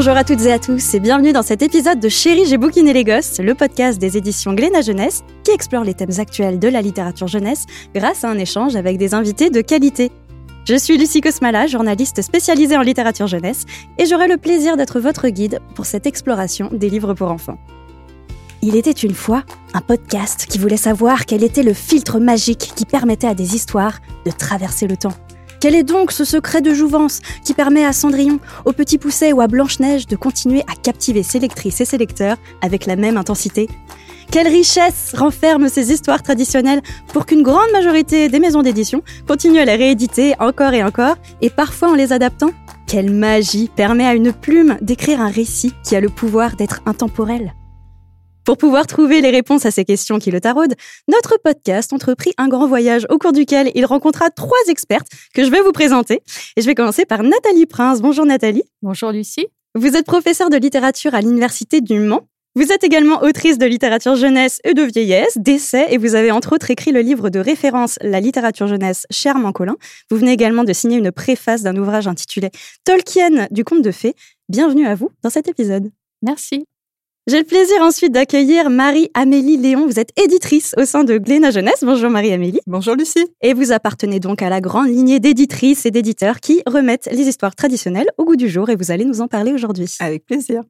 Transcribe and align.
Bonjour 0.00 0.16
à 0.16 0.24
toutes 0.24 0.46
et 0.46 0.52
à 0.52 0.58
tous 0.58 0.94
et 0.94 0.98
bienvenue 0.98 1.34
dans 1.34 1.42
cet 1.42 1.60
épisode 1.60 2.00
de 2.00 2.08
Chérie, 2.08 2.46
j'ai 2.46 2.56
bouquiné 2.56 2.94
les 2.94 3.04
gosses, 3.04 3.38
le 3.38 3.54
podcast 3.54 3.98
des 3.98 4.16
éditions 4.16 4.54
Glénat 4.54 4.80
Jeunesse 4.80 5.22
qui 5.44 5.50
explore 5.50 5.84
les 5.84 5.92
thèmes 5.92 6.18
actuels 6.18 6.58
de 6.58 6.68
la 6.68 6.80
littérature 6.80 7.26
jeunesse 7.26 7.66
grâce 7.94 8.24
à 8.24 8.30
un 8.30 8.38
échange 8.38 8.76
avec 8.76 8.96
des 8.96 9.12
invités 9.12 9.50
de 9.50 9.60
qualité. 9.60 10.10
Je 10.64 10.74
suis 10.74 10.96
Lucie 10.96 11.20
Cosmala, 11.20 11.66
journaliste 11.66 12.22
spécialisée 12.22 12.78
en 12.78 12.80
littérature 12.80 13.26
jeunesse 13.26 13.66
et 13.98 14.06
j'aurai 14.06 14.26
le 14.26 14.38
plaisir 14.38 14.78
d'être 14.78 15.00
votre 15.00 15.28
guide 15.28 15.60
pour 15.74 15.84
cette 15.84 16.06
exploration 16.06 16.70
des 16.72 16.88
livres 16.88 17.12
pour 17.12 17.30
enfants. 17.30 17.58
Il 18.62 18.76
était 18.76 18.90
une 18.92 19.14
fois 19.14 19.42
un 19.74 19.82
podcast 19.82 20.46
qui 20.48 20.56
voulait 20.56 20.78
savoir 20.78 21.26
quel 21.26 21.44
était 21.44 21.62
le 21.62 21.74
filtre 21.74 22.18
magique 22.20 22.72
qui 22.74 22.86
permettait 22.86 23.26
à 23.26 23.34
des 23.34 23.54
histoires 23.54 24.00
de 24.24 24.30
traverser 24.30 24.86
le 24.86 24.96
temps. 24.96 25.12
Quel 25.60 25.74
est 25.74 25.82
donc 25.82 26.10
ce 26.10 26.24
secret 26.24 26.62
de 26.62 26.72
jouvence 26.72 27.20
qui 27.44 27.52
permet 27.52 27.84
à 27.84 27.92
Cendrillon, 27.92 28.40
au 28.64 28.72
Petit 28.72 28.96
Pousset 28.96 29.34
ou 29.34 29.42
à 29.42 29.46
Blanche-Neige 29.46 30.06
de 30.06 30.16
continuer 30.16 30.62
à 30.62 30.74
captiver 30.74 31.22
ses 31.22 31.38
lectrices 31.38 31.82
et 31.82 31.84
ses 31.84 31.98
lecteurs 31.98 32.38
avec 32.62 32.86
la 32.86 32.96
même 32.96 33.18
intensité? 33.18 33.68
Quelle 34.32 34.48
richesse 34.48 35.12
renferment 35.14 35.68
ces 35.68 35.92
histoires 35.92 36.22
traditionnelles 36.22 36.80
pour 37.08 37.26
qu'une 37.26 37.42
grande 37.42 37.70
majorité 37.72 38.30
des 38.30 38.38
maisons 38.38 38.62
d'édition 38.62 39.02
continuent 39.28 39.58
à 39.60 39.66
les 39.66 39.76
rééditer 39.76 40.34
encore 40.38 40.72
et 40.72 40.82
encore, 40.82 41.16
et 41.42 41.50
parfois 41.50 41.90
en 41.90 41.94
les 41.94 42.14
adaptant? 42.14 42.52
Quelle 42.86 43.10
magie 43.10 43.68
permet 43.76 44.06
à 44.06 44.14
une 44.14 44.32
plume 44.32 44.78
d'écrire 44.80 45.20
un 45.20 45.30
récit 45.30 45.74
qui 45.84 45.94
a 45.94 46.00
le 46.00 46.08
pouvoir 46.08 46.56
d'être 46.56 46.80
intemporel? 46.86 47.54
Pour 48.44 48.56
pouvoir 48.56 48.86
trouver 48.86 49.20
les 49.20 49.30
réponses 49.30 49.66
à 49.66 49.70
ces 49.70 49.84
questions 49.84 50.18
qui 50.18 50.30
le 50.30 50.40
taraudent, 50.40 50.74
notre 51.08 51.38
podcast 51.42 51.92
entreprit 51.92 52.32
un 52.38 52.48
grand 52.48 52.66
voyage 52.66 53.06
au 53.10 53.18
cours 53.18 53.32
duquel 53.32 53.70
il 53.74 53.84
rencontra 53.84 54.30
trois 54.30 54.58
expertes 54.68 55.08
que 55.34 55.44
je 55.44 55.50
vais 55.50 55.60
vous 55.60 55.72
présenter. 55.72 56.22
Et 56.56 56.62
je 56.62 56.66
vais 56.66 56.74
commencer 56.74 57.04
par 57.04 57.22
Nathalie 57.22 57.66
Prince. 57.66 58.00
Bonjour 58.00 58.24
Nathalie. 58.24 58.64
Bonjour 58.82 59.12
Lucie. 59.12 59.46
Vous 59.74 59.96
êtes 59.96 60.06
professeure 60.06 60.50
de 60.50 60.56
littérature 60.56 61.14
à 61.14 61.20
l'Université 61.20 61.80
du 61.80 61.98
Mans. 62.00 62.22
Vous 62.56 62.72
êtes 62.72 62.82
également 62.82 63.22
autrice 63.22 63.58
de 63.58 63.66
littérature 63.66 64.16
jeunesse 64.16 64.60
et 64.64 64.74
de 64.74 64.82
vieillesse, 64.82 65.38
d'essais, 65.38 65.86
et 65.90 65.98
vous 65.98 66.16
avez 66.16 66.32
entre 66.32 66.52
autres 66.52 66.72
écrit 66.72 66.90
le 66.90 67.00
livre 67.00 67.30
de 67.30 67.38
référence 67.38 67.96
La 68.00 68.18
littérature 68.18 68.66
jeunesse 68.66 69.06
chez 69.10 69.28
Armand 69.28 69.52
Collin. 69.52 69.76
Vous 70.10 70.16
venez 70.16 70.32
également 70.32 70.64
de 70.64 70.72
signer 70.72 70.98
une 70.98 71.12
préface 71.12 71.62
d'un 71.62 71.76
ouvrage 71.76 72.08
intitulé 72.08 72.50
Tolkien 72.84 73.46
du 73.52 73.62
conte 73.62 73.82
de 73.82 73.92
fées. 73.92 74.14
Bienvenue 74.48 74.86
à 74.88 74.96
vous 74.96 75.10
dans 75.22 75.30
cet 75.30 75.46
épisode. 75.46 75.92
Merci. 76.22 76.64
J'ai 77.30 77.38
le 77.38 77.44
plaisir 77.44 77.80
ensuite 77.82 78.10
d'accueillir 78.10 78.70
Marie-Amélie 78.70 79.56
Léon. 79.56 79.86
Vous 79.86 80.00
êtes 80.00 80.10
éditrice 80.20 80.74
au 80.76 80.84
sein 80.84 81.04
de 81.04 81.16
Glénat 81.16 81.52
Jeunesse. 81.52 81.84
Bonjour 81.84 82.10
Marie-Amélie. 82.10 82.58
Bonjour 82.66 82.96
Lucie. 82.96 83.24
Et 83.40 83.54
vous 83.54 83.70
appartenez 83.70 84.18
donc 84.18 84.42
à 84.42 84.50
la 84.50 84.60
grande 84.60 84.88
lignée 84.88 85.20
d'éditrices 85.20 85.86
et 85.86 85.92
d'éditeurs 85.92 86.40
qui 86.40 86.60
remettent 86.66 87.08
les 87.12 87.28
histoires 87.28 87.54
traditionnelles 87.54 88.08
au 88.18 88.24
goût 88.24 88.34
du 88.34 88.48
jour 88.48 88.68
et 88.68 88.74
vous 88.74 88.90
allez 88.90 89.04
nous 89.04 89.20
en 89.20 89.28
parler 89.28 89.52
aujourd'hui. 89.52 89.94
Avec 90.00 90.26
plaisir. 90.26 90.62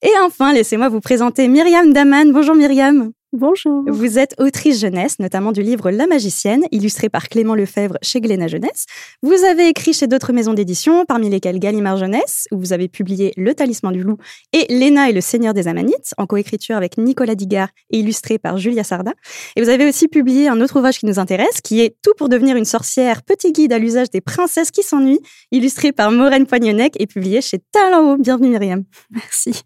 Et 0.00 0.12
enfin, 0.24 0.54
laissez-moi 0.54 0.88
vous 0.88 1.00
présenter 1.00 1.48
Myriam 1.48 1.92
Daman. 1.92 2.32
Bonjour 2.32 2.54
Myriam. 2.54 3.12
Bonjour. 3.32 3.84
Vous 3.86 4.18
êtes 4.18 4.34
autrice 4.40 4.80
jeunesse, 4.80 5.20
notamment 5.20 5.52
du 5.52 5.62
livre 5.62 5.92
La 5.92 6.08
magicienne, 6.08 6.64
illustré 6.72 7.08
par 7.08 7.28
Clément 7.28 7.54
Lefebvre 7.54 7.96
chez 8.02 8.20
Glénat 8.20 8.48
Jeunesse. 8.48 8.86
Vous 9.22 9.44
avez 9.44 9.68
écrit 9.68 9.92
chez 9.92 10.08
d'autres 10.08 10.32
maisons 10.32 10.52
d'édition, 10.52 11.04
parmi 11.06 11.30
lesquelles 11.30 11.60
Gallimard 11.60 11.96
Jeunesse, 11.96 12.48
où 12.50 12.58
vous 12.58 12.72
avez 12.72 12.88
publié 12.88 13.32
Le 13.36 13.54
Talisman 13.54 13.92
du 13.92 14.02
Loup 14.02 14.16
et 14.52 14.66
Léna 14.68 15.10
et 15.10 15.12
le 15.12 15.20
Seigneur 15.20 15.54
des 15.54 15.68
Amanites, 15.68 16.12
en 16.18 16.26
coécriture 16.26 16.74
avec 16.74 16.98
Nicolas 16.98 17.36
Digard 17.36 17.68
et 17.90 18.00
illustré 18.00 18.40
par 18.40 18.58
Julia 18.58 18.82
Sarda. 18.82 19.12
Et 19.54 19.62
vous 19.62 19.68
avez 19.68 19.88
aussi 19.88 20.08
publié 20.08 20.48
un 20.48 20.60
autre 20.60 20.76
ouvrage 20.76 20.98
qui 20.98 21.06
nous 21.06 21.20
intéresse, 21.20 21.60
qui 21.62 21.82
est 21.82 21.94
Tout 22.02 22.14
pour 22.18 22.30
devenir 22.30 22.56
une 22.56 22.64
sorcière, 22.64 23.22
petit 23.22 23.52
guide 23.52 23.72
à 23.72 23.78
l'usage 23.78 24.10
des 24.10 24.20
princesses 24.20 24.72
qui 24.72 24.82
s'ennuient, 24.82 25.20
illustré 25.52 25.92
par 25.92 26.10
Maureen 26.10 26.46
Poignonnec 26.46 26.94
et 26.98 27.06
publié 27.06 27.40
chez 27.42 27.60
Talent 27.70 28.16
Bienvenue 28.16 28.48
Myriam. 28.48 28.82
Merci. 29.10 29.62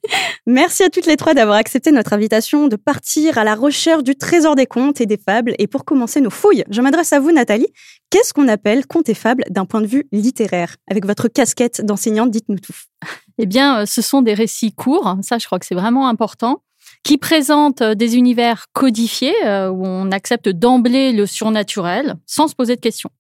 Merci 0.47 0.83
à 0.83 0.91
toutes 0.91 1.07
les 1.07 1.17
trois 1.17 1.33
d'avoir 1.33 1.57
accepté 1.57 1.93
notre 1.93 2.13
invitation 2.13 2.69
de 2.69 2.77
partir 2.77 3.39
à 3.39 3.45
la 3.45 3.54
recherche 3.55 4.03
du 4.03 4.17
trésor 4.17 4.55
des 4.55 4.67
contes 4.67 5.01
et 5.01 5.07
des 5.07 5.17
fables. 5.17 5.55
Et 5.59 5.67
pour 5.67 5.85
commencer 5.85 6.21
nos 6.21 6.31
fouilles, 6.31 6.65
je 6.71 6.81
m'adresse 6.81 7.13
à 7.13 7.21
vous, 7.21 7.33
Nathalie. 7.33 7.69
Qu'est-ce 8.11 8.33
qu'on 8.33 8.49
appelle 8.49 8.87
contes 8.87 9.09
et 9.09 9.15
fables 9.15 9.45
d'un 9.51 9.65
point 9.65 9.81
de 9.81 9.87
vue 9.87 10.07
littéraire 10.13 10.77
Avec 10.89 11.07
votre 11.07 11.29
casquette 11.29 11.85
d'enseignante, 11.85 12.31
dites-nous 12.31 12.59
tout. 12.59 12.77
Eh 13.39 13.47
bien, 13.47 13.81
euh, 13.81 13.87
ce 13.87 14.01
sont 14.01 14.23
des 14.23 14.33
récits 14.33 14.73
courts, 14.73 15.17
ça 15.23 15.39
je 15.39 15.47
crois 15.47 15.59
que 15.59 15.67
c'est 15.67 15.75
vraiment 15.75 16.07
important, 16.07 16.63
qui 17.03 17.19
présentent 17.19 17.83
euh, 17.83 17.97
des 17.97 18.17
univers 18.17 18.67
codifiés 18.73 19.35
euh, 19.45 19.71
où 19.71 19.85
on 19.85 20.13
accepte 20.13 20.49
d'emblée 20.49 21.13
le 21.13 21.27
surnaturel 21.27 22.15
sans 22.27 22.47
se 22.47 22.55
poser 22.55 22.77
de 22.77 22.81
questions. 22.81 23.11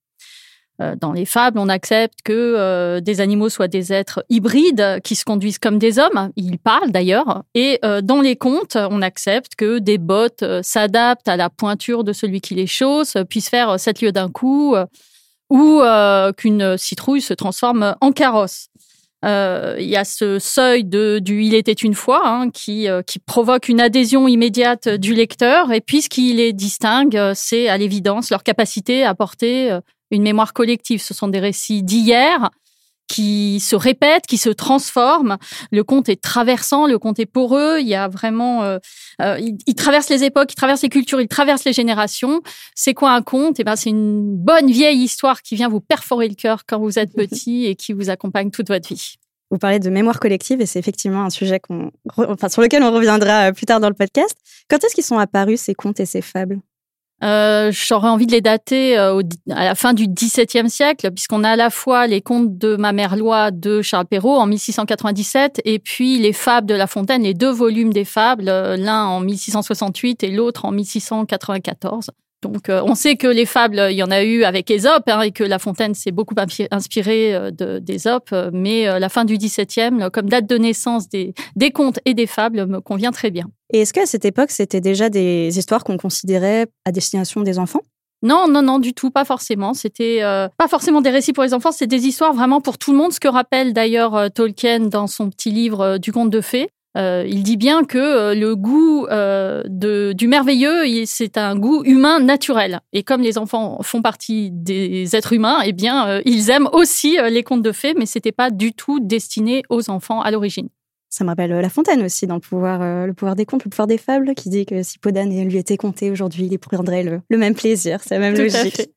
Euh, 0.82 0.96
dans 1.00 1.12
les 1.12 1.24
fables, 1.24 1.58
on 1.58 1.68
accepte 1.68 2.20
que 2.24 2.32
euh, 2.32 3.00
des 3.00 3.20
animaux 3.20 3.48
soient 3.48 3.68
des 3.68 3.92
êtres 3.92 4.24
hybrides 4.28 5.00
qui 5.04 5.14
se 5.14 5.24
conduisent 5.24 5.58
comme 5.58 5.78
des 5.78 6.00
hommes. 6.00 6.30
Ils 6.36 6.58
parlent 6.58 6.90
d'ailleurs. 6.90 7.44
Et 7.54 7.78
euh, 7.84 8.00
dans 8.00 8.20
les 8.20 8.34
contes, 8.34 8.76
on 8.76 9.00
accepte 9.00 9.54
que 9.54 9.78
des 9.78 9.98
bottes 9.98 10.44
s'adaptent 10.62 11.28
à 11.28 11.36
la 11.36 11.48
pointure 11.48 12.02
de 12.02 12.12
celui 12.12 12.40
qui 12.40 12.54
les 12.54 12.66
chausse, 12.66 13.16
puissent 13.28 13.48
faire 13.48 13.78
sept 13.78 14.00
lieues 14.02 14.12
d'un 14.12 14.30
coup, 14.30 14.74
ou 15.50 15.82
qu'une 16.36 16.76
citrouille 16.76 17.20
se 17.20 17.34
transforme 17.34 17.94
en 18.00 18.12
carrosse. 18.12 18.68
Il 19.22 19.86
y 19.86 19.96
a 19.96 20.04
ce 20.04 20.38
seuil 20.38 20.84
de, 20.84 21.18
du 21.18 21.42
Il 21.42 21.54
était 21.54 21.72
une 21.72 21.94
fois 21.94 22.22
hein, 22.24 22.50
qui, 22.50 22.88
qui 23.06 23.18
provoque 23.20 23.68
une 23.68 23.80
adhésion 23.80 24.26
immédiate 24.26 24.88
du 24.88 25.14
lecteur. 25.14 25.72
Et 25.72 25.80
puis 25.80 26.02
ce 26.02 26.08
qui 26.08 26.32
les 26.32 26.52
distingue, 26.52 27.32
c'est 27.34 27.68
à 27.68 27.78
l'évidence 27.78 28.30
leur 28.30 28.42
capacité 28.42 29.04
à 29.04 29.14
porter 29.14 29.78
une 30.14 30.22
mémoire 30.22 30.52
collective. 30.52 31.02
Ce 31.02 31.14
sont 31.14 31.28
des 31.28 31.40
récits 31.40 31.82
d'hier 31.82 32.50
qui 33.08 33.60
se 33.60 33.76
répètent, 33.76 34.26
qui 34.26 34.38
se 34.38 34.48
transforment. 34.48 35.36
Le 35.70 35.84
conte 35.84 36.08
est 36.08 36.20
traversant, 36.20 36.86
le 36.86 36.98
conte 36.98 37.18
est 37.18 37.26
poreux. 37.26 37.78
Il 37.80 37.86
y 37.86 37.94
a 37.94 38.08
vraiment, 38.08 38.62
euh, 38.62 38.78
euh, 39.20 39.38
il, 39.66 39.74
traverse 39.74 40.08
les 40.08 40.24
époques, 40.24 40.52
il 40.52 40.56
traverse 40.56 40.82
les 40.82 40.88
cultures, 40.88 41.20
il 41.20 41.28
traverse 41.28 41.64
les 41.64 41.72
générations. 41.72 42.40
C'est 42.74 42.94
quoi 42.94 43.12
un 43.12 43.22
conte? 43.22 43.60
Eh 43.60 43.64
ben, 43.64 43.76
c'est 43.76 43.90
une 43.90 44.36
bonne 44.36 44.70
vieille 44.70 45.02
histoire 45.02 45.42
qui 45.42 45.54
vient 45.54 45.68
vous 45.68 45.80
perforer 45.80 46.28
le 46.28 46.34
cœur 46.34 46.64
quand 46.66 46.78
vous 46.78 46.98
êtes 46.98 47.12
petit 47.16 47.66
et 47.66 47.76
qui 47.76 47.92
vous 47.92 48.10
accompagne 48.10 48.50
toute 48.50 48.68
votre 48.68 48.88
vie. 48.88 49.16
Vous 49.50 49.58
parlez 49.58 49.78
de 49.78 49.90
mémoire 49.90 50.18
collective 50.18 50.60
et 50.60 50.66
c'est 50.66 50.78
effectivement 50.78 51.24
un 51.24 51.30
sujet 51.30 51.60
qu'on, 51.60 51.92
enfin, 52.16 52.48
sur 52.48 52.62
lequel 52.62 52.82
on 52.82 52.90
reviendra 52.90 53.52
plus 53.52 53.66
tard 53.66 53.78
dans 53.78 53.88
le 53.88 53.94
podcast. 53.94 54.36
Quand 54.68 54.82
est-ce 54.82 54.94
qu'ils 54.94 55.04
sont 55.04 55.18
apparus 55.18 55.60
ces 55.60 55.74
contes 55.74 56.00
et 56.00 56.06
ces 56.06 56.22
fables? 56.22 56.58
Euh, 57.24 57.72
J'aurais 57.72 58.08
envie 58.08 58.26
de 58.26 58.32
les 58.32 58.40
dater 58.40 58.98
euh, 58.98 59.22
à 59.50 59.64
la 59.64 59.74
fin 59.74 59.94
du 59.94 60.06
XVIIe 60.06 60.68
siècle, 60.68 61.10
puisqu'on 61.10 61.42
a 61.42 61.50
à 61.50 61.56
la 61.56 61.70
fois 61.70 62.06
les 62.06 62.20
contes 62.20 62.58
de 62.58 62.76
ma 62.76 62.92
mère 62.92 63.16
Loi 63.16 63.50
de 63.50 63.82
Charles 63.82 64.06
Perrault 64.06 64.36
en 64.36 64.46
1697 64.46 65.62
et 65.64 65.78
puis 65.78 66.18
les 66.18 66.32
fables 66.32 66.66
de 66.66 66.74
La 66.74 66.86
Fontaine, 66.86 67.22
les 67.22 67.34
deux 67.34 67.50
volumes 67.50 67.92
des 67.92 68.04
fables, 68.04 68.48
euh, 68.48 68.76
l'un 68.76 69.04
en 69.04 69.20
1668 69.20 70.22
et 70.22 70.30
l'autre 70.30 70.66
en 70.66 70.72
1694. 70.72 72.10
Donc, 72.42 72.68
on 72.68 72.94
sait 72.94 73.16
que 73.16 73.26
les 73.26 73.46
fables, 73.46 73.86
il 73.90 73.96
y 73.96 74.02
en 74.02 74.10
a 74.10 74.22
eu 74.22 74.44
avec 74.44 74.70
Ésope 74.70 75.04
hein, 75.06 75.22
et 75.22 75.30
que 75.30 75.42
La 75.42 75.58
Fontaine 75.58 75.94
s'est 75.94 76.10
beaucoup 76.10 76.34
inspirée 76.70 77.50
d'Ésope, 77.80 78.34
mais 78.52 79.00
la 79.00 79.08
fin 79.08 79.24
du 79.24 79.38
XVIIe, 79.38 80.10
comme 80.12 80.28
date 80.28 80.46
de 80.46 80.58
naissance 80.58 81.08
des 81.08 81.70
contes 81.72 82.00
et 82.04 82.12
des 82.12 82.26
fables, 82.26 82.66
me 82.66 82.82
convient 82.82 83.12
très 83.12 83.30
bien. 83.30 83.46
Et 83.74 83.80
est-ce 83.80 83.92
qu'à 83.92 84.06
cette 84.06 84.24
époque, 84.24 84.52
c'était 84.52 84.80
déjà 84.80 85.10
des 85.10 85.58
histoires 85.58 85.84
qu'on 85.84 85.98
considérait 85.98 86.68
à 86.86 86.92
destination 86.92 87.42
des 87.42 87.58
enfants? 87.58 87.80
Non, 88.22 88.46
non, 88.48 88.62
non, 88.62 88.78
du 88.78 88.94
tout, 88.94 89.10
pas 89.10 89.26
forcément. 89.26 89.74
C'était 89.74 90.20
pas 90.56 90.68
forcément 90.68 91.02
des 91.02 91.10
récits 91.10 91.32
pour 91.32 91.42
les 91.42 91.52
enfants, 91.52 91.72
c'est 91.72 91.86
des 91.86 92.06
histoires 92.06 92.32
vraiment 92.32 92.60
pour 92.60 92.78
tout 92.78 92.92
le 92.92 92.98
monde. 92.98 93.12
Ce 93.12 93.20
que 93.20 93.28
rappelle 93.28 93.72
d'ailleurs 93.74 94.30
Tolkien 94.30 94.78
dans 94.78 95.08
son 95.08 95.28
petit 95.28 95.50
livre 95.50 95.98
du 95.98 96.12
conte 96.12 96.30
de 96.30 96.40
fées. 96.40 96.70
Euh, 96.96 97.24
il 97.26 97.42
dit 97.42 97.56
bien 97.56 97.84
que 97.84 97.98
euh, 97.98 98.34
le 98.34 98.54
goût 98.54 99.06
euh, 99.06 99.64
du 100.12 100.28
merveilleux, 100.28 100.84
c'est 101.06 101.36
un 101.36 101.56
goût 101.56 101.82
humain 101.84 102.20
naturel. 102.20 102.80
Et 102.92 103.02
comme 103.02 103.20
les 103.20 103.36
enfants 103.36 103.78
font 103.82 104.00
partie 104.00 104.50
des 104.52 105.16
êtres 105.16 105.32
humains, 105.32 105.58
eh 105.64 105.72
bien, 105.72 106.20
ils 106.24 106.50
aiment 106.50 106.68
aussi 106.72 107.16
les 107.28 107.42
contes 107.42 107.62
de 107.62 107.72
fées, 107.72 107.94
mais 107.96 108.06
c'était 108.06 108.32
pas 108.32 108.50
du 108.50 108.72
tout 108.72 109.00
destiné 109.00 109.62
aux 109.68 109.90
enfants 109.90 110.20
à 110.20 110.30
l'origine. 110.30 110.68
Ça 111.14 111.22
me 111.22 111.28
rappelle 111.28 111.52
La 111.52 111.68
Fontaine 111.68 112.02
aussi 112.02 112.26
dans 112.26 112.34
le 112.34 112.40
pouvoir, 112.40 113.06
le 113.06 113.12
pouvoir 113.14 113.36
des 113.36 113.46
contes, 113.46 113.64
le 113.64 113.70
pouvoir 113.70 113.86
des 113.86 113.98
fables, 113.98 114.34
qui 114.34 114.48
dit 114.48 114.66
que 114.66 114.82
si 114.82 114.98
Podane 114.98 115.30
lui 115.48 115.58
était 115.58 115.76
conté 115.76 116.10
aujourd'hui, 116.10 116.48
il 116.50 116.58
prendrait 116.58 117.04
le, 117.04 117.20
le 117.30 117.38
même 117.38 117.54
plaisir. 117.54 118.00
C'est 118.02 118.18
la 118.18 118.18
même 118.18 118.36
logique. 118.36 118.90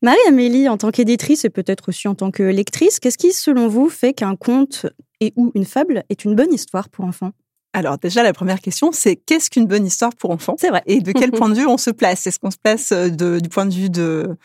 Marie-Amélie, 0.00 0.70
en 0.70 0.78
tant 0.78 0.90
qu'éditrice 0.90 1.44
et 1.44 1.50
peut-être 1.50 1.90
aussi 1.90 2.08
en 2.08 2.14
tant 2.14 2.30
que 2.30 2.42
lectrice, 2.42 2.98
qu'est-ce 2.98 3.18
qui, 3.18 3.34
selon 3.34 3.68
vous, 3.68 3.90
fait 3.90 4.14
qu'un 4.14 4.36
conte 4.36 4.86
et 5.20 5.34
ou 5.36 5.52
une 5.54 5.66
fable 5.66 6.04
est 6.08 6.24
une 6.24 6.34
bonne 6.34 6.50
histoire 6.50 6.88
pour 6.88 7.04
enfants? 7.04 7.32
Alors 7.74 7.98
déjà, 7.98 8.22
la 8.22 8.32
première 8.32 8.60
question, 8.60 8.92
c'est 8.92 9.16
qu'est-ce 9.16 9.50
qu'une 9.50 9.66
bonne 9.66 9.84
histoire 9.84 10.14
pour 10.14 10.30
enfants? 10.30 10.54
C'est 10.58 10.68
vrai. 10.68 10.82
Et 10.86 11.00
de 11.00 11.10
quel 11.10 11.30
point 11.32 11.48
de 11.48 11.54
vue 11.54 11.66
on 11.66 11.76
se 11.76 11.90
place? 11.90 12.24
Est-ce 12.26 12.38
qu'on 12.38 12.52
se 12.52 12.56
place 12.56 12.92
euh, 12.92 13.10
du 13.10 13.48
point 13.48 13.66
de 13.66 13.74
vue 13.74 13.90
de, 13.90 14.36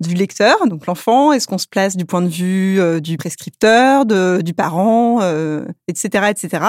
du 0.00 0.14
lecteur, 0.14 0.66
donc 0.66 0.86
l'enfant? 0.86 1.32
Est-ce 1.32 1.46
qu'on 1.46 1.58
se 1.58 1.68
place 1.68 1.98
du 1.98 2.06
point 2.06 2.22
de 2.22 2.28
vue 2.28 2.80
euh, 2.80 2.98
du 2.98 3.18
prescripteur, 3.18 4.06
de, 4.06 4.40
du 4.42 4.54
parent, 4.54 5.20
etc., 5.86 6.24
euh, 6.24 6.28
etc. 6.30 6.64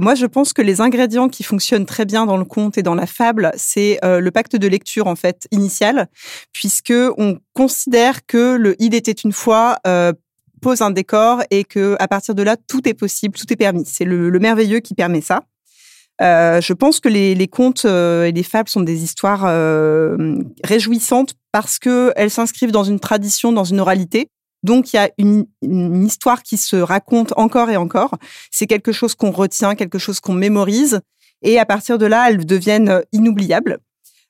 moi, 0.00 0.14
je 0.14 0.26
pense 0.26 0.52
que 0.52 0.62
les 0.62 0.80
ingrédients 0.80 1.28
qui 1.28 1.42
fonctionnent 1.42 1.86
très 1.86 2.04
bien 2.04 2.24
dans 2.24 2.36
le 2.36 2.44
conte 2.44 2.78
et 2.78 2.82
dans 2.82 2.94
la 2.94 3.06
fable, 3.06 3.50
c'est 3.56 3.98
le 4.02 4.30
pacte 4.30 4.54
de 4.54 4.68
lecture 4.68 5.08
en 5.08 5.16
fait 5.16 5.48
initial, 5.50 6.08
puisque 6.52 6.94
on 7.18 7.38
considère 7.52 8.26
que 8.26 8.56
le 8.56 8.76
il 8.78 8.94
était 8.94 9.10
une 9.10 9.32
fois 9.32 9.78
pose 10.60 10.80
un 10.82 10.90
décor 10.90 11.42
et 11.50 11.64
que 11.64 11.96
à 11.98 12.08
partir 12.08 12.34
de 12.34 12.42
là, 12.42 12.56
tout 12.56 12.88
est 12.88 12.94
possible, 12.94 13.38
tout 13.38 13.50
est 13.52 13.56
permis. 13.56 13.84
C'est 13.86 14.04
le, 14.04 14.30
le 14.30 14.38
merveilleux 14.38 14.80
qui 14.80 14.94
permet 14.94 15.20
ça. 15.20 15.42
Euh, 16.22 16.60
je 16.60 16.72
pense 16.72 17.00
que 17.00 17.08
les, 17.08 17.34
les 17.34 17.48
contes 17.48 17.84
euh, 17.84 18.24
et 18.24 18.32
les 18.32 18.42
fables 18.42 18.68
sont 18.68 18.80
des 18.80 19.02
histoires 19.02 19.44
euh, 19.46 20.38
réjouissantes 20.64 21.34
parce 21.52 21.78
que 21.78 22.12
elles 22.16 22.30
s'inscrivent 22.30 22.72
dans 22.72 22.84
une 22.84 23.00
tradition, 23.00 23.52
dans 23.52 23.64
une 23.64 23.80
oralité. 23.80 24.30
Donc 24.62 24.92
il 24.92 24.96
y 24.96 24.98
a 24.98 25.10
une, 25.18 25.46
une 25.62 26.04
histoire 26.04 26.42
qui 26.42 26.56
se 26.56 26.76
raconte 26.76 27.34
encore 27.36 27.70
et 27.70 27.76
encore. 27.76 28.16
C'est 28.50 28.66
quelque 28.66 28.92
chose 28.92 29.14
qu'on 29.14 29.30
retient, 29.30 29.74
quelque 29.74 29.98
chose 29.98 30.20
qu'on 30.20 30.32
mémorise, 30.32 31.00
et 31.42 31.58
à 31.58 31.66
partir 31.66 31.98
de 31.98 32.06
là, 32.06 32.30
elles 32.30 32.46
deviennent 32.46 33.02
inoubliables. 33.12 33.78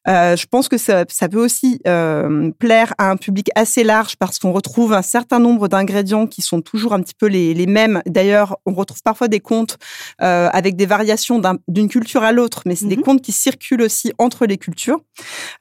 Euh, 0.09 0.37
je 0.37 0.47
pense 0.47 0.69
que 0.69 0.79
ça, 0.79 1.05
ça 1.09 1.29
peut 1.29 1.43
aussi 1.43 1.81
euh, 1.87 2.51
plaire 2.59 2.95
à 2.99 3.11
un 3.11 3.17
public 3.17 3.49
assez 3.55 3.85
large 3.85 4.17
parce 4.17 4.39
qu'on 4.39 4.53
retrouve 4.53 4.93
un 4.93 5.03
certain 5.03 5.39
nombre 5.39 5.69
d'ingrédients 5.69 6.27
qui 6.27 6.43
sont 6.43 6.61
toujours 6.61 6.93
un 6.93 7.01
petit 7.01 7.15
peu 7.15 7.27
les, 7.27 7.55
les 7.55 7.67
mêmes. 7.67 8.03
D'ailleurs, 8.07 8.57
on 8.67 8.73
retrouve 8.75 9.03
parfois 9.03 9.29
des 9.29 9.41
contes 9.41 9.79
euh, 10.23 10.49
avec 10.53 10.77
des 10.77 10.87
variations 10.87 11.41
d'une 11.69 11.89
culture 11.89 12.23
à 12.23 12.33
l'autre, 12.33 12.63
mais 12.67 12.77
c'est 12.77 12.87
des 12.87 12.97
Mhm. 12.97 13.03
contes 13.03 13.23
qui 13.23 13.33
circulent 13.33 13.83
aussi 13.83 14.13
entre 14.19 14.47
les 14.47 14.59
cultures 14.59 15.01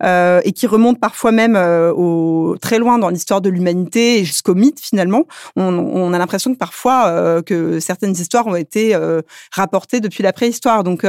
et 0.03 0.51
qui 0.53 0.67
remontent 0.67 0.99
parfois 0.99 1.31
même 1.31 1.55
au, 1.55 2.55
très 2.61 2.79
loin 2.79 2.97
dans 2.97 3.09
l'histoire 3.09 3.41
de 3.41 3.49
l'humanité 3.49 4.19
et 4.19 4.25
jusqu'au 4.25 4.53
mythe 4.53 4.79
finalement. 4.79 5.23
On, 5.55 5.77
on 5.77 6.13
a 6.13 6.17
l'impression 6.17 6.53
que 6.53 6.57
parfois 6.57 7.41
que 7.43 7.79
certaines 7.79 8.13
histoires 8.13 8.47
ont 8.47 8.55
été 8.55 8.95
rapportées 9.51 9.99
depuis 9.99 10.23
la 10.23 10.33
préhistoire. 10.33 10.83
Donc 10.83 11.05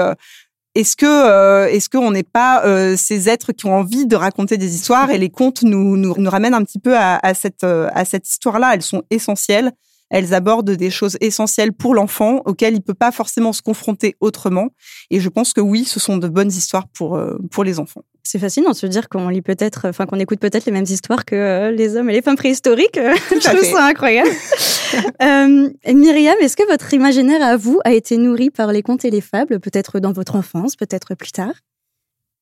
est-ce 0.77 0.95
que 0.95 1.07
euh, 1.07 1.69
est-ce 1.69 1.89
qu'on 1.89 2.11
n'est 2.11 2.23
pas 2.23 2.65
euh, 2.67 2.97
ces 2.97 3.31
êtres 3.31 3.53
qui 3.53 3.65
ont 3.65 3.75
envie 3.75 4.07
de 4.07 4.15
raconter 4.15 4.59
des 4.59 4.75
histoires 4.75 5.11
et 5.11 5.17
les 5.17 5.31
contes 5.31 5.63
nous 5.63 5.97
nous, 5.97 6.15
nous 6.17 6.31
ramènent 6.31 6.55
un 6.55 6.65
petit 6.65 6.79
peu 6.79 6.95
à, 6.97 7.19
à 7.23 7.33
cette 7.33 7.65
euh, 7.65 7.89
à 7.95 8.05
cette 8.05 8.29
histoire-là? 8.29 8.75
Elles 8.75 8.83
sont 8.83 9.03
essentielles. 9.11 9.73
Elles 10.11 10.35
abordent 10.35 10.71
des 10.71 10.91
choses 10.91 11.17
essentielles 11.21 11.73
pour 11.73 11.95
l'enfant 11.95 12.43
auxquelles 12.45 12.75
il 12.75 12.83
peut 12.83 12.95
pas 12.95 13.11
forcément 13.11 13.53
se 13.53 13.63
confronter 13.63 14.17
autrement. 14.21 14.69
Et 15.11 15.19
je 15.19 15.29
pense 15.29 15.53
que 15.53 15.61
oui, 15.61 15.85
ce 15.85 15.99
sont 15.99 16.19
de 16.19 16.29
bonnes 16.29 16.51
histoires 16.51 16.87
pour 16.89 17.17
euh, 17.17 17.39
pour 17.51 17.65
les 17.65 17.81
enfants. 17.81 18.03
C'est 18.27 18.41
fascinant 18.41 18.71
de 18.71 18.75
se 18.75 18.87
dire 18.87 19.09
qu'on 19.09 19.29
lit 19.29 19.41
peut-être, 19.41 19.87
enfin 19.89 20.05
qu'on 20.05 20.19
écoute 20.19 20.41
peut-être 20.41 20.67
les 20.67 20.73
mêmes 20.73 20.85
histoires 20.89 21.25
que 21.25 21.37
euh, 21.37 21.71
les 21.71 21.97
hommes 21.97 22.11
et 22.11 22.13
les 22.13 22.23
femmes 22.23 22.35
préhistoriques. 22.35 22.99
Je 23.31 23.49
trouve 23.49 23.63
ça 23.63 23.87
incroyable. 23.87 24.31
euh, 25.23 25.71
Myriam, 25.95 26.35
est-ce 26.41 26.57
que 26.57 26.67
votre 26.69 26.93
imaginaire 26.93 27.41
à 27.41 27.57
vous 27.57 27.79
a 27.85 27.93
été 27.93 28.17
nourri 28.17 28.51
par 28.51 28.73
les 28.73 28.83
contes 28.83 29.05
et 29.05 29.11
les 29.11 29.21
fables, 29.21 29.61
peut-être 29.61 30.01
dans 30.01 30.11
votre 30.11 30.35
enfance, 30.35 30.75
peut-être 30.75 31.15
plus 31.15 31.31
tard? 31.31 31.53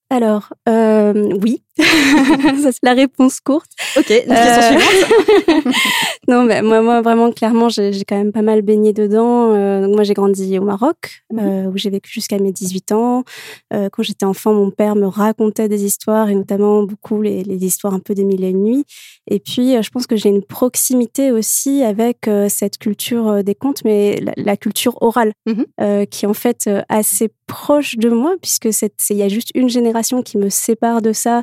Alors, 0.09 0.55
euh, 0.71 1.13
oui. 1.43 1.63
Ça, 2.63 2.71
c'est 2.73 2.83
la 2.85 2.95
réponse 2.95 3.41
courte. 3.41 3.71
Ok, 3.97 4.11
une 4.11 4.35
question 4.35 4.63
Euh, 4.63 4.79
suivante. 4.79 5.65
non, 6.29 6.45
mais 6.45 6.63
moi, 6.63 6.81
moi, 6.83 7.03
vraiment, 7.03 7.33
clairement, 7.33 7.69
j'ai 7.69 7.91
quand 8.07 8.17
même 8.17 8.33
pas 8.33 8.43
mal 8.43 8.63
baigné 8.63 8.93
dedans. 8.93 9.53
Euh, 9.55 9.83
donc, 9.85 9.95
moi, 9.95 10.05
j'ai 10.05 10.15
grandi 10.15 10.59
au 10.59 10.63
Maroc, 10.65 11.23
Mhm. 11.33 11.39
euh, 11.41 11.65
où 11.71 11.77
j'ai 11.77 11.91
vécu 11.91 12.11
jusqu'à 12.13 12.39
mes 12.39 12.53
18 12.53 12.93
ans. 12.93 13.25
Euh, 13.73 13.89
quand 13.93 14.03
j'étais 14.03 14.25
enfant, 14.25 14.53
mon 14.55 14.71
père 14.71 14.95
me 14.95 15.07
racontait 15.07 15.69
des 15.69 15.85
histoires, 15.85 16.29
et 16.31 16.35
notamment 16.35 16.85
beaucoup 16.85 17.21
les, 17.23 17.43
les 17.43 17.65
histoires 17.65 17.93
un 17.95 17.99
peu 18.01 18.15
des 18.15 18.25
mille 18.25 18.45
et 18.45 18.51
une 18.51 18.63
nuits. 18.63 18.85
Et 19.29 19.41
puis, 19.41 19.75
je 19.83 19.91
pense 19.91 20.07
que 20.07 20.17
j'ai 20.17 20.29
une 20.29 20.45
proximité 20.45 21.33
aussi 21.33 21.83
avec 21.83 22.29
cette 22.49 22.79
culture 22.79 23.43
des 23.43 23.55
contes, 23.55 23.83
mais 23.85 24.21
la, 24.21 24.33
la 24.37 24.57
culture 24.57 24.97
orale, 25.03 25.33
Mhm. 25.47 26.07
qui 26.07 26.25
est 26.25 26.29
en 26.29 26.35
fait 26.35 26.71
assez 26.89 27.31
proche 27.47 27.97
de 27.97 28.09
moi, 28.09 28.35
puisque 28.41 28.69
il 29.11 29.17
y 29.17 29.23
a 29.23 29.29
juste 29.29 29.51
une 29.55 29.69
génération 29.69 30.23
qui 30.23 30.39
me 30.39 30.49
sépare 30.51 31.03
de 31.03 31.13
ça. 31.13 31.43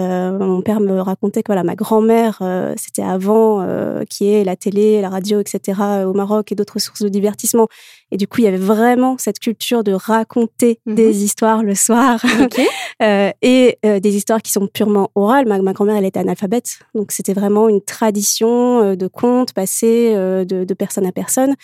mon 0.00 0.60
père 0.62 0.80
me 0.80 1.00
racontait 1.00 1.42
que 1.42 1.48
voilà, 1.48 1.64
ma 1.64 1.74
grand-mère, 1.74 2.38
euh, 2.42 2.74
c'était 2.76 3.02
avant 3.02 3.60
euh, 3.62 4.04
qui 4.08 4.28
est 4.32 4.44
la 4.44 4.56
télé, 4.56 5.00
la 5.00 5.08
radio, 5.08 5.40
etc. 5.40 5.80
euh, 5.80 6.04
au 6.04 6.12
Maroc 6.12 6.52
et 6.52 6.54
d'autres 6.54 6.78
sources 6.78 7.02
de 7.02 7.08
divertissement. 7.08 7.66
Et 8.12 8.16
du 8.16 8.28
coup, 8.28 8.40
il 8.40 8.44
y 8.44 8.46
avait 8.48 8.56
vraiment 8.56 9.16
cette 9.18 9.38
culture 9.38 9.82
de 9.84 9.92
raconter 9.92 10.78
Mhm. 10.86 10.94
des 10.94 11.24
histoires 11.24 11.62
le 11.62 11.74
soir 11.74 12.20
euh, 13.02 13.30
et 13.42 13.78
euh, 13.84 14.00
des 14.00 14.16
histoires 14.16 14.42
qui 14.42 14.52
sont 14.52 14.66
purement 14.66 15.10
orales. 15.14 15.46
Ma, 15.46 15.58
ma 15.60 15.72
grand-mère, 15.72 15.96
elle 15.96 16.04
était 16.04 16.20
analphabète, 16.20 16.78
donc 16.94 17.10
c'était 17.12 17.32
vraiment 17.34 17.68
une 17.68 17.80
tradition 17.82 18.80
euh, 18.82 18.96
de 18.96 19.06
contes 19.08 19.52
passés 19.52 20.12
euh, 20.14 20.44
de, 20.44 20.64
de 20.64 20.74
personne 20.74 21.06
à 21.06 21.12
personne, 21.12 21.54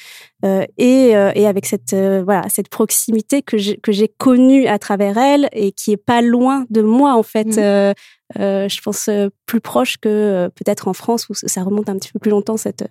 Euh, 0.44 0.66
et, 0.76 1.14
euh, 1.16 1.30
et 1.36 1.46
avec 1.46 1.66
cette 1.66 1.92
euh, 1.92 2.22
voilà 2.24 2.42
cette 2.48 2.68
proximité 2.68 3.42
que 3.42 3.56
j'ai 3.58 3.76
que 3.76 3.92
j'ai 3.92 4.08
connue 4.08 4.66
à 4.66 4.76
travers 4.80 5.16
elle 5.16 5.48
et 5.52 5.70
qui 5.70 5.92
est 5.92 6.04
pas 6.12 6.20
loin 6.20 6.64
de 6.68 6.82
moi 6.82 7.14
en 7.14 7.22
fait. 7.22 7.46
Mhm. 7.56 7.94
Euh, 8.38 8.68
je 8.68 8.80
pense 8.80 9.08
euh, 9.08 9.28
plus 9.46 9.60
proche 9.60 9.98
que 9.98 10.08
euh, 10.08 10.48
peut-être 10.48 10.88
en 10.88 10.94
France 10.94 11.28
où 11.28 11.34
ça 11.34 11.62
remonte 11.62 11.88
un 11.88 11.96
petit 11.96 12.10
peu 12.12 12.18
plus 12.18 12.30
longtemps 12.30 12.56
cette 12.56 12.86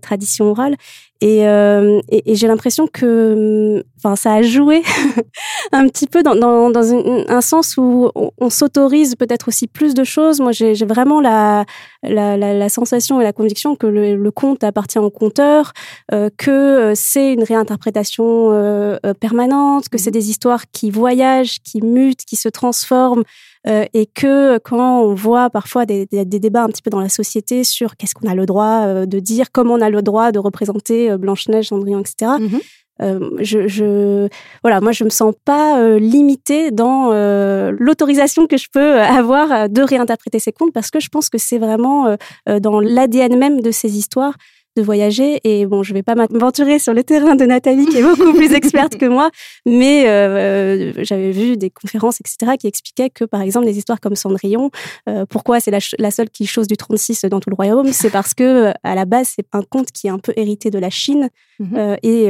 tradition 0.00 0.46
orale 0.46 0.76
et, 1.20 1.48
euh, 1.48 2.00
et, 2.08 2.30
et 2.32 2.34
j'ai 2.36 2.46
l'impression 2.46 2.86
que 2.86 3.82
enfin 3.98 4.14
ça 4.14 4.34
a 4.34 4.42
joué 4.42 4.82
un 5.72 5.88
petit 5.88 6.06
peu 6.06 6.22
dans, 6.22 6.34
dans, 6.36 6.70
dans 6.70 6.82
une- 6.82 7.24
un 7.28 7.40
sens 7.40 7.76
où 7.76 8.10
on, 8.14 8.30
on 8.38 8.50
s'autorise 8.50 9.16
peut-être 9.16 9.48
aussi 9.48 9.66
plus 9.66 9.94
de 9.94 10.04
choses. 10.04 10.40
Moi, 10.40 10.52
j'ai 10.52 10.74
vraiment 10.84 11.20
la, 11.20 11.64
la, 12.04 12.36
la, 12.36 12.54
la 12.54 12.68
sensation 12.68 13.20
et 13.20 13.24
la 13.24 13.32
conviction 13.32 13.74
que 13.76 13.86
le, 13.88 14.14
le 14.16 14.30
conte 14.30 14.62
appartient 14.62 14.98
au 15.00 15.10
conteur, 15.10 15.72
euh, 16.12 16.30
que 16.36 16.50
euh, 16.50 16.92
c'est 16.94 17.32
une 17.32 17.42
réinterprétation 17.42 18.50
euh, 18.52 18.96
permanente, 19.20 19.88
que 19.88 19.98
c'est 19.98 20.10
des 20.12 20.30
histoires 20.30 20.70
qui 20.70 20.90
voyagent, 20.90 21.58
qui 21.64 21.82
mutent, 21.82 22.24
qui 22.24 22.36
se 22.36 22.48
transforment. 22.48 23.24
euh, 23.66 23.84
et 23.92 24.06
que 24.06 24.58
quand 24.58 25.00
on 25.02 25.14
voit 25.14 25.50
parfois 25.50 25.84
des, 25.84 26.06
des, 26.06 26.24
des 26.24 26.38
débats 26.38 26.62
un 26.62 26.68
petit 26.68 26.80
peu 26.82 26.90
dans 26.90 27.00
la 27.00 27.08
société 27.08 27.64
sur 27.64 27.96
qu'est-ce 27.96 28.14
qu'on 28.14 28.28
a 28.30 28.34
le 28.36 28.46
droit 28.46 29.04
de 29.06 29.18
dire, 29.18 29.46
comment 29.52 29.74
on 29.74 29.80
a 29.80 29.90
le 29.90 30.00
droit 30.00 30.30
de 30.32 30.38
représenter 30.38 31.07
euh, 31.08 31.18
Blanche-Neige, 31.18 31.68
Cendrillon, 31.68 32.00
etc., 32.00 32.32
Mhm. 32.40 32.60
euh, 33.02 33.30
je, 33.40 33.68
je, 33.68 34.28
voilà, 34.62 34.80
moi 34.80 34.90
je 34.92 35.04
me 35.04 35.10
sens 35.10 35.32
pas 35.44 35.78
euh, 35.80 35.98
limitée 36.00 36.70
dans 36.72 37.10
euh, 37.12 37.72
l'autorisation 37.78 38.46
que 38.48 38.56
je 38.56 38.66
peux 38.72 39.00
avoir 39.00 39.68
de 39.68 39.82
réinterpréter 39.82 40.40
ces 40.40 40.50
contes 40.52 40.72
parce 40.72 40.90
que 40.90 40.98
je 41.00 41.08
pense 41.08 41.28
que 41.28 41.38
c'est 41.38 41.58
vraiment 41.58 42.16
dans 42.60 42.80
l'ADN 42.80 43.36
même 43.38 43.60
de 43.60 43.70
ces 43.70 43.96
histoires 43.96 44.34
de 44.78 44.82
voyager 44.82 45.40
et 45.44 45.66
bon 45.66 45.82
je 45.82 45.92
vais 45.92 46.04
pas 46.04 46.14
m'aventurer 46.14 46.78
sur 46.78 46.94
le 46.94 47.02
terrain 47.02 47.34
de 47.34 47.44
Nathalie 47.44 47.86
qui 47.86 47.98
est 47.98 48.02
beaucoup 48.02 48.32
plus 48.32 48.52
experte 48.54 48.96
que 48.96 49.06
moi 49.06 49.30
mais 49.66 50.08
euh, 50.08 50.92
j'avais 51.04 51.32
vu 51.32 51.56
des 51.56 51.70
conférences 51.70 52.20
etc 52.20 52.52
qui 52.58 52.66
expliquaient 52.68 53.10
que 53.10 53.24
par 53.24 53.42
exemple 53.42 53.66
des 53.66 53.76
histoires 53.76 54.00
comme 54.00 54.14
Cendrillon 54.14 54.70
euh, 55.08 55.26
pourquoi 55.28 55.58
c'est 55.60 55.72
la, 55.98 56.10
seule 56.10 56.30
qui 56.30 56.46
chose 56.46 56.68
du 56.68 56.76
36 56.76 57.24
dans 57.24 57.40
tout 57.40 57.50
le 57.50 57.56
royaume 57.56 57.92
c'est 57.92 58.10
parce 58.10 58.34
que 58.34 58.68
euh, 58.68 58.72
à 58.84 58.94
la 58.94 59.04
base 59.04 59.32
c'est 59.36 59.46
un 59.52 59.62
conte 59.62 59.90
qui 59.90 60.06
est 60.06 60.10
un 60.10 60.18
peu 60.18 60.32
hérité 60.36 60.70
de 60.70 60.78
la 60.78 60.90
Chine 60.90 61.28
Mhm. 61.60 61.76
euh, 61.76 61.96
et 62.02 62.28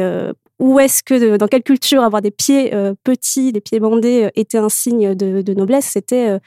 où 0.59 0.81
est-ce 0.81 1.03
que, 1.05 1.37
dans 1.37 1.47
quelle 1.47 1.63
culture, 1.63 2.03
avoir 2.03 2.21
des 2.23 2.31
pieds 2.33 2.75
euh, 2.75 2.95
petits, 3.05 3.53
des 3.53 3.61
pieds 3.61 3.79
bandés, 3.81 4.25
euh, 4.25 4.31
était 4.35 4.59
un 4.59 4.69
signe 4.69 5.15
de, 5.15 5.41
de 5.43 5.55
noblesse? 5.55 5.87
C'était 5.93 6.39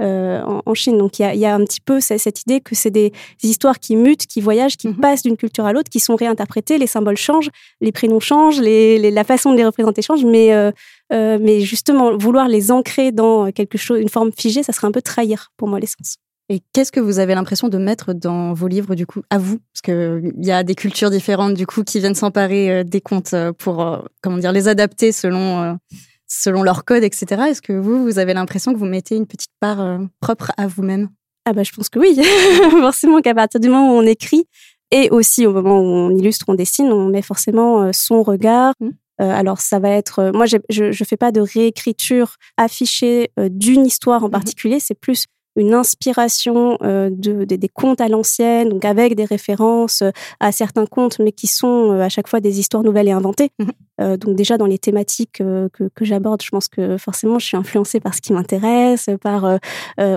euh, 0.00 0.42
en, 0.42 0.62
en 0.66 0.74
Chine. 0.74 0.98
Donc 0.98 1.18
il 1.18 1.22
y 1.22 1.24
a, 1.24 1.34
il 1.34 1.40
y 1.40 1.46
a 1.46 1.54
un 1.54 1.64
petit 1.64 1.80
peu 1.80 2.00
ce- 2.00 2.18
cette 2.18 2.40
idée 2.42 2.60
que 2.60 2.74
c'est 2.74 2.90
des 2.90 3.12
histoires 3.42 3.78
qui 3.78 3.94
mutent, 3.96 4.26
qui 4.26 4.40
voyagent, 4.40 4.76
qui 4.76 4.88
Mhm. 4.88 4.96
passent 4.96 5.22
d'une 5.22 5.36
culture 5.36 5.64
à 5.66 5.72
l'autre, 5.72 5.88
qui 5.90 6.00
sont 6.00 6.16
réinterprétées, 6.16 6.78
les 6.78 6.86
symboles 6.88 7.16
changent, 7.16 7.50
les 7.80 7.92
prénoms 7.92 8.18
changent, 8.20 8.60
les, 8.60 8.98
les- 8.98 9.10
la 9.10 9.24
façon 9.24 9.52
de 9.52 9.56
les 9.56 9.64
représenter 9.64 10.02
change, 10.02 10.24
mais, 10.24 10.52
euh, 10.52 10.72
mais 11.12 11.60
justement, 11.60 12.16
vouloir 12.16 12.48
les 12.48 12.70
ancrer 12.72 13.12
dans 13.12 13.52
quelque 13.52 13.78
chose, 13.78 14.00
une 14.00 14.08
forme 14.08 14.32
figée, 14.36 14.62
ça 14.62 14.72
serait 14.72 14.86
un 14.88 14.92
peu 14.92 15.02
trahir 15.02 15.52
pour 15.56 15.68
moi 15.68 15.78
l'essence. 15.78 16.16
Et 16.52 16.60
qu'est-ce 16.72 16.90
que 16.90 16.98
vous 16.98 17.20
avez 17.20 17.36
l'impression 17.36 17.68
de 17.68 17.78
mettre 17.78 18.12
dans 18.12 18.54
vos 18.54 18.66
livres, 18.66 18.96
du 18.96 19.06
coup, 19.06 19.22
à 19.30 19.38
vous? 19.38 19.60
Parce 19.72 19.82
qu'il 19.82 20.32
y 20.44 20.50
a 20.50 20.64
des 20.64 20.74
cultures 20.74 21.08
différentes, 21.08 21.54
du 21.54 21.64
coup, 21.64 21.84
qui 21.84 22.00
viennent 22.00 22.16
s'emparer 22.16 22.70
euh, 22.70 22.82
des 22.82 23.00
contes 23.00 23.34
euh, 23.34 23.52
pour, 23.52 23.80
euh, 23.80 24.00
comment 24.20 24.36
dire, 24.36 24.50
les 24.50 24.66
adapter 24.66 25.12
selon, 25.12 25.78
selon 26.26 26.64
leur 26.64 26.84
code, 26.84 27.04
etc. 27.04 27.42
Est-ce 27.50 27.62
que 27.62 27.72
vous, 27.72 28.02
vous 28.02 28.18
avez 28.18 28.34
l'impression 28.34 28.72
que 28.74 28.78
vous 28.78 28.84
mettez 28.84 29.14
une 29.14 29.28
petite 29.28 29.52
part 29.60 30.00
propre 30.18 30.50
à 30.56 30.66
vous-même? 30.66 31.08
Ah 31.46 31.52
bah 31.52 31.62
je 31.62 31.70
pense 31.70 31.88
que 31.88 32.00
oui, 32.00 32.20
forcément 32.82 33.20
qu'à 33.20 33.34
partir 33.34 33.60
du 33.60 33.68
moment 33.68 33.94
où 33.94 33.98
on 33.98 34.06
écrit 34.06 34.44
et 34.90 35.08
aussi 35.10 35.46
au 35.46 35.52
moment 35.52 35.78
où 35.80 35.84
on 35.84 36.10
illustre, 36.16 36.46
on 36.48 36.54
dessine, 36.54 36.92
on 36.92 37.08
met 37.08 37.22
forcément 37.22 37.92
son 37.92 38.22
regard. 38.22 38.74
Mm. 38.80 38.88
Euh, 38.88 38.90
alors 39.30 39.60
ça 39.60 39.78
va 39.78 39.90
être, 39.90 40.32
moi 40.34 40.46
je 40.46 40.56
je 40.68 41.04
fais 41.04 41.16
pas 41.16 41.30
de 41.30 41.40
réécriture 41.40 42.36
affichée 42.56 43.30
d'une 43.38 43.86
histoire 43.86 44.22
en 44.22 44.26
Mhm. 44.26 44.32
particulier, 44.32 44.80
c'est 44.80 44.98
plus 44.98 45.26
une 45.60 45.74
inspiration 45.74 46.78
euh, 46.82 47.10
de, 47.10 47.44
de- 47.44 47.56
des 47.56 47.68
contes 47.68 48.00
à 48.00 48.08
l'ancienne, 48.08 48.68
donc 48.70 48.84
avec 48.84 49.14
des 49.14 49.24
références 49.24 50.02
euh, 50.02 50.10
à 50.40 50.52
certains 50.52 50.86
contes, 50.86 51.18
mais 51.18 51.32
qui 51.32 51.46
sont 51.46 51.92
euh, 51.92 52.00
à 52.02 52.08
chaque 52.08 52.28
fois 52.28 52.40
des 52.40 52.58
histoires 52.58 52.82
nouvelles 52.82 53.08
et 53.08 53.12
inventées. 53.12 53.50
Mhm. 53.58 53.70
Euh, 54.00 54.16
donc 54.16 54.34
déjà 54.34 54.56
dans 54.56 54.64
les 54.66 54.78
thématiques 54.78 55.42
euh, 55.42 55.68
que, 55.74 55.84
que 55.94 56.04
j'aborde, 56.06 56.40
je 56.42 56.48
pense 56.48 56.68
que 56.68 56.96
forcément 56.96 57.38
je 57.38 57.44
suis 57.44 57.56
influencée 57.58 58.00
par 58.00 58.14
ce 58.14 58.22
qui 58.22 58.32
m'intéresse, 58.32 59.10
par 59.22 59.44
euh, 59.44 59.58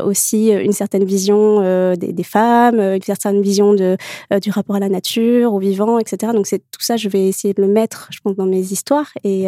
aussi 0.06 0.50
une 0.52 0.72
certaine 0.72 1.04
vision 1.04 1.60
des, 1.96 2.14
des 2.14 2.24
femmes, 2.24 2.80
une 2.80 3.02
certaine 3.02 3.42
vision 3.42 3.74
de, 3.74 3.98
du 4.42 4.52
rapport 4.52 4.78
à 4.78 4.80
la 4.80 4.88
nature, 4.90 5.54
au 5.54 5.60
vivant, 5.60 6.00
etc. 6.00 6.32
Donc 6.34 6.48
c'est 6.48 6.60
tout 6.60 6.80
ça, 6.82 6.96
je 6.96 7.10
vais 7.10 7.28
essayer 7.28 7.54
de 7.54 7.62
le 7.62 7.68
mettre, 7.68 8.08
je 8.12 8.20
pense, 8.24 8.36
dans 8.38 8.46
mes 8.46 8.62
histoires 8.72 9.12
et 9.26 9.48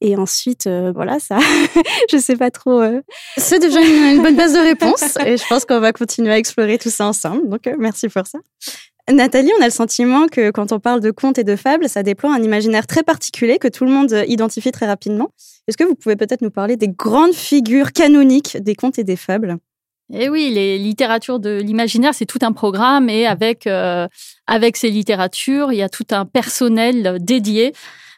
et 0.00 0.16
ensuite, 0.16 0.66
euh, 0.66 0.92
voilà, 0.94 1.18
ça, 1.18 1.38
je 2.12 2.18
sais 2.18 2.36
pas 2.36 2.50
trop. 2.50 2.80
euh, 2.80 3.00
C'est 3.36 3.58
déjà 3.58 3.80
une, 3.80 4.16
une 4.16 4.22
bonne 4.22 4.36
base 4.36 4.52
de 4.54 4.58
réponse 4.60 5.16
et 5.26 5.36
je 5.36 5.44
pense 5.48 5.64
qu'on 5.64 5.80
va 5.80 5.92
continuer 5.92 6.32
à 6.32 6.38
explorer 6.38 6.78
tout 6.78 6.90
ça 6.90 7.06
ensemble. 7.06 7.48
Donc, 7.48 7.66
euh, 7.66 7.74
merci 7.78 8.08
pour 8.08 8.26
ça. 8.26 8.38
Nathalie, 9.10 9.50
on 9.58 9.62
a 9.62 9.66
le 9.66 9.72
sentiment 9.72 10.26
que 10.28 10.50
quand 10.50 10.70
on 10.70 10.80
parle 10.80 11.00
de 11.00 11.10
contes 11.10 11.38
et 11.38 11.44
de 11.44 11.56
fables, 11.56 11.88
ça 11.88 12.02
déploie 12.02 12.34
un 12.34 12.42
imaginaire 12.42 12.86
très 12.86 13.02
particulier 13.02 13.58
que 13.58 13.68
tout 13.68 13.84
le 13.86 13.90
monde 13.90 14.24
identifie 14.28 14.70
très 14.70 14.86
rapidement. 14.86 15.30
Est-ce 15.66 15.78
que 15.78 15.84
vous 15.84 15.94
pouvez 15.94 16.16
peut-être 16.16 16.42
nous 16.42 16.50
parler 16.50 16.76
des 16.76 16.88
grandes 16.88 17.32
figures 17.32 17.92
canoniques 17.92 18.58
des 18.58 18.74
contes 18.74 18.98
et 18.98 19.04
des 19.04 19.16
fables? 19.16 19.56
Eh 20.12 20.28
oui, 20.28 20.50
les 20.50 20.78
littératures 20.78 21.38
de 21.38 21.60
l'imaginaire, 21.60 22.14
c'est 22.14 22.24
tout 22.24 22.38
un 22.42 22.52
programme 22.52 23.10
et 23.10 23.26
avec, 23.26 23.66
euh, 23.66 24.08
avec 24.46 24.76
ces 24.76 24.90
littératures, 24.90 25.72
il 25.72 25.76
y 25.76 25.82
a 25.82 25.88
tout 25.90 26.06
un 26.10 26.24
personnel 26.24 27.18
dédié. 27.20 27.74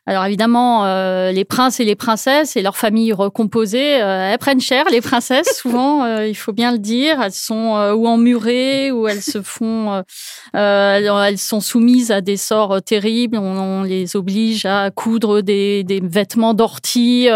Alors 0.07 0.25
évidemment, 0.25 0.87
euh, 0.87 1.31
les 1.31 1.45
princes 1.45 1.79
et 1.79 1.85
les 1.85 1.95
princesses 1.95 2.57
et 2.57 2.63
leurs 2.63 2.77
familles 2.77 3.13
recomposées, 3.13 4.01
euh, 4.03 4.33
elles 4.33 4.39
prennent 4.39 4.61
cher, 4.61 4.87
les 4.91 5.03
princesses, 5.03 5.57
souvent, 5.61 6.05
euh, 6.05 6.27
il 6.27 6.35
faut 6.35 6.53
bien 6.53 6.73
le 6.73 6.79
dire. 6.79 7.21
Elles 7.21 7.33
sont 7.33 7.77
ou 7.95 8.07
emmurées, 8.07 8.91
ou 8.91 9.07
elles 9.09 9.23
se 9.23 9.43
font... 9.43 10.03
elles 10.55 11.39
sont 11.39 11.61
soumises 11.61 12.11
à 12.11 12.23
des 12.23 12.39
sorts 12.39 12.83
terribles. 12.83 13.37
On, 13.39 13.83
les 13.83 14.17
oblige 14.17 14.67
à 14.67 14.91
coudre 14.91 15.43
des, 15.43 15.85
des 15.85 16.01
vêtements 16.01 16.55
d'ortie, 16.55 17.29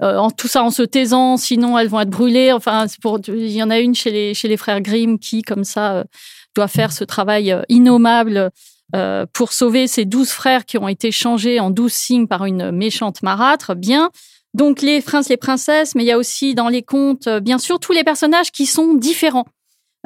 en 0.00 0.30
tout 0.30 0.48
ça 0.48 0.64
en 0.64 0.70
se 0.70 0.82
taisant, 0.82 1.36
sinon 1.36 1.78
elles 1.78 1.88
vont 1.88 2.00
être 2.00 2.10
brûlées. 2.10 2.52
Enfin, 2.52 2.86
pour, 3.00 3.20
il 3.28 3.50
y 3.50 3.62
en 3.62 3.70
a 3.70 3.78
une 3.78 3.94
chez 3.94 4.10
les, 4.10 4.34
chez 4.34 4.48
les 4.48 4.56
frères 4.56 4.80
Grimm 4.80 5.18
qui, 5.18 5.42
comme 5.42 5.64
ça, 5.64 6.04
doit 6.54 6.68
faire 6.68 6.92
ce 6.92 7.04
travail 7.04 7.56
innommable 7.68 8.50
euh, 8.94 9.26
pour 9.32 9.52
sauver 9.52 9.86
ces 9.86 10.04
douze 10.04 10.30
frères 10.30 10.64
qui 10.64 10.78
ont 10.78 10.88
été 10.88 11.10
changés 11.10 11.60
en 11.60 11.70
douze 11.70 11.92
signes 11.92 12.26
par 12.26 12.44
une 12.44 12.70
méchante 12.70 13.22
marâtre, 13.22 13.74
bien. 13.74 14.10
Donc 14.54 14.82
les 14.82 15.00
princes, 15.00 15.28
les 15.28 15.36
princesses, 15.36 15.94
mais 15.94 16.02
il 16.02 16.06
y 16.06 16.12
a 16.12 16.18
aussi 16.18 16.54
dans 16.54 16.68
les 16.68 16.82
contes, 16.82 17.26
euh, 17.26 17.40
bien 17.40 17.58
sûr, 17.58 17.78
tous 17.78 17.92
les 17.92 18.04
personnages 18.04 18.52
qui 18.52 18.66
sont 18.66 18.94
différents. 18.94 19.46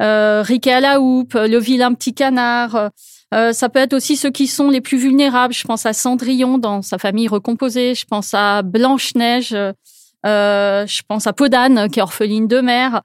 Euh, 0.01 0.43
Riquet 0.43 0.73
à 0.73 0.81
la 0.81 1.01
houppe, 1.01 1.35
le 1.35 1.59
vilain 1.59 1.93
petit 1.95 2.15
canard. 2.15 2.91
Euh, 3.35 3.53
ça 3.53 3.69
peut 3.69 3.81
être 3.81 3.95
aussi 3.95 4.17
ceux 4.17 4.31
qui 4.31 4.47
sont 4.47 4.71
les 4.71 4.81
plus 4.81 4.99
vulnérables. 4.99 5.53
Je 5.53 5.65
pense 5.65 5.85
à 5.87 5.93
Cendrillon 5.93 6.59
dans 6.59 6.83
sa 6.83 6.99
famille 6.99 7.29
recomposée. 7.29 7.95
Je 7.95 8.05
pense 8.05 8.35
à 8.35 8.63
Blanche 8.63 9.15
Neige. 9.15 9.53
Euh, 9.55 10.87
je 10.87 11.03
pense 11.09 11.27
à 11.27 11.33
Podane 11.33 11.89
qui 11.91 11.99
est 11.99 12.03
orpheline 12.03 12.47
de 12.47 12.61
mère. 12.61 13.03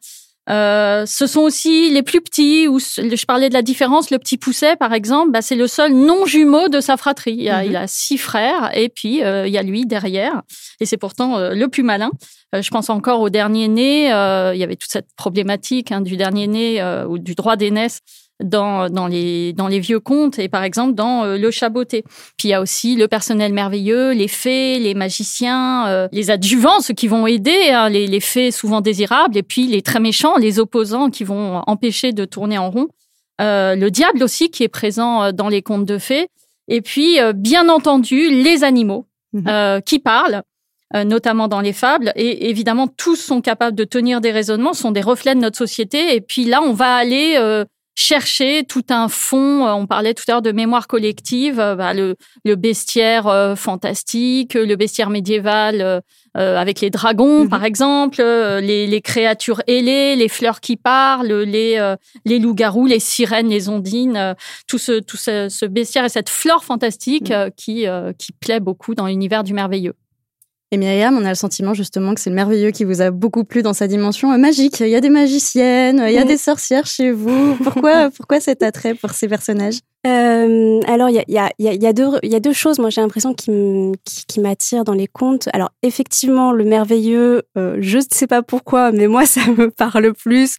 Euh, 0.52 1.06
ce 1.06 1.28
sont 1.28 1.42
aussi 1.42 1.90
les 1.92 2.04
plus 2.04 2.22
petits, 2.22 2.68
où 2.68 2.80
je 2.80 3.26
parlais 3.26 3.50
de 3.50 3.54
la 3.54 3.62
différence, 3.62 4.12
le 4.12 4.20
petit 4.20 4.38
Pousset 4.38 4.76
par 4.76 4.94
exemple, 4.94 5.32
bah, 5.32 5.42
c'est 5.42 5.56
le 5.56 5.68
seul 5.68 5.94
non-jumeau 5.94 6.68
de 6.68 6.82
sa 6.82 6.98
fratrie. 6.98 7.36
Il, 7.36 7.50
a, 7.50 7.64
mhm. 7.64 7.88
six 7.88 8.18
frères 8.18 8.76
et 8.78 8.90
puis 8.90 9.24
euh, 9.24 9.48
il 9.48 9.54
y 9.54 9.58
a 9.58 9.64
lui 9.64 9.86
derrière. 9.86 10.42
Et 10.80 10.86
c'est 10.86 10.98
pourtant 10.98 11.38
euh, 11.38 11.54
le 11.54 11.68
plus 11.68 11.84
malin. 11.84 12.12
je 12.54 12.70
pense 12.70 12.90
encore 12.90 13.22
au 13.22 13.30
dernier 13.30 13.68
né, 13.68 14.06
il 14.08 14.60
y 14.60 14.64
avait 14.64 14.76
toute 14.76 14.92
cette 14.92 15.08
problématique 15.16 15.92
hein, 15.92 16.02
du 16.02 16.18
dernier 16.18 16.48
né 16.48 16.84
ou 17.08 17.18
du 17.18 17.34
droit 17.36 17.56
d'aînesse 17.56 18.02
dans, 18.44 18.90
dans, 18.90 19.08
les, 19.08 19.54
dans 19.54 19.68
les 19.68 19.80
vieux 19.80 20.00
contes 20.00 20.40
et 20.40 20.50
par 20.50 20.64
exemple 20.64 20.94
dans 20.94 21.24
euh, 21.24 21.38
Le 21.38 21.52
Chaboté. 21.52 22.04
Puis 22.38 22.48
il 22.48 22.52
y 22.52 22.54
a 22.54 22.62
aussi 22.62 22.96
le 22.96 23.08
personnel 23.08 23.54
merveilleux, 23.54 24.12
les 24.12 24.28
fées, 24.28 24.80
les 24.80 24.94
magiciens, 24.94 25.88
euh, 25.88 26.08
les 26.12 26.30
adjuvants, 26.32 26.80
ceux 26.80 26.94
qui 26.94 27.08
vont 27.08 27.28
aider, 27.28 27.70
hein, 27.72 27.90
les, 27.90 28.08
les 28.08 28.20
fées 28.20 28.52
souvent 28.52 28.82
désirables, 28.82 29.38
et 29.38 29.44
puis 29.44 29.68
les 29.68 29.82
très 29.82 30.00
méchants, 30.00 30.38
les 30.38 30.60
opposants 30.60 31.10
qui 31.10 31.24
vont 31.24 31.62
empêcher 31.68 32.12
de 32.12 32.26
tourner 32.26 32.58
en 32.58 32.70
rond. 32.70 32.88
Euh, 33.40 33.76
le 33.76 33.90
diable 33.90 34.24
aussi 34.24 34.52
qui 34.52 34.64
est 34.64 34.70
présent 34.70 35.32
dans 35.32 35.50
les 35.50 35.62
contes 35.62 35.86
de 35.86 35.98
fées. 35.98 36.28
Et 36.68 36.82
puis, 36.82 37.18
bien 37.36 37.70
entendu, 37.70 38.30
les 38.30 38.64
animaux 38.64 39.08
mhm. 39.34 39.82
qui 39.84 40.00
parlent. 40.00 40.44
notamment 40.94 41.48
dans 41.48 41.60
les 41.60 41.74
fables. 41.74 42.12
Et 42.16 42.50
évidemment, 42.50 42.88
tous 42.88 43.16
sont 43.16 43.42
capables 43.42 43.76
de 43.76 43.84
tenir 43.84 44.22
des 44.22 44.32
raisonnements, 44.32 44.74
sont 44.74 44.92
des 44.92 45.02
reflets 45.02 45.36
de 45.36 45.40
notre 45.40 45.58
société. 45.58 46.16
Et 46.16 46.22
puis 46.22 46.46
là, 46.46 46.62
on 46.62 46.74
va 46.74 46.96
aller 46.96 47.36
chercher 47.96 48.64
tout 48.64 48.86
un 48.90 49.08
fond. 49.10 49.66
Euh, 49.66 49.74
on 49.74 49.86
parlait 49.86 50.14
tout 50.14 50.24
à 50.28 50.34
l'heure 50.34 50.42
de 50.42 50.52
mémoire 50.52 50.88
collective, 50.88 51.60
euh, 51.60 51.76
bah, 51.76 51.94
le, 51.94 52.16
bestiaire 52.56 53.28
euh, 53.28 53.56
fantastique, 53.56 54.54
le 54.54 54.76
bestiaire 54.76 55.10
médiéval 55.10 56.02
avec 56.34 56.80
les 56.80 56.90
dragons, 56.90 57.44
mhm. 57.44 57.50
par 57.50 57.66
exemple, 57.66 58.22
les, 58.22 59.02
créatures 59.02 59.62
ailées, 59.68 60.16
les 60.16 60.30
fleurs 60.30 60.62
qui 60.62 60.78
parlent, 60.78 61.42
les, 61.42 61.96
les 62.24 62.40
loups-garous, 62.40 62.86
les 62.86 63.00
sirènes, 63.00 63.50
les 63.50 63.68
ondines, 63.68 64.36
tout 64.66 64.78
ce, 64.78 65.00
tout 65.00 65.18
ce, 65.18 65.66
bestiaire 65.66 66.06
et 66.06 66.10
cette 66.10 66.30
flore 66.30 66.64
fantastique 66.64 67.32
mhm. 67.32 67.52
qui, 67.58 67.86
qui 68.18 68.32
plaît 68.32 68.62
beaucoup 68.62 68.96
dans 68.96 69.08
l'univers 69.08 69.44
du 69.44 69.54
merveilleux. 69.54 69.94
Et 70.74 70.78
Myriam, 70.78 71.18
on 71.18 71.26
a 71.26 71.30
le 71.30 71.36
sentiment 71.36 71.74
justement 71.74 72.14
que 72.14 72.22
c'est 72.22 72.30
le 72.30 72.36
merveilleux 72.36 72.72
qui 72.72 72.86
vous 72.86 73.02
a 73.02 73.12
beaucoup 73.12 73.44
plu 73.44 73.62
dans 73.62 73.74
sa 73.74 73.88
dimension 73.88 74.32
euh, 74.32 74.38
magique. 74.38 74.80
Il 74.80 74.88
y 74.88 74.96
a 74.96 75.02
des 75.02 75.10
magiciennes, 75.10 76.02
il 76.08 76.14
y 76.14 76.18
a 76.18 76.24
des 76.24 76.38
sorcières 76.38 76.86
chez 76.86 77.12
vous. 77.12 77.56
Pourquoi, 77.62 78.10
pourquoi 78.16 78.40
cet 78.40 78.64
attrait 78.64 78.94
pour 78.94 79.12
ces 79.12 79.28
personnages? 79.28 79.80
Euh, 80.08 80.80
alors, 80.88 81.10
il 81.10 81.16
y 81.16 81.20
a, 81.20 81.24
y, 81.28 81.38
a, 81.38 81.74
y, 81.74 81.86
a 81.86 81.94
deux, 81.94 82.10
y 82.24 82.36
a 82.36 82.40
deux 82.40 82.54
choses, 82.54 82.80
moi, 82.80 82.90
j'ai 82.90 83.02
l'impression, 83.02 83.36
qui, 83.36 83.52
qui, 84.28 84.40
m'attirent 84.40 84.84
dans 84.84 84.94
les 84.94 85.06
contes. 85.06 85.48
Alors, 85.54 85.70
effectivement, 85.84 86.52
le 86.52 86.64
merveilleux, 86.64 87.44
euh, 87.56 87.78
je 87.80 87.98
ne 87.98 88.04
sais 88.10 88.26
pas 88.26 88.42
pourquoi, 88.42 88.92
mais 88.92 89.08
moi, 89.08 89.26
ça 89.28 89.42
me 89.46 89.70
parle 89.70 90.14
plus 90.14 90.58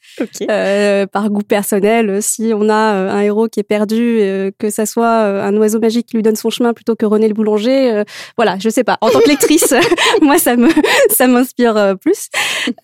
euh, 0.49 1.07
par 1.07 1.29
goût 1.29 1.43
personnel. 1.43 2.23
Si 2.23 2.53
on 2.55 2.69
a 2.69 2.95
euh, 2.95 3.11
un 3.11 3.21
héros 3.21 3.49
qui 3.49 3.59
est 3.59 3.65
perdu, 3.65 4.19
euh, 4.21 4.53
que 4.59 4.71
ça 4.71 4.87
soit 4.87 5.09
un 5.09 5.57
oiseau 5.57 5.81
magique 5.81 6.07
qui 6.07 6.17
lui 6.17 6.23
donne 6.23 6.37
son 6.37 6.51
chemin 6.51 6.73
plutôt 6.73 6.95
que 6.95 7.07
René 7.07 7.27
le 7.27 7.35
boulanger, 7.35 8.05
voilà, 8.37 8.57
je 8.61 8.69
sais 8.69 8.85
pas. 8.85 8.99
En 9.01 9.11
tant 9.11 9.21
que 9.21 9.29
lectrice, 9.29 9.75
moi, 10.23 10.39
ça 10.39 10.57
me 10.57 10.69
ça 11.11 11.27
m'inspire 11.27 11.97
plus. 12.01 12.29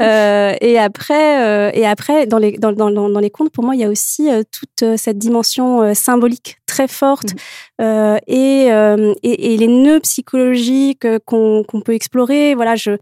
et 0.01 0.79
après, 0.79 1.79
et 1.79 1.87
après, 1.87 2.27
dans 2.27 2.39
les 2.39 2.59
dans, 2.59 2.73
dans, 2.73 2.91
dans 2.91 3.21
les 3.21 3.31
contes, 3.31 3.51
pour 3.51 3.65
moi, 3.65 3.75
il 3.77 3.81
y 3.81 3.85
a 3.85 3.89
aussi 3.89 4.29
toute 4.51 4.97
cette 4.97 5.19
dimension 5.19 5.95
symbolique 5.95 6.48
très 6.67 6.89
forte 6.89 7.35
mmh. 7.35 7.83
euh, 7.83 8.19
euh, 8.31 9.15
et, 9.23 9.55
et, 9.55 9.57
les 9.57 9.67
nœuds 9.67 10.01
psychologiques 10.01 11.07
qu'on 11.25 11.65
peut 11.85 11.95
explorer. 11.95 12.55
Voilà, 12.55 12.77
je 12.77 12.93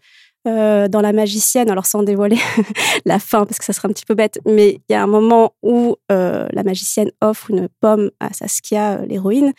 euh, 0.48 0.86
dans 0.86 1.00
la 1.00 1.12
magicienne, 1.12 1.70
alors 1.70 1.86
sans 1.86 2.04
dévoiler 2.04 2.38
la 3.04 3.18
fin 3.18 3.44
parce 3.46 3.58
que 3.58 3.64
ça 3.64 3.72
serait 3.72 3.88
un 3.88 3.92
petit 3.92 4.04
peu 4.04 4.14
bête, 4.14 4.38
mais 4.46 4.78
il 4.88 4.92
y 4.92 4.94
a 4.94 5.02
un 5.02 5.08
moment 5.08 5.54
où 5.62 5.96
la 6.08 6.62
magicienne 6.64 7.10
offre 7.20 7.50
une 7.50 7.68
pomme 7.80 8.10
à 8.20 8.32
Saskia, 8.32 9.04
l'héroïne, 9.06 9.52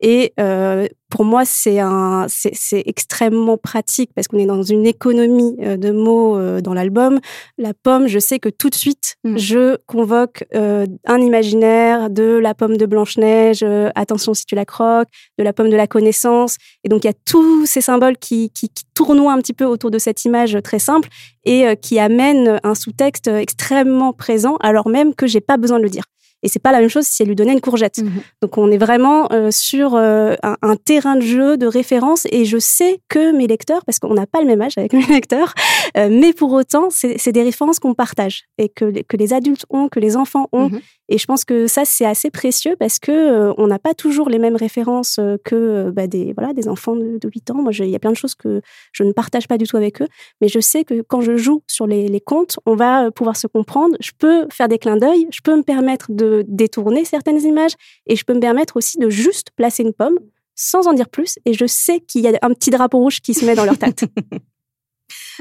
et 0.00 0.32
euh, 0.38 0.86
pour 1.10 1.24
moi, 1.24 1.44
c'est 1.44 1.78
un, 1.78 2.26
c'est 2.28 2.82
extrêmement 2.84 3.56
pratique 3.56 4.10
parce 4.14 4.28
qu'on 4.28 4.38
est 4.38 4.46
dans 4.46 4.62
une 4.62 4.86
économie 4.86 5.56
euh, 5.60 5.76
de 5.76 5.90
mots 5.90 6.36
euh, 6.36 6.60
dans 6.60 6.74
l'album. 6.74 7.18
La 7.56 7.72
pomme, 7.72 8.08
je 8.08 8.18
sais 8.18 8.38
que 8.38 8.50
tout 8.50 8.68
de 8.68 8.74
suite, 8.74 9.16
mm. 9.24 9.38
je 9.38 9.76
convoque 9.86 10.44
euh, 10.54 10.86
un 11.06 11.20
imaginaire 11.20 12.10
de 12.10 12.38
la 12.38 12.54
pomme 12.54 12.76
de 12.76 12.84
Blanche 12.84 13.16
Neige. 13.16 13.64
attention 13.94 14.34
si 14.34 14.44
tu 14.44 14.54
la 14.54 14.64
croques, 14.64 15.08
de 15.38 15.44
la 15.44 15.52
pomme 15.52 15.70
de 15.70 15.76
la 15.76 15.86
connaissance. 15.86 16.56
Et 16.84 16.88
donc 16.88 17.04
il 17.04 17.06
y 17.06 17.10
a 17.10 17.18
tous 17.24 17.64
ces 17.64 17.80
symboles 17.80 18.18
qui, 18.18 18.50
qui, 18.50 18.68
qui 18.68 18.84
tournoient 18.94 19.32
un 19.32 19.38
petit 19.38 19.54
peu 19.54 19.64
autour 19.64 19.90
de 19.90 19.98
cette 19.98 20.24
image 20.24 20.58
très 20.62 20.78
simple 20.78 21.08
et 21.44 21.76
qui 21.80 21.98
amènent 21.98 22.60
un 22.62 22.74
sous-texte 22.74 23.28
extrêmement 23.28 24.12
présent, 24.12 24.56
alors 24.60 24.88
même 24.88 25.14
que 25.14 25.26
j'ai 25.26 25.40
pas 25.40 25.56
besoin 25.56 25.78
de 25.78 25.84
le 25.84 25.88
dire. 25.88 26.04
Et 26.42 26.48
c'est 26.48 26.58
pas 26.58 26.72
la 26.72 26.80
même 26.80 26.88
chose 26.88 27.04
si 27.04 27.22
elle 27.22 27.28
lui 27.28 27.34
donnait 27.34 27.52
une 27.52 27.60
courgette. 27.60 27.98
Mhm. 27.98 28.22
Donc 28.42 28.58
on 28.58 28.70
est 28.70 28.78
vraiment 28.78 29.30
euh, 29.32 29.50
sur 29.50 29.94
euh, 29.94 30.34
un, 30.42 30.76
terrain 30.76 31.16
de 31.16 31.20
jeu 31.22 31.56
de 31.56 31.66
référence 31.66 32.26
et 32.30 32.44
je 32.44 32.58
sais 32.58 33.00
que 33.08 33.32
mes 33.32 33.46
lecteurs, 33.46 33.84
parce 33.84 33.98
qu'on 33.98 34.14
n'a 34.14 34.26
pas 34.26 34.40
le 34.40 34.46
même 34.46 34.62
âge 34.62 34.74
avec 34.76 34.92
mes 34.94 35.06
lecteurs, 35.06 35.54
euh, 35.96 36.08
mais 36.10 36.32
pour 36.32 36.52
autant 36.52 36.88
c'est 36.90 37.32
des 37.32 37.42
références 37.42 37.78
qu'on 37.78 37.94
partage 37.94 38.44
et 38.58 38.68
que, 38.68 39.02
que 39.02 39.16
les 39.16 39.32
adultes 39.32 39.66
ont, 39.70 39.88
que 39.88 40.00
les 40.00 40.16
enfants 40.16 40.48
ont. 40.52 40.68
Mhm. 40.70 40.80
Et 41.08 41.18
je 41.18 41.26
pense 41.26 41.44
que 41.44 41.66
ça 41.66 41.84
c'est 41.84 42.04
assez 42.04 42.30
précieux 42.30 42.76
parce 42.78 42.98
que 42.98 43.52
on 43.58 43.66
n'a 43.66 43.78
pas 43.78 43.94
toujours 43.94 44.28
les 44.28 44.38
mêmes 44.38 44.56
références 44.56 45.18
que 45.44 45.90
bah, 45.90 46.06
des 46.06 46.32
voilà 46.34 46.52
des 46.52 46.68
enfants 46.68 46.96
de, 46.96 47.18
8 47.22 47.50
ans. 47.50 47.62
Moi 47.62 47.72
il 47.78 47.88
y 47.88 47.96
a 47.96 47.98
plein 47.98 48.12
de 48.12 48.16
choses 48.16 48.34
que 48.34 48.60
je 48.92 49.04
ne 49.04 49.12
partage 49.12 49.48
pas 49.48 49.58
du 49.58 49.66
tout 49.66 49.76
avec 49.76 50.02
eux, 50.02 50.08
mais 50.40 50.48
je 50.48 50.60
sais 50.60 50.84
que 50.84 51.02
quand 51.02 51.20
je 51.20 51.36
joue 51.36 51.62
sur 51.66 51.86
les, 51.86 52.08
les 52.08 52.20
contes, 52.20 52.58
on 52.66 52.74
va 52.74 53.10
pouvoir 53.10 53.36
se 53.36 53.46
comprendre. 53.46 53.96
Je 54.00 54.12
peux 54.18 54.46
faire 54.52 54.68
des 54.68 54.78
clins 54.78 54.96
d'œil, 54.96 55.26
je 55.32 55.40
peux 55.42 55.56
me 55.56 55.62
permettre 55.62 56.06
de 56.10 56.44
détourner 56.46 57.04
certaines 57.04 57.40
images 57.40 57.72
et 58.06 58.16
je 58.16 58.24
peux 58.24 58.34
me 58.34 58.40
permettre 58.40 58.76
aussi 58.76 58.98
de 58.98 59.08
juste 59.08 59.48
placer 59.56 59.82
une 59.82 59.94
pomme 59.94 60.18
sans 60.54 60.88
en 60.88 60.92
dire 60.92 61.08
plus 61.08 61.38
et 61.44 61.54
je 61.54 61.66
sais 61.66 62.00
qu'il 62.00 62.22
y 62.22 62.28
a 62.28 62.36
un 62.42 62.52
petit 62.52 62.70
drapeau 62.70 62.98
rouge 62.98 63.20
qui 63.20 63.32
se 63.32 63.46
met 63.46 63.54
dans 63.54 63.64
leur 63.64 63.78
tête. 63.78 64.04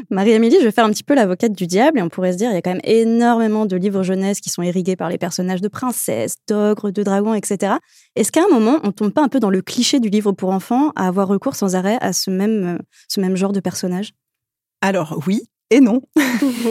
Marie-Amélie, 0.09 0.57
je 0.59 0.65
vais 0.65 0.71
faire 0.71 0.85
un 0.85 0.91
petit 0.91 1.03
peu 1.03 1.15
l'avocate 1.15 1.53
du 1.53 1.67
diable 1.67 1.99
et 1.99 2.01
on 2.01 2.09
pourrait 2.09 2.33
se 2.33 2.37
dire 2.37 2.49
il 2.49 2.53
y 2.53 2.57
a 2.57 2.61
quand 2.61 2.71
même 2.71 2.81
énormément 2.83 3.65
de 3.65 3.75
livres 3.75 4.03
jeunesse 4.03 4.39
qui 4.39 4.49
sont 4.49 4.61
irrigués 4.61 4.95
par 4.95 5.09
les 5.09 5.17
personnages 5.17 5.61
de 5.61 5.67
princesses, 5.67 6.35
d'ogres, 6.47 6.91
de 6.91 7.03
dragons, 7.03 7.33
etc. 7.33 7.75
Est-ce 8.15 8.31
qu'à 8.31 8.43
un 8.43 8.53
moment, 8.53 8.79
on 8.83 8.91
tombe 8.91 9.11
pas 9.11 9.21
un 9.21 9.27
peu 9.27 9.39
dans 9.39 9.49
le 9.49 9.61
cliché 9.61 9.99
du 9.99 10.09
livre 10.09 10.31
pour 10.31 10.51
enfants 10.51 10.91
à 10.95 11.07
avoir 11.07 11.27
recours 11.27 11.55
sans 11.55 11.75
arrêt 11.75 11.97
à 12.01 12.13
ce 12.13 12.29
même, 12.29 12.79
ce 13.07 13.19
même 13.19 13.35
genre 13.35 13.53
de 13.53 13.59
personnage 13.59 14.13
Alors 14.81 15.19
oui, 15.27 15.43
et 15.69 15.79
non. 15.79 16.01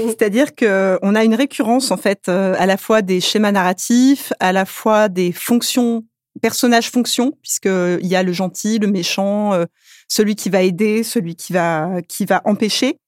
C'est-à-dire 0.07 0.55
que 0.55 0.99
on 1.03 1.15
a 1.15 1.25
une 1.25 1.35
récurrence 1.35 1.91
en 1.91 1.97
fait 1.97 2.29
euh, 2.29 2.55
à 2.59 2.67
la 2.67 2.77
fois 2.77 3.03
des 3.03 3.21
schémas 3.21 3.53
narratifs, 3.53 4.33
à 4.41 4.53
la 4.53 4.65
fois 4.65 5.09
des 5.09 5.33
fonctions 5.33 6.05
personnages 6.43 6.91
fonctions 6.91 7.33
puisque 7.43 7.67
il 7.67 8.07
y 8.07 8.17
a 8.17 8.23
le 8.23 8.33
gentil, 8.33 8.79
le 8.79 8.89
méchant, 8.89 9.53
euh, 9.55 9.65
celui 10.09 10.37
qui 10.37 10.51
va 10.51 10.63
aider, 10.63 11.03
celui 11.03 11.35
qui 11.35 11.53
va 11.53 12.01
qui 12.09 12.25
va 12.25 12.43
empêcher. 12.45 12.99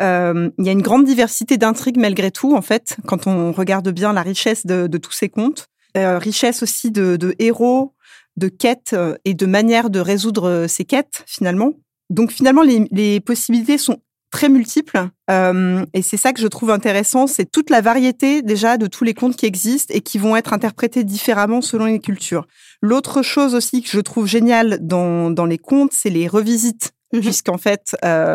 Euh, 0.00 0.50
il 0.58 0.66
y 0.66 0.68
a 0.68 0.72
une 0.72 0.82
grande 0.82 1.04
diversité 1.04 1.56
d'intrigues 1.56 1.98
malgré 1.98 2.30
tout 2.30 2.54
en 2.56 2.62
fait 2.62 2.96
quand 3.06 3.26
on 3.26 3.52
regarde 3.52 3.88
bien 3.90 4.12
la 4.12 4.22
richesse 4.22 4.66
de, 4.66 4.86
de 4.86 4.98
tous 4.98 5.12
ces 5.12 5.28
contes. 5.28 5.68
richesse 5.96 6.62
aussi 6.62 6.90
de, 6.90 7.16
de 7.16 7.34
héros, 7.38 7.94
de 8.36 8.48
quêtes 8.48 8.96
et 9.24 9.34
de 9.34 9.46
manières 9.46 9.90
de 9.90 10.00
résoudre 10.00 10.66
ces 10.68 10.84
quêtes 10.84 11.22
finalement. 11.26 11.74
Donc 12.10 12.32
finalement, 12.32 12.62
les, 12.62 12.86
les 12.90 13.20
possibilités 13.20 13.78
sont 13.78 14.00
très 14.34 14.48
multiples. 14.48 15.08
Euh, 15.30 15.86
et 15.94 16.02
c'est 16.02 16.16
ça 16.16 16.32
que 16.32 16.40
je 16.40 16.48
trouve 16.48 16.70
intéressant, 16.70 17.28
c'est 17.28 17.48
toute 17.50 17.70
la 17.70 17.80
variété 17.80 18.42
déjà 18.42 18.76
de 18.76 18.88
tous 18.88 19.04
les 19.04 19.14
contes 19.14 19.36
qui 19.36 19.46
existent 19.46 19.94
et 19.94 20.00
qui 20.00 20.18
vont 20.18 20.34
être 20.34 20.52
interprétés 20.52 21.04
différemment 21.04 21.60
selon 21.60 21.84
les 21.84 22.00
cultures. 22.00 22.46
L'autre 22.82 23.22
chose 23.22 23.54
aussi 23.54 23.80
que 23.80 23.88
je 23.88 24.00
trouve 24.00 24.26
géniale 24.26 24.78
dans, 24.80 25.30
dans 25.30 25.46
les 25.46 25.58
contes, 25.58 25.92
c'est 25.92 26.10
les 26.10 26.26
revisites, 26.26 26.90
mhm. 27.12 27.20
puisqu'en 27.20 27.58
fait, 27.58 27.96
euh, 28.04 28.34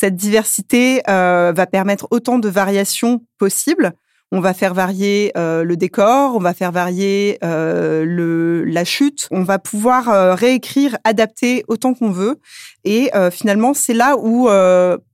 cette 0.00 0.16
diversité 0.16 1.02
euh, 1.10 1.52
va 1.54 1.66
permettre 1.66 2.08
autant 2.10 2.38
de 2.38 2.48
variations 2.48 3.20
possibles 3.36 3.92
on 4.32 4.38
va 4.38 4.54
faire 4.54 4.74
varier 4.74 5.32
euh, 5.36 5.64
le 5.64 5.76
décor, 5.76 6.36
on 6.36 6.38
va 6.38 6.54
faire 6.54 6.70
varier 6.70 7.36
euh, 7.42 8.04
le, 8.04 8.64
la 8.64 8.84
chute, 8.84 9.26
on 9.32 9.42
va 9.42 9.58
pouvoir 9.58 10.38
réécrire, 10.38 10.96
adapter 11.02 11.64
autant 11.66 11.94
qu'on 11.94 12.12
veut. 12.12 12.38
Et 12.84 13.10
finalement, 13.32 13.74
c'est 13.74 13.92
là 13.92 14.16
où, 14.16 14.44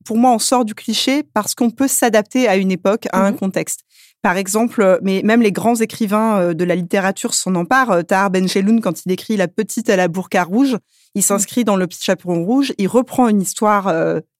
pour 0.04 0.18
moi, 0.18 0.32
on 0.32 0.38
sort 0.38 0.66
du 0.66 0.74
cliché 0.74 1.22
parce 1.22 1.54
qu'on 1.54 1.70
peut 1.70 1.88
s'adapter 1.88 2.46
à 2.46 2.56
une 2.56 2.70
époque, 2.70 3.08
à 3.10 3.24
un 3.24 3.30
mmh 3.30 3.36
contexte. 3.36 3.80
Par 4.20 4.36
exemple, 4.36 4.98
mais 5.00 5.22
même 5.24 5.40
les 5.40 5.52
grands 5.52 5.76
écrivains 5.76 6.52
de 6.52 6.64
la 6.64 6.74
littérature 6.74 7.32
s'en 7.32 7.54
emparent. 7.54 8.04
Tahar 8.04 8.30
Benjeloun, 8.30 8.82
quand 8.82 9.06
il 9.06 9.12
écrit 9.12 9.38
La 9.38 9.48
petite 9.48 9.88
à 9.88 9.96
la 9.96 10.08
burqa 10.08 10.44
rouge, 10.44 10.76
il 11.14 11.20
mmh. 11.20 11.22
s'inscrit 11.22 11.64
dans 11.64 11.76
Le 11.76 11.86
petit 11.86 12.04
chaperon 12.04 12.44
rouge, 12.44 12.74
il 12.76 12.86
reprend 12.86 13.28
une 13.28 13.40
histoire 13.40 13.90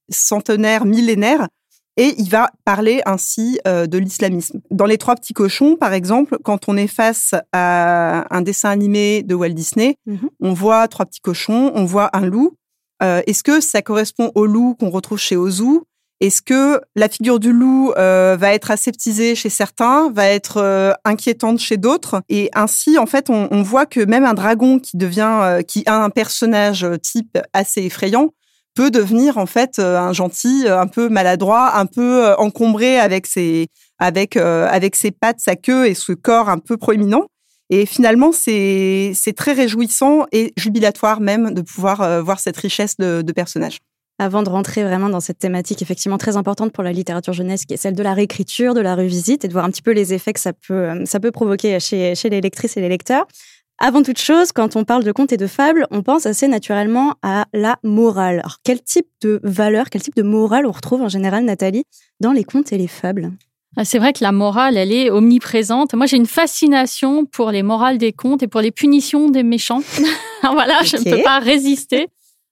centenaire, 0.09 0.85
millénaire, 0.85 1.49
et 1.97 2.15
il 2.19 2.29
va 2.29 2.51
parler 2.65 3.01
ainsi 3.07 3.59
euh, 3.67 3.87
de 3.87 3.97
l'islamisme. 3.99 4.61
Dans 4.71 4.85
Les 4.85 4.99
Trois 4.99 5.15
Petits 5.15 5.33
Cochons, 5.33 5.77
par 5.77 5.95
exemple, 5.95 6.37
quand 6.45 6.69
on 6.69 6.77
est 6.77 6.87
face 6.87 7.35
à 7.53 8.27
un 8.35 8.43
dessin 8.43 8.71
animé 8.71 9.23
de 9.23 9.35
Walt 9.35 9.51
Disney, 9.51 9.97
mhm. 10.07 10.29
on 10.41 10.53
voit 10.53 10.87
Trois 10.89 11.07
Petits 11.07 11.21
Cochons, 11.21 11.73
on 11.75 11.85
voit 11.85 12.11
un 12.15 12.27
loup. 12.27 12.55
Euh, 13.03 13.23
Est-ce 13.27 13.43
que 13.43 13.61
ça 13.61 13.81
correspond 13.81 14.31
au 14.35 14.47
loup 14.47 14.77
qu'on 14.79 14.91
retrouve 14.91 15.19
chez 15.19 15.37
Ozu? 15.37 15.81
Est-ce 16.21 16.41
que 16.41 16.81
la 16.97 17.11
figure 17.11 17.39
du 17.39 17.53
loup 17.53 17.93
euh, 17.97 18.37
va 18.39 18.55
être 18.55 18.71
aseptisée 18.71 19.35
chez 19.35 19.51
certains, 19.51 20.11
va 20.11 20.27
être 20.29 20.97
inquiétante 21.05 21.59
chez 21.59 21.77
d'autres? 21.77 22.23
Et 22.31 22.49
ainsi, 22.55 22.97
en 22.97 23.05
fait, 23.05 23.29
on, 23.29 23.49
on, 23.51 23.63
voit 23.63 23.85
que 23.85 24.01
même 24.01 24.25
un 24.25 24.33
dragon 24.33 24.79
qui 24.79 24.97
devient, 24.97 25.61
qui 25.69 25.83
a 25.85 26.03
un 26.03 26.09
personnage 26.09 26.87
type 27.03 27.37
assez 27.53 27.83
effrayant, 27.83 28.33
peut 28.76 28.90
devenir 28.90 29.38
en 29.38 29.47
fait 29.47 29.78
euh, 29.78 29.99
un 29.99 30.12
gentil, 30.12 30.64
euh, 30.66 30.78
un 30.78 30.87
peu 30.87 31.09
maladroit, 31.09 31.76
un 31.76 31.87
peu 31.87 32.26
euh, 32.26 32.37
encombré 32.37 33.00
avec 33.00 33.26
ses 33.26 33.68
avec 33.99 34.37
avec 34.37 34.95
ses 34.95 35.11
pattes, 35.11 35.40
sa 35.40 35.56
queue 35.56 35.87
et 35.87 35.95
ce 35.95 36.12
corps 36.12 36.50
un 36.50 36.59
peu 36.59 36.76
proéminent. 36.76 37.25
Et 37.71 37.87
finalement, 37.87 38.30
c'est 38.30 39.14
très 39.35 39.54
réjouissant 39.54 40.26
et 40.33 40.52
jubilatoire 40.59 41.21
même 41.21 41.54
de 41.54 41.62
pouvoir 41.62 42.23
voir 42.23 42.38
cette 42.38 42.59
richesse 42.59 42.99
de, 42.99 43.23
de 43.23 43.33
personnages 43.33 43.78
avant 44.18 44.42
de 44.42 44.49
rentrer 44.49 44.83
vraiment 44.83 45.09
dans 45.09 45.21
cette 45.21 45.38
thématique 45.38 45.83
effectivement 45.83 46.18
très 46.18 46.37
importante 46.37 46.73
pour 46.73 46.83
la 46.83 46.92
littérature 46.92 47.33
jeunesse, 47.33 47.64
qui 47.64 47.75
est 47.75 47.78
celle 47.78 47.95
de 47.95 48.02
la 48.02 48.14
réécriture, 48.14 48.75
de 48.75 48.80
la 48.80 48.95
revisite, 48.95 49.45
et 49.45 49.49
de 49.49 49.52
voir 49.52 49.64
un 49.64 49.71
petit 49.71 49.83
peu 49.83 49.92
les 49.92 50.14
effets 50.14 50.33
que 50.33 50.40
ça 50.40 50.52
peut, 50.52 51.04
ça 51.04 51.21
peut 51.21 51.30
provoquer 51.30 51.80
chez, 51.80 52.14
chez 52.14 52.30
les 52.30 52.40
lectrices 52.40 52.76
et 52.76 52.80
les 52.80 52.88
lecteurs. 52.88 53.26
Avant 53.78 54.02
toute 54.02 54.18
chose, 54.18 54.52
quand 54.52 54.75
on 54.75 54.85
parle 54.85 55.04
de 55.04 55.12
contes 55.12 55.33
et 55.33 55.37
de 55.37 55.47
fables, 55.47 55.87
on 55.90 56.02
pense 56.02 56.25
assez 56.25 56.49
naturellement 56.49 57.14
à 57.23 57.45
la 57.52 57.76
morale. 57.83 58.38
Alors, 58.38 58.56
quel 58.64 58.83
type 58.83 59.06
de 59.21 59.38
valeur, 59.42 59.90
quel 59.90 60.00
type 60.00 60.16
de 60.16 60.23
morale 60.23 60.64
on 60.64 60.73
retrouve 60.73 61.02
en 61.02 61.11
général, 61.11 61.45
Nathalie, 61.45 61.85
dans 62.18 62.33
les 62.33 62.45
contes 62.45 62.73
et 62.73 62.78
les 62.78 62.88
fables? 62.88 63.33
Ah, 63.77 63.85
c'est 63.85 63.98
vrai 63.98 64.14
que 64.14 64.24
la 64.24 64.33
morale, 64.33 64.79
elle 64.79 64.92
est 64.92 65.11
omniprésente. 65.11 65.92
Moi, 65.92 66.07
j'ai 66.07 66.16
une 66.16 66.24
fascination 66.24 67.27
pour 67.27 67.51
les 67.51 67.62
morales 67.62 67.98
des 67.98 68.14
contes 68.14 68.42
et 68.42 68.48
pour 68.48 68.62
les 68.62 68.70
punitions 68.70 69.29
des 69.29 69.42
méchants. 69.42 69.83
voilà, 70.42 70.83
je 70.83 70.96
ne 70.96 71.05
peux 71.05 71.22
pas 71.22 71.38
résister. 71.38 72.09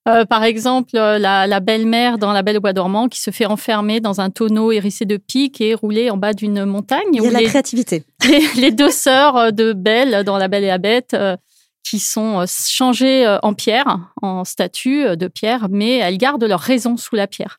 Euh, 0.07 0.27
par 0.27 0.45
exemple, 0.45 0.91
euh, 0.97 1.19
la, 1.19 1.61
belle-mère 1.61 2.19
dans 2.19 2.33
La 2.33 2.43
Belle 2.43 2.59
au 2.59 2.61
Bois 2.61 2.75
dormant 2.75 3.09
qui 3.09 3.21
se 3.21 3.31
fait 3.31 3.47
enfermer 3.47 4.01
dans 4.01 4.21
un 4.21 4.29
tonneau 4.29 4.71
hérissé 4.71 5.07
de 5.07 5.17
pics 5.17 5.61
et 5.61 5.75
rouler 5.75 6.11
en 6.11 6.19
bas 6.19 6.35
d'une 6.35 6.65
montagne. 6.67 7.09
Il 7.13 7.23
y 7.23 7.27
a 7.27 7.31
la 7.31 7.43
créativité. 7.43 8.05
Les, 8.57 8.71
deux 8.71 8.91
sœurs 8.91 9.53
de 9.53 9.73
Belle 9.73 10.25
dans 10.25 10.37
La 10.37 10.49
Belle 10.49 10.65
et 10.65 10.69
la 10.69 10.79
Bête 10.79 11.15
euh, 11.15 11.37
qui 11.83 11.99
sont 11.99 12.45
changées 12.49 13.27
en 13.43 13.53
pierre, 13.53 13.99
en 14.23 14.45
statue 14.45 15.17
de 15.17 15.29
pierre, 15.29 15.69
mais 15.71 15.99
elles 15.99 16.17
gardent 16.17 16.45
leur 16.45 16.61
raison 16.61 16.97
sous 16.97 17.15
la 17.15 17.27
pierre. 17.27 17.59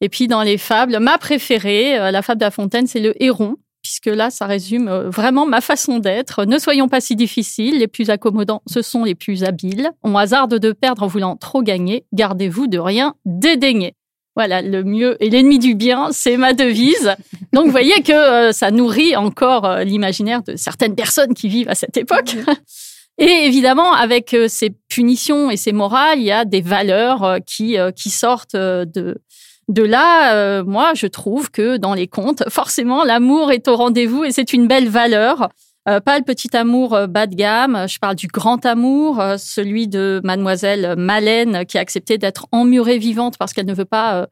Et 0.00 0.08
puis 0.08 0.26
dans 0.26 0.42
les 0.42 0.58
fables, 0.58 0.98
ma 0.98 1.18
préférée, 1.18 2.10
la 2.10 2.22
fable 2.22 2.40
de 2.40 2.44
La 2.44 2.50
Fontaine, 2.50 2.88
c'est 2.88 2.98
le 2.98 3.14
héron 3.22 3.56
puisque 3.82 4.06
là, 4.06 4.30
ça 4.30 4.46
résume 4.46 4.88
euh, 4.88 5.10
vraiment 5.10 5.46
ma 5.46 5.60
façon 5.60 5.98
d'être. 5.98 6.44
Ne 6.44 6.58
soyons 6.58 6.88
pas 6.88 7.00
si 7.00 7.16
difficiles, 7.16 7.78
les 7.78 7.88
plus 7.88 8.10
accommodants, 8.10 8.62
ce 8.66 8.82
sont 8.82 9.04
les 9.04 9.14
plus 9.14 9.44
habiles. 9.44 9.90
On 10.02 10.16
hasarde 10.16 10.58
de 10.58 10.72
perdre 10.72 11.02
en 11.02 11.06
voulant 11.06 11.36
trop 11.36 11.62
gagner, 11.62 12.04
gardez-vous 12.12 12.66
de 12.66 12.78
rien 12.78 13.14
dédaigner. 13.24 13.94
Voilà, 14.36 14.62
le 14.62 14.84
mieux 14.84 15.16
et 15.22 15.30
l'ennemi 15.30 15.58
du 15.58 15.74
bien, 15.74 16.10
c'est 16.12 16.36
ma 16.36 16.52
devise. 16.52 17.14
Donc, 17.52 17.66
vous 17.66 17.72
voyez 17.72 18.02
que 18.02 18.12
euh, 18.12 18.52
ça 18.52 18.70
nourrit 18.70 19.16
encore 19.16 19.64
euh, 19.64 19.84
l'imaginaire 19.84 20.42
de 20.42 20.54
certaines 20.56 20.94
personnes 20.94 21.34
qui 21.34 21.48
vivent 21.48 21.68
à 21.68 21.74
cette 21.74 21.96
époque. 21.96 22.36
Et 23.20 23.46
évidemment, 23.46 23.94
avec 23.94 24.36
ces 24.46 24.70
punitions 24.88 25.50
et 25.50 25.56
ces 25.56 25.72
morales, 25.72 26.20
il 26.20 26.24
y 26.24 26.30
a 26.30 26.44
des 26.44 26.60
valeurs 26.60 27.38
qui, 27.44 27.76
qui 27.96 28.10
sortent 28.10 28.54
de, 28.54 29.20
de 29.68 29.82
là, 29.82 30.34
euh, 30.34 30.64
moi, 30.64 30.92
je 30.94 31.06
trouve 31.06 31.50
que 31.50 31.76
dans 31.76 31.94
les 31.94 32.08
contes, 32.08 32.42
forcément, 32.48 33.04
l'amour 33.04 33.52
est 33.52 33.68
au 33.68 33.76
rendez-vous 33.76 34.24
et 34.24 34.32
c'est 34.32 34.52
une 34.52 34.66
belle 34.66 34.88
valeur. 34.88 35.50
Euh, 35.88 36.00
pas 36.00 36.18
le 36.18 36.24
petit 36.24 36.54
amour 36.56 36.94
euh, 36.94 37.06
bas 37.06 37.26
de 37.26 37.34
gamme, 37.34 37.86
je 37.86 37.98
parle 37.98 38.16
du 38.16 38.28
grand 38.28 38.64
amour, 38.64 39.22
celui 39.36 39.86
de 39.86 40.20
mademoiselle 40.24 40.94
Malène 40.96 41.66
qui 41.66 41.76
a 41.76 41.82
accepté 41.82 42.16
d'être 42.16 42.46
emmurée 42.50 42.98
vivante 42.98 43.36
parce 43.38 43.52
qu'elle 43.52 43.66
ne 43.66 43.74
veut 43.74 43.84
pas 43.84 44.26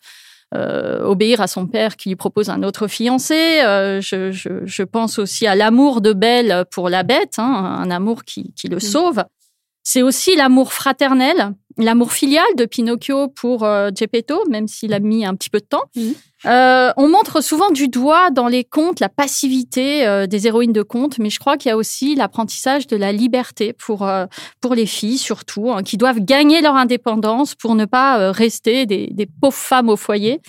obéir 0.54 1.42
à 1.42 1.48
son 1.48 1.66
père 1.66 1.96
qui 1.96 2.08
lui 2.08 2.16
propose 2.16 2.48
un 2.48 2.62
autre 2.62 2.86
fiancé. 2.86 3.34
Je, 3.60 4.82
pense 4.84 5.18
aussi 5.18 5.46
à 5.46 5.54
l'amour 5.54 6.00
de 6.00 6.14
Belle 6.14 6.64
pour 6.70 6.88
la 6.88 7.02
bête, 7.02 7.34
hein, 7.38 7.78
un 7.82 7.90
amour 7.90 8.24
qui, 8.24 8.54
qui 8.54 8.68
le 8.68 8.80
sauve. 8.80 9.22
C'est 9.88 10.02
aussi 10.02 10.34
l'amour 10.34 10.72
fraternel, 10.72 11.54
l'amour 11.78 12.12
filial 12.12 12.44
de 12.56 12.64
Pinocchio 12.64 13.28
pour 13.28 13.62
euh, 13.62 13.90
Geppetto, 13.94 14.42
même 14.50 14.66
s'il 14.66 14.92
a 14.92 14.98
mis 14.98 15.24
un 15.24 15.36
petit 15.36 15.48
peu 15.48 15.60
de 15.60 15.64
temps. 15.64 15.84
Mhm. 15.94 16.14
Euh, 16.46 16.90
on 16.96 17.08
montre 17.08 17.40
souvent 17.40 17.70
du 17.70 17.86
doigt 17.86 18.30
dans 18.30 18.48
les 18.48 18.64
contes 18.64 18.98
la 18.98 19.08
passivité 19.08 20.04
euh, 20.04 20.26
des 20.26 20.48
héroïnes 20.48 20.72
de 20.72 20.82
contes, 20.82 21.20
mais 21.20 21.30
je 21.30 21.38
crois 21.38 21.56
qu'il 21.56 21.68
y 21.68 21.72
a 21.72 21.76
aussi 21.76 22.16
l'apprentissage 22.16 22.88
de 22.88 22.96
la 22.96 23.12
liberté 23.12 23.72
pour 23.72 24.02
euh, 24.08 24.26
pour 24.60 24.74
les 24.74 24.86
filles 24.86 25.18
surtout, 25.18 25.70
hein, 25.70 25.84
qui 25.84 25.96
doivent 25.96 26.18
gagner 26.18 26.62
leur 26.62 26.74
indépendance 26.74 27.54
pour 27.54 27.76
ne 27.76 27.84
pas 27.84 28.32
rester 28.32 28.86
des, 28.86 29.06
des, 29.12 29.26
pauvres 29.26 29.54
femmes 29.54 29.88
au 29.88 29.96
foyer. 29.96 30.40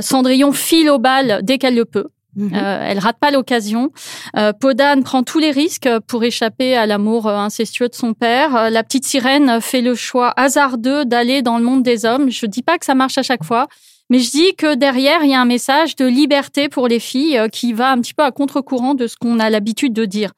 Cendrillon 0.00 0.52
file 0.52 0.90
au 0.90 0.98
bal 0.98 1.40
dès 1.42 1.58
qu'elle 1.58 1.74
le 1.74 1.86
peut. 1.86 2.08
Mhm. 2.36 2.52
Euh, 2.54 2.86
elle 2.88 2.98
rate 2.98 3.18
pas 3.18 3.30
l'occasion. 3.30 3.90
Euh, 4.36 4.52
Podane 4.52 5.02
prend 5.02 5.22
tous 5.22 5.38
les 5.38 5.50
risques 5.50 5.88
pour 6.06 6.22
échapper 6.22 6.76
à 6.76 6.86
l'amour 6.86 7.26
euh, 7.26 7.36
incestueux 7.36 7.88
de 7.88 7.94
son 7.94 8.14
père. 8.14 8.54
Euh, 8.56 8.70
la 8.70 8.82
petite 8.84 9.04
sirène 9.04 9.60
fait 9.60 9.80
le 9.80 9.94
choix 9.94 10.32
hasardeux 10.36 11.04
d'aller 11.04 11.42
dans 11.42 11.58
le 11.58 11.64
monde 11.64 11.82
des 11.82 12.04
hommes. 12.04 12.30
Je 12.30 12.46
dis 12.46 12.62
pas 12.62 12.78
que 12.78 12.84
ça 12.84 12.94
marche 12.94 13.18
à 13.18 13.22
chaque 13.22 13.44
fois, 13.44 13.66
mais 14.10 14.20
je 14.20 14.30
dis 14.30 14.54
que 14.56 14.74
derrière 14.74 15.24
il 15.24 15.30
y 15.30 15.34
a 15.34 15.40
un 15.40 15.46
message 15.46 15.96
de 15.96 16.06
liberté 16.06 16.68
pour 16.68 16.86
les 16.86 17.00
filles 17.00 17.40
qui 17.52 17.72
va 17.72 17.90
un 17.90 18.00
petit 18.00 18.14
peu 18.14 18.22
à 18.22 18.30
contre-courant 18.30 18.94
de 18.94 19.06
ce 19.06 19.16
qu'on 19.16 19.40
a 19.40 19.50
l'habitude 19.50 19.92
de 19.92 20.04
dire. 20.04 20.30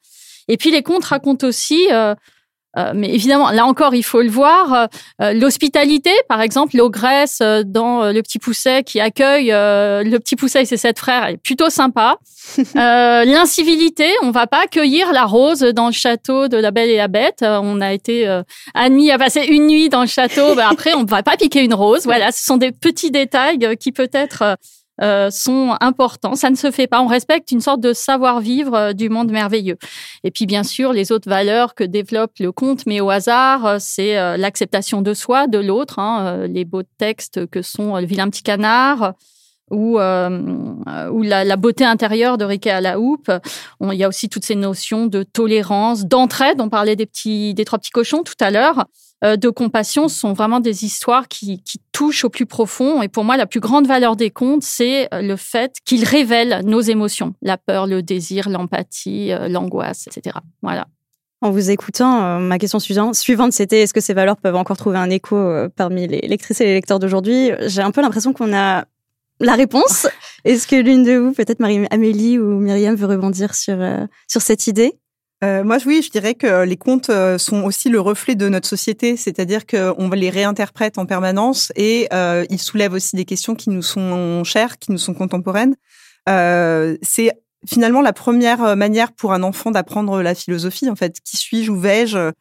Et 0.47 0.57
puis 0.57 0.71
les 0.71 0.83
contes 0.83 1.05
racontent 1.05 1.47
aussi 1.47 1.87
euh, 2.77 2.91
mais 2.95 3.13
évidemment, 3.13 3.51
là 3.51 3.65
encore, 3.65 3.93
il 3.93 4.03
faut 4.03 4.21
le 4.21 4.29
voir. 4.29 4.73
Euh, 4.73 4.85
euh, 5.21 5.33
l'hospitalité, 5.33 6.11
par 6.27 6.41
exemple, 6.41 6.75
l'ogresse 6.77 7.41
dans 7.65 8.11
Le 8.11 8.21
Petit 8.21 8.39
Pousset 8.39 8.83
qui 8.83 8.99
accueille 8.99 9.47
le 9.49 10.17
Petit 10.17 10.35
Pousset 10.35 10.63
et 10.63 10.65
ses 10.65 10.77
sept 10.77 10.97
frères 10.97 11.27
est 11.27 11.37
plutôt 11.37 11.69
sympa. 11.69 12.17
L'incivilité, 12.75 14.07
on 14.21 14.31
va 14.31 14.47
pas 14.47 14.63
accueillir 14.63 15.13
la 15.13 15.25
rose 15.25 15.61
dans 15.61 15.87
le 15.87 15.93
château 15.93 16.47
de 16.47 16.57
la 16.57 16.71
Belle 16.71 16.89
et 16.89 16.97
la 16.97 17.07
Bête. 17.07 17.43
on 17.43 17.81
a 17.81 17.93
été 17.93 18.41
admis 18.73 19.11
à 19.11 19.17
passer 19.17 19.45
une 19.45 19.67
nuit 19.67 19.89
dans 19.89 20.01
le 20.01 20.07
château. 20.07 20.55
Ben 20.55 20.67
après, 20.69 20.93
on 20.93 21.03
ne 21.03 21.09
va 21.09 21.23
pas 21.23 21.37
piquer 21.37 21.63
une 21.63 21.73
rose. 21.73 22.03
Voilà, 22.03 22.31
ce 22.31 22.43
sont 22.43 22.57
des 22.57 22.71
petits 22.71 23.11
détails 23.11 23.77
qui 23.79 23.91
peut-être 23.91 24.57
euh, 25.01 25.31
sont 25.31 25.75
importants. 25.81 26.35
Ça 26.35 26.51
ne 26.51 26.55
se 26.55 26.69
fait 26.69 26.85
pas. 26.85 27.01
On 27.01 27.07
respecte 27.07 27.51
une 27.51 27.61
sorte 27.61 27.81
de 27.81 27.93
savoir-vivre 27.93 28.75
euh, 28.75 28.93
du 28.93 29.09
monde 29.09 29.31
merveilleux. 29.31 29.77
Et 30.23 30.29
puis, 30.29 30.45
bien 30.45 30.63
sûr, 30.63 30.93
les 30.93 31.11
autres 31.11 31.27
valeurs 31.27 31.73
que 31.73 31.83
développe 31.83 32.33
le 32.39 32.51
conte, 32.51 32.85
mais 32.85 33.01
au 33.01 33.09
hasard, 33.09 33.65
euh, 33.65 33.77
c'est 33.79 34.13
l'acceptation 34.37 35.01
de 35.01 35.15
soi, 35.15 35.47
de 35.47 35.57
l'autre, 35.57 35.97
hein, 35.97 36.45
les 36.47 36.63
beaux 36.63 36.83
textes 36.97 37.47
que 37.47 37.63
sont 37.63 37.97
Le 37.97 38.05
vilain 38.05 38.29
petit 38.29 38.43
canard 38.43 39.13
ou 39.71 39.97
ou 39.97 41.21
la, 41.23 41.43
la, 41.43 41.55
beauté 41.55 41.83
intérieure 41.83 42.37
de 42.37 42.45
Riquet 42.45 42.69
à 42.69 42.81
la 42.81 42.99
houppe. 42.99 43.31
il 43.81 43.97
y 43.97 44.03
a 44.03 44.07
aussi 44.07 44.29
toutes 44.29 44.45
ces 44.45 44.55
notions 44.55 45.07
de 45.07 45.23
tolérance, 45.23 46.05
d'entraide. 46.05 46.61
On 46.61 46.69
parlait 46.69 46.95
des 46.95 47.05
petits, 47.07 47.53
des 47.53 47.65
trois 47.65 47.79
petits 47.79 47.91
cochons 47.91 48.23
tout 48.23 48.35
à 48.39 48.51
l'heure. 48.51 48.85
Euh, 49.23 49.37
de 49.37 49.49
compassion 49.49 50.09
sont 50.09 50.33
vraiment 50.33 50.59
des 50.59 50.83
histoires 50.83 51.27
qui, 51.27 51.61
qui, 51.63 51.79
touchent 51.91 52.25
au 52.25 52.29
plus 52.29 52.45
profond. 52.45 53.01
Et 53.01 53.07
pour 53.07 53.23
moi, 53.23 53.37
la 53.37 53.45
plus 53.45 53.59
grande 53.59 53.87
valeur 53.87 54.15
des 54.15 54.31
contes, 54.31 54.63
c'est 54.63 55.13
euh, 55.13 55.21
le 55.21 55.35
fait 55.37 55.75
qu'ils 55.85 56.03
révèlent 56.03 56.61
nos 56.65 56.81
émotions, 56.81 57.33
la 57.41 57.57
peur, 57.57 57.87
le 57.87 58.01
désir, 58.01 58.49
l'empathie, 58.49 59.31
euh, 59.31 59.47
l'angoisse, 59.47 60.07
etc. 60.07 60.37
Voilà. 60.61 60.87
En 61.41 61.51
vous 61.51 61.71
écoutant, 61.71 62.39
ma 62.39 62.57
question 62.57 62.79
suivante, 62.79 63.51
c'était 63.51 63.81
est-ce 63.81 63.93
que 63.93 63.99
ces 63.99 64.13
valeurs 64.13 64.37
peuvent 64.37 64.55
encore 64.55 64.77
trouver 64.77 64.97
un 64.97 65.09
écho 65.09 65.37
parmi 65.75 66.07
les 66.07 66.21
lectrices 66.21 66.61
et 66.61 66.65
les 66.65 66.73
lecteurs 66.75 66.99
d'aujourd'hui? 66.99 67.51
J'ai 67.67 67.81
un 67.81 67.91
peu 67.91 67.99
l'impression 67.99 68.31
qu'on 68.31 68.55
a 68.55 68.85
la 69.41 69.55
réponse. 69.55 70.07
Est-ce 70.45 70.65
que 70.67 70.77
l'une 70.77 71.03
de 71.03 71.17
vous, 71.17 71.33
peut-être 71.33 71.59
Marie-Amélie 71.59 72.39
ou 72.39 72.61
Myriam, 72.61 72.95
veut 72.95 73.07
rebondir 73.07 73.55
sur, 73.55 73.77
sur 74.29 74.41
cette 74.41 74.67
idée? 74.67 74.93
Euh, 75.43 75.63
moi, 75.63 75.77
oui, 75.85 76.01
je 76.01 76.09
dirais 76.09 76.35
que 76.35 76.63
les 76.63 76.77
contes 76.77 77.09
euh, 77.09 77.37
sont 77.37 77.63
aussi 77.63 77.89
le 77.89 77.99
reflet 77.99 78.35
de 78.35 78.47
notre 78.47 78.67
société, 78.67 79.17
c'est-à-dire 79.17 79.65
qu'on 79.65 80.09
les 80.11 80.29
réinterprète 80.29 80.97
en 80.97 81.05
permanence 81.05 81.71
et 81.75 82.07
euh, 82.13 82.45
ils 82.49 82.59
soulèvent 82.59 82.93
aussi 82.93 83.17
des 83.17 83.25
questions 83.25 83.53
qui 83.53 83.69
nous 83.69 83.81
sont 83.81 84.43
chères, 84.45 84.77
qui 84.77 84.91
nous 84.91 84.97
sont 84.97 85.13
contemporaines. 85.13 85.75
Euh, 86.29 86.95
c'est 87.01 87.31
finalement 87.67 88.01
la 88.01 88.13
première 88.13 88.77
manière 88.77 89.11
pour 89.11 89.33
un 89.33 89.43
enfant 89.43 89.71
d'apprendre 89.71 90.21
la 90.21 90.33
philosophie. 90.33 90.89
En 90.89 90.95
fait, 90.95 91.19
qui 91.19 91.35
suis-je, 91.35 91.71
où 91.71 91.79
vais-je, 91.79 92.31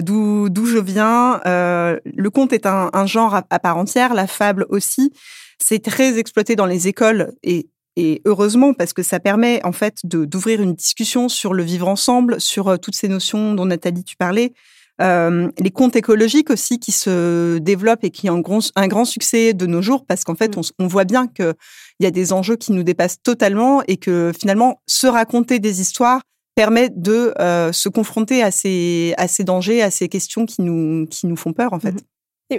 d'où 0.00 0.48
d'où 0.48 0.66
je 0.66 0.78
viens? 0.78 1.40
le 1.44 2.28
conte 2.30 2.52
est 2.52 2.66
un, 2.66 2.90
un 2.92 3.06
genre 3.06 3.34
à, 3.36 3.44
à, 3.50 3.58
part 3.58 3.76
entière, 3.76 4.14
la 4.14 4.26
fable 4.26 4.66
aussi. 4.68 5.12
C'est 5.60 5.82
très 5.82 6.18
exploité 6.18 6.56
dans 6.56 6.66
les 6.66 6.88
écoles 6.88 7.32
et 7.42 7.68
et 7.96 8.22
heureusement, 8.24 8.72
parce 8.74 8.92
que 8.92 9.02
ça 9.02 9.20
permet 9.20 9.64
en 9.64 9.72
fait 9.72 9.98
d'ouvrir 10.04 10.62
une 10.62 10.74
discussion 10.74 11.28
sur 11.28 11.52
le 11.52 11.62
vivre 11.62 11.88
ensemble, 11.88 12.40
sur 12.40 12.68
euh, 12.68 12.76
toutes 12.76 12.96
ces 12.96 13.08
notions 13.08 13.54
dont 13.54 13.66
Nathalie 13.66 14.04
tu 14.04 14.16
parlais, 14.16 14.52
euh, 15.00 15.50
les 15.58 15.70
contes 15.70 15.96
écologiques 15.96 16.50
aussi 16.50 16.78
qui 16.78 16.92
se 16.92 17.58
développent 17.58 18.04
et 18.04 18.10
qui 18.10 18.30
ont 18.30 18.36
un 18.36 18.40
grand, 18.40 18.60
un 18.76 18.88
grand 18.88 19.04
succès 19.04 19.52
de 19.52 19.66
nos 19.66 19.82
jours, 19.82 20.04
parce 20.06 20.24
qu'en 20.24 20.34
fait, 20.34 20.56
mmh. 20.56 20.60
on, 20.78 20.84
on, 20.84 20.86
voit 20.86 21.04
bien 21.04 21.26
qu'il 21.26 21.54
y 22.00 22.06
a 22.06 22.10
des 22.10 22.32
enjeux 22.32 22.56
qui 22.56 22.72
nous 22.72 22.82
dépassent 22.82 23.22
totalement 23.22 23.82
et 23.88 23.96
que 23.96 24.32
finalement, 24.38 24.80
se 24.86 25.06
raconter 25.06 25.58
des 25.58 25.80
histoires 25.80 26.22
permet 26.54 26.90
de 26.90 27.34
euh, 27.40 27.72
se 27.72 27.88
confronter 27.88 28.42
à 28.42 28.50
ces, 28.50 29.14
à 29.16 29.28
ces 29.28 29.44
dangers, 29.44 29.82
à 29.82 29.90
ces 29.90 30.08
questions 30.08 30.46
qui 30.46 30.62
nous, 30.62 31.06
qui 31.06 31.26
nous 31.26 31.36
font 31.36 31.52
peur 31.52 31.72
en 31.72 31.80
fait. 31.80 31.94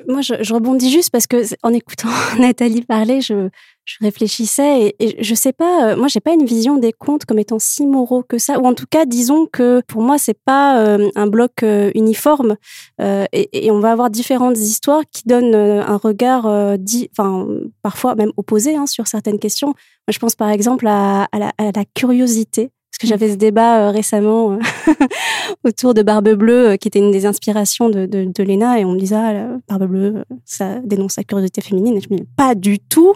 Moi, 0.07 0.21
je, 0.21 0.53
rebondis 0.53 0.89
juste 0.91 1.09
parce 1.09 1.27
que 1.27 1.37
en 1.63 1.73
écoutant 1.73 2.09
Nathalie 2.39 2.81
parler, 2.81 3.21
je, 3.21 3.49
réfléchissais 3.99 4.81
et, 4.81 4.95
et, 4.99 5.23
je 5.23 5.35
sais 5.35 5.51
pas. 5.51 5.91
Euh, 5.91 5.97
moi, 5.97 6.07
j'ai 6.07 6.21
pas 6.21 6.33
une 6.33 6.45
vision 6.45 6.77
des 6.77 6.93
contes 6.93 7.25
comme 7.25 7.39
étant 7.39 7.59
si 7.59 7.85
moraux 7.85 8.23
que 8.23 8.37
ça, 8.37 8.59
ou 8.59 8.65
en 8.65 8.73
tout 8.73 8.85
cas, 8.89 9.05
disons 9.05 9.45
que 9.45 9.81
pour 9.87 10.01
moi, 10.01 10.17
c'est 10.17 10.37
pas 10.45 10.79
euh, 10.79 11.09
un 11.15 11.27
bloc 11.27 11.63
euh, 11.63 11.91
uniforme 11.93 12.55
et, 13.01 13.65
et, 13.65 13.71
on 13.71 13.79
va 13.79 13.91
avoir 13.91 14.09
différentes 14.09 14.57
histoires 14.57 15.03
qui 15.11 15.23
donnent 15.25 15.55
un 15.55 15.97
regard, 15.97 16.45
enfin, 16.45 17.47
parfois 17.81 18.15
même 18.15 18.31
opposé 18.37 18.75
hein, 18.75 18.85
sur 18.85 19.07
certaines 19.07 19.39
questions. 19.39 19.67
Moi, 19.67 20.11
je 20.11 20.19
pense 20.19 20.35
par 20.35 20.49
exemple 20.49 20.87
à 20.87 21.27
la 21.33 21.85
curiosité 21.93 22.71
parce 22.93 22.99
que 22.99 23.07
j'avais 23.07 23.31
ce 23.31 23.37
débat 23.37 23.87
euh, 23.87 23.89
récemment 23.89 24.51
euh, 24.51 24.57
autour 25.63 25.95
de 25.95 26.03
Barbe 26.03 26.29
Bleue, 26.33 26.69
euh, 26.69 26.77
qui 26.77 26.87
était 26.87 26.99
une 26.99 27.09
des 27.09 27.25
inspirations 27.25 27.89
de, 27.89 28.05
de, 28.05 28.25
de 28.25 28.43
Léna, 28.43 28.79
et 28.79 28.85
on 28.85 28.91
me 28.91 28.99
disait, 28.99 29.15
ah, 29.15 29.57
Barbe 29.67 29.87
Bleue, 29.87 30.23
ça 30.45 30.77
dénonce 30.83 31.17
la 31.17 31.23
curiosité 31.23 31.61
féminine. 31.61 31.97
Et 31.97 32.01
je 32.01 32.09
me 32.11 32.17
dis, 32.17 32.27
pas 32.37 32.53
du 32.53 32.77
tout. 32.77 33.15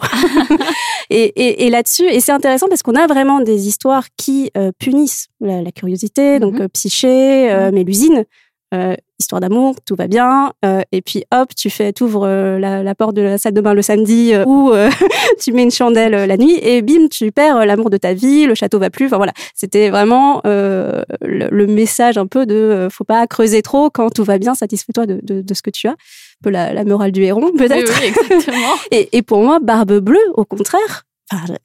et, 1.12 1.26
et, 1.26 1.68
et 1.68 1.70
là-dessus, 1.70 2.06
et 2.06 2.20
c'est 2.22 2.32
intéressant 2.32 2.68
parce 2.68 2.82
qu'on 2.82 2.96
a 2.96 3.06
vraiment 3.06 3.40
des 3.40 3.68
histoires 3.68 4.08
qui 4.18 4.52
punissent 4.80 5.28
la, 5.42 5.62
la 5.62 5.72
curiosité, 5.72 6.40
donc 6.40 6.56
mm-hmm. 6.56 6.70
Psyché. 6.70 7.70
Mélusine, 7.72 8.26
euh, 8.74 8.96
histoire 9.18 9.40
d'amour, 9.40 9.76
tout 9.86 9.96
va 9.96 10.08
bien. 10.08 10.52
Euh, 10.66 10.82
et 10.92 11.02
puis 11.02 11.24
hop, 11.34 11.56
tu 11.56 11.70
fais, 11.70 11.94
t'ouvres 11.94 12.26
euh, 12.26 12.60
la, 12.60 12.84
la, 12.84 12.96
porte 12.96 13.16
de 13.16 13.22
la 13.22 13.38
salle 13.38 13.54
de 13.54 13.62
bain 13.62 13.74
le 13.74 13.82
samedi 13.82 14.34
ou 14.46 14.74
tu 15.42 15.54
mets 15.54 15.64
une 15.64 15.72
chandelle 15.72 16.28
la 16.28 16.38
nuit 16.38 16.60
et 16.62 16.82
bim, 16.82 17.08
tu 17.10 17.32
perds 17.32 17.66
l'amour 17.66 17.90
de 17.90 17.98
ta 17.98 18.14
vie, 18.14 18.46
le 18.46 18.56
château 18.56 18.78
va 18.78 18.90
plus. 18.90 19.06
Enfin 19.06 19.18
voilà, 19.18 19.32
c'était 19.56 19.90
vraiment 19.90 20.42
le, 20.44 21.04
le, 21.22 21.68
message 21.68 22.18
un 22.18 22.28
peu 22.28 22.46
de 22.46 22.90
faut 22.92 23.06
pas 23.06 23.26
creuser 23.26 23.62
trop 23.62 23.90
quand 23.90 24.10
tout 24.10 24.24
va 24.24 24.38
bien, 24.38 24.54
satisfais-toi 24.54 25.06
de, 25.06 25.20
de, 25.24 25.42
de, 25.42 25.54
ce 25.54 25.62
que 25.62 25.70
tu 25.70 25.88
as. 25.88 25.92
Un 25.92 26.44
peu 26.44 26.50
la, 26.50 26.74
la 26.74 26.84
morale 26.84 27.12
du 27.12 27.24
héron 27.24 27.52
peut-être. 27.58 27.92
Oui, 28.02 28.08
exactement. 28.08 28.74
et, 28.92 29.18
et 29.18 29.22
pour 29.22 29.42
moi, 29.44 29.60
Barbe 29.60 30.00
Bleue, 30.00 30.20
au 30.36 30.46
contraire, 30.46 31.06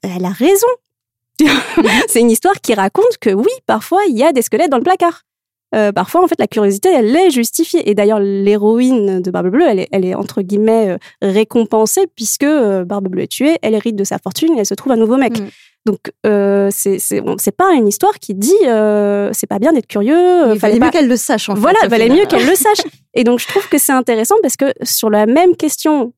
elle 0.01 0.25
a 0.25 0.31
raison. 0.31 0.67
c'est 2.07 2.21
une 2.21 2.31
histoire 2.31 2.59
qui 2.61 2.73
raconte 2.73 3.17
que 3.19 3.31
oui, 3.31 3.51
parfois 3.65 4.01
il 4.07 4.17
y 4.17 4.23
a 4.23 4.31
des 4.31 4.41
squelettes 4.41 4.69
dans 4.69 4.77
le 4.77 4.83
placard. 4.83 5.23
Euh, 5.73 5.91
parfois, 5.91 6.23
en 6.23 6.27
fait, 6.27 6.39
la 6.39 6.47
curiosité, 6.47 6.89
elle 6.89 7.15
est 7.15 7.29
justifiée. 7.29 7.89
Et 7.89 7.95
d'ailleurs, 7.95 8.19
l'héroïne 8.19 9.21
de 9.21 9.31
Barbe 9.31 9.49
Bleue, 9.49 9.65
elle 9.67 9.79
est, 9.79 9.89
elle 9.91 10.05
est 10.05 10.15
entre 10.15 10.41
guillemets 10.41 10.89
euh, 10.89 10.97
récompensée 11.21 12.07
puisque 12.15 12.43
euh, 12.43 12.85
Barbe 12.85 13.07
Bleue 13.07 13.23
est 13.23 13.31
tuée, 13.31 13.57
elle 13.61 13.73
hérite 13.73 13.95
de 13.95 14.03
sa 14.03 14.17
fortune 14.19 14.55
et 14.55 14.59
elle 14.59 14.65
se 14.65 14.75
trouve 14.75 14.91
un 14.91 14.97
nouveau 14.97 15.17
mec. 15.17 15.39
Mm. 15.39 15.47
Donc, 15.85 16.11
euh, 16.25 16.69
c'est 16.71 17.21
bon, 17.21 17.35
pas 17.57 17.73
une 17.73 17.87
histoire 17.87 18.13
qui 18.19 18.33
dit 18.33 18.53
euh, 18.65 19.31
c'est 19.33 19.47
pas 19.47 19.59
bien 19.59 19.73
d'être 19.73 19.87
curieux. 19.87 20.53
Il 20.53 20.59
fallait 20.59 20.79
mieux 20.79 20.89
qu'elle 20.91 21.09
le 21.09 21.17
sache. 21.17 21.49
En 21.49 21.55
voilà, 21.55 21.77
il 21.83 21.89
valait 21.89 22.09
mieux 22.09 22.25
qu'elle 22.25 22.45
le 22.45 22.55
sache. 22.55 22.81
Et 23.13 23.25
donc, 23.25 23.39
je 23.39 23.47
trouve 23.47 23.67
que 23.67 23.77
c'est 23.77 23.91
intéressant 23.91 24.35
parce 24.41 24.55
que 24.55 24.71
sur 24.83 25.09
la 25.09 25.25
même 25.25 25.57
question, 25.57 26.13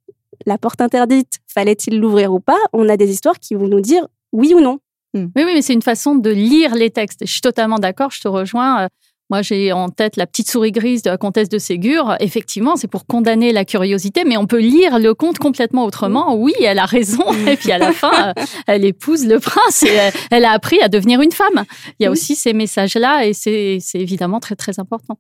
la 0.46 0.60
porte 0.60 0.82
interdite, 0.82 1.40
fallait-il 1.48 2.00
l'ouvrir 2.00 2.32
ou 2.32 2.40
pas 2.40 2.60
On 2.74 2.88
a 2.90 2.98
des 2.98 3.10
histoires 3.10 3.40
qui 3.40 3.56
vont 3.56 3.68
nous 3.68 3.82
dire 3.82 4.08
oui 4.32 4.54
ou 4.54 4.60
non. 4.60 4.80
Oui, 5.16 5.30
oui, 5.34 5.52
mais 5.54 5.62
c'est 5.62 5.74
une 5.74 5.82
façon 5.82 6.16
de 6.16 6.30
lire 6.30 6.76
les 6.76 6.90
textes. 6.90 7.22
Je 7.26 7.32
suis 7.32 7.42
totalement 7.42 7.80
d'accord, 7.80 8.12
je 8.12 8.20
te 8.20 8.28
rejoins. 8.28 8.90
Moi, 9.32 9.42
j'ai 9.42 9.72
en 9.72 9.90
tête 9.90 10.18
la 10.18 10.28
petite 10.28 10.50
souris 10.50 10.72
grise 10.72 11.02
de 11.02 11.10
la 11.10 11.18
comtesse 11.18 11.50
de 11.50 11.58
Ségur. 11.58 12.16
Effectivement, 12.20 12.76
c'est 12.76 12.88
pour 12.88 13.08
condamner 13.08 13.54
la 13.54 13.66
curiosité, 13.66 14.24
mais 14.24 14.38
on 14.38 14.46
peut 14.46 14.60
lire 14.60 15.00
le 15.00 15.16
conte 15.16 15.40
complètement 15.40 15.86
autrement. 15.86 16.36
Oui, 16.36 16.54
elle 16.62 16.78
a 16.78 16.86
raison. 16.86 17.24
Et 17.48 17.58
puis 17.58 17.72
à 17.72 17.80
la 17.80 17.92
fin, 17.92 18.34
elle 18.68 18.86
épouse 18.86 19.26
le 19.26 19.40
prince 19.40 19.84
et 19.84 19.98
elle 20.30 20.46
a 20.46 20.52
appris 20.52 20.80
à 20.82 20.90
devenir 20.90 21.22
une 21.22 21.32
femme. 21.32 21.66
Il 22.00 22.04
y 22.04 22.06
a 22.06 22.12
aussi 22.12 22.36
ces 22.36 22.54
messages-là 22.54 23.26
et 23.26 23.34
c'est 23.34 23.80
évidemment 23.96 24.40
très, 24.40 24.56
très 24.56 24.80
important. 24.80 25.18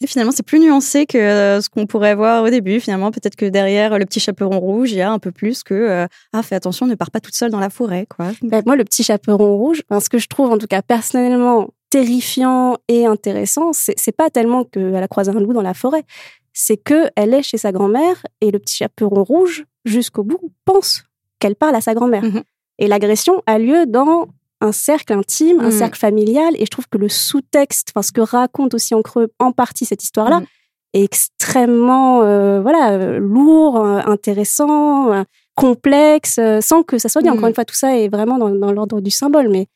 Et 0.00 0.06
finalement, 0.06 0.30
c'est 0.30 0.44
plus 0.44 0.60
nuancé 0.60 1.06
que 1.06 1.18
euh, 1.18 1.60
ce 1.60 1.68
qu'on 1.68 1.86
pourrait 1.86 2.14
voir 2.14 2.44
au 2.44 2.50
début. 2.50 2.78
Finalement, 2.78 3.10
peut-être 3.10 3.34
que 3.34 3.46
derrière 3.46 3.98
le 3.98 4.04
petit 4.04 4.20
chaperon 4.20 4.60
rouge, 4.60 4.92
il 4.92 4.98
y 4.98 5.00
a 5.00 5.10
un 5.10 5.18
peu 5.18 5.32
plus 5.32 5.64
que 5.64 5.74
euh, 5.74 6.06
ah, 6.32 6.42
fais 6.44 6.54
attention, 6.54 6.86
ne 6.86 6.94
pars 6.94 7.10
pas 7.10 7.18
toute 7.18 7.34
seule 7.34 7.50
dans 7.50 7.58
la 7.58 7.70
forêt, 7.70 8.06
quoi. 8.06 8.30
Ben, 8.42 8.62
moi, 8.64 8.76
le 8.76 8.84
petit 8.84 9.02
chaperon 9.02 9.56
rouge, 9.56 9.82
ce 9.90 10.08
que 10.08 10.18
je 10.18 10.28
trouve, 10.28 10.52
en 10.52 10.58
tout 10.58 10.68
cas 10.68 10.82
personnellement, 10.82 11.70
terrifiant 11.90 12.76
et 12.88 13.06
intéressant, 13.06 13.70
c'est 13.72 14.16
pas 14.16 14.30
tellement 14.30 14.64
qu'elle 14.64 14.96
a 14.96 15.08
croisé 15.08 15.30
un 15.30 15.40
loup 15.40 15.52
dans 15.52 15.62
la 15.62 15.74
forêt, 15.74 16.04
c'est 16.52 16.76
que 16.76 17.08
elle 17.16 17.34
est 17.34 17.42
chez 17.42 17.56
sa 17.56 17.72
grand-mère 17.72 18.24
et 18.40 18.50
le 18.50 18.58
petit 18.58 18.76
chaperon 18.76 19.24
rouge, 19.24 19.64
jusqu'au 19.84 20.24
bout, 20.24 20.52
pense 20.64 21.04
qu'elle 21.38 21.54
parle 21.54 21.76
à 21.76 21.80
sa 21.80 21.94
grand-mère. 21.94 22.24
Mhm. 22.24 22.42
Et 22.78 22.88
l'agression 22.88 23.42
a 23.46 23.58
lieu 23.58 23.86
dans 23.86 24.28
un 24.60 24.72
cercle 24.72 25.12
intime, 25.12 25.60
un 25.60 25.66
mhm. 25.66 25.70
cercle 25.70 25.98
familial, 25.98 26.54
et 26.56 26.64
je 26.64 26.70
trouve 26.70 26.88
que 26.88 26.98
le 26.98 27.08
sous-texte, 27.08 27.92
enfin 27.92 28.02
ce 28.02 28.12
que 28.12 28.20
raconte 28.20 28.74
aussi 28.74 28.94
en 28.94 29.02
creux 29.02 29.28
en 29.38 29.52
partie 29.52 29.84
cette 29.84 30.02
histoire-là, 30.02 30.40
mhm. 30.40 30.46
est 30.94 31.04
extrêmement 31.04 32.22
euh, 32.22 32.60
voilà 32.60 32.90
euh, 32.92 33.18
lourd, 33.18 33.84
euh, 33.84 34.00
intéressant, 34.04 35.24
complexe, 35.54 36.38
sans 36.60 36.82
que 36.82 36.98
ça 36.98 37.08
soit 37.08 37.22
dit. 37.22 37.30
Encore 37.30 37.48
une 37.48 37.54
fois, 37.54 37.64
tout 37.64 37.74
ça 37.74 37.96
est 37.96 38.08
vraiment 38.08 38.38
dans, 38.38 38.50
dans 38.50 38.72
l'ordre 38.72 39.00
du 39.00 39.10
symbole, 39.10 39.48
mais 39.48 39.68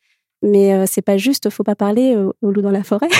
mais 0.43 0.73
euh, 0.73 0.85
c'est 0.87 1.01
pas 1.01 1.17
juste, 1.17 1.49
faut 1.49 1.63
pas 1.63 1.75
parler 1.75 2.15
au, 2.15 2.51
loup 2.51 2.61
dans 2.61 2.69
la 2.71 2.83
forêt. 2.83 3.09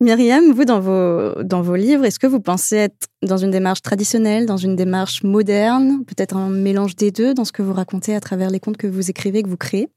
Myriam, 0.00 0.52
vous, 0.52 0.64
dans 0.64 0.80
vos, 0.80 1.42
dans 1.44 1.62
vos 1.62 1.76
livres, 1.76 2.04
est-ce 2.04 2.18
que 2.18 2.26
vous 2.26 2.40
pensez 2.40 2.74
être 2.76 3.06
dans 3.22 3.36
une 3.36 3.52
démarche 3.52 3.82
traditionnelle, 3.82 4.46
dans 4.46 4.56
une 4.56 4.74
démarche 4.74 5.22
moderne, 5.22 6.04
peut-être 6.04 6.36
un 6.36 6.48
mélange 6.48 6.96
des 6.96 7.12
deux 7.12 7.34
dans 7.34 7.44
ce 7.44 7.52
que 7.52 7.62
vous 7.62 7.72
racontez 7.72 8.14
à 8.16 8.20
travers 8.20 8.50
les 8.50 8.58
contes 8.58 8.76
que 8.76 8.88
vous 8.88 9.10
écrivez, 9.10 9.44
que 9.44 9.48
vous 9.48 9.56
créez? 9.56 9.88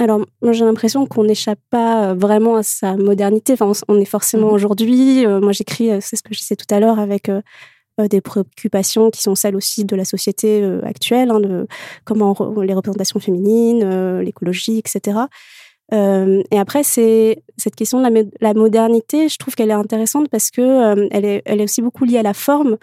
Alors, 0.00 0.20
moi, 0.42 0.52
j'ai 0.52 0.64
l'impression 0.64 1.06
qu'on 1.06 1.24
n'échappe 1.24 1.60
pas 1.70 2.10
euh, 2.10 2.14
vraiment 2.14 2.56
à 2.56 2.62
sa 2.62 2.96
modernité. 2.96 3.52
Enfin, 3.52 3.72
on 3.88 3.98
est 3.98 4.04
forcément 4.04 4.50
mmh 4.50 4.54
aujourd'hui. 4.54 5.24
Euh, 5.24 5.40
moi, 5.40 5.52
j'écris, 5.52 5.90
c'est 6.00 6.16
ce 6.16 6.22
que 6.22 6.34
je 6.34 6.40
disais 6.40 6.56
tout 6.56 6.72
à 6.74 6.80
l'heure, 6.80 6.98
avec 6.98 7.28
euh, 7.28 7.40
des 7.98 8.20
préoccupations 8.20 9.10
qui 9.10 9.22
sont 9.22 9.34
celles 9.34 9.56
aussi 9.56 9.84
de 9.84 9.94
la 9.94 10.04
société 10.04 10.62
euh, 10.62 10.80
actuelle, 10.84 11.30
hein, 11.30 11.64
comment 12.04 12.34
les 12.60 12.74
représentations 12.74 13.20
féminines, 13.20 13.82
euh, 13.84 14.22
l'écologie, 14.22 14.78
etc. 14.78 15.18
Euh, 15.92 16.42
et 16.50 16.58
après, 16.58 16.82
c'est 16.82 17.42
cette 17.56 17.76
question 17.76 18.00
de 18.00 18.30
la, 18.40 18.54
modernité. 18.54 19.28
Je 19.28 19.36
trouve 19.36 19.54
qu'elle 19.54 19.70
est 19.70 19.74
intéressante 19.74 20.28
parce 20.28 20.50
que 20.50 20.60
euh, 20.60 21.08
elle, 21.10 21.24
est, 21.24 21.62
aussi 21.62 21.82
beaucoup 21.82 22.04
liée 22.04 22.18
à 22.18 22.22
la 22.22 22.34
forme 22.34 22.78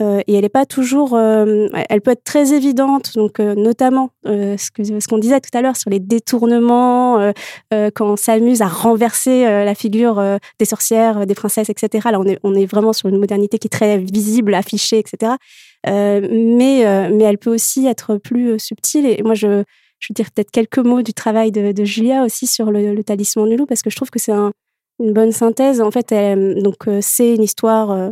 euh, 0.00 0.20
et 0.26 0.34
elle 0.34 0.42
n'est 0.42 0.48
pas 0.48 0.66
toujours. 0.66 1.14
Euh, 1.14 1.68
elle 1.88 2.00
peut 2.02 2.12
être 2.12 2.24
très 2.24 2.52
évidente. 2.52 3.14
Donc, 3.14 3.38
notamment 3.38 4.10
ce 4.24 5.08
qu'on 5.08 5.18
disait 5.18 5.40
tout 5.40 5.56
à 5.56 5.62
l'heure 5.62 5.76
sur 5.76 5.90
les 5.90 6.00
détournements, 6.00 7.32
quand 7.70 8.12
on 8.12 8.16
s'amuse 8.16 8.62
à 8.62 8.68
renverser 8.68 9.44
la 9.44 9.74
figure 9.74 10.22
des 10.58 10.64
sorcières, 10.64 11.26
des 11.26 11.34
princesses, 11.34 11.70
etc. 11.70 12.08
Là, 12.10 12.20
on 12.20 12.26
est 12.26 12.38
on 12.42 12.54
est 12.54 12.66
vraiment 12.66 12.92
sur 12.92 13.08
une 13.08 13.18
modernité 13.18 13.58
qui 13.58 13.66
est 13.66 13.70
très 13.70 13.98
visible, 13.98 14.54
affichée, 14.54 14.98
etc. 14.98 15.32
mais 15.86 17.10
mais 17.10 17.24
elle 17.24 17.38
peut 17.38 17.52
aussi 17.52 17.86
être 17.86 18.16
plus 18.16 18.58
subtile. 18.58 19.06
Et 19.06 19.22
moi, 19.22 19.34
je 19.34 19.64
je 20.02 20.08
veux 20.10 20.14
dire 20.14 20.30
peut-être 20.32 20.50
quelques 20.50 20.78
mots 20.78 21.02
du 21.02 21.14
travail 21.14 21.52
de, 21.52 21.72
de 21.72 21.84
Julia 21.84 22.24
aussi 22.24 22.46
sur 22.46 22.70
le, 22.70 22.92
le, 22.94 23.04
talisman 23.04 23.48
du 23.48 23.56
loup 23.56 23.66
parce 23.66 23.82
que 23.82 23.90
je 23.90 23.96
trouve 23.96 24.10
que 24.10 24.18
c'est 24.18 24.32
un, 24.32 24.52
une 24.98 25.12
bonne 25.12 25.32
synthèse. 25.32 25.80
En 25.80 25.92
fait, 25.92 26.10
elle, 26.10 26.62
donc 26.62 26.88
c'est 27.00 27.34
une 27.34 27.42
histoire 27.42 27.92
euh, 27.92 28.10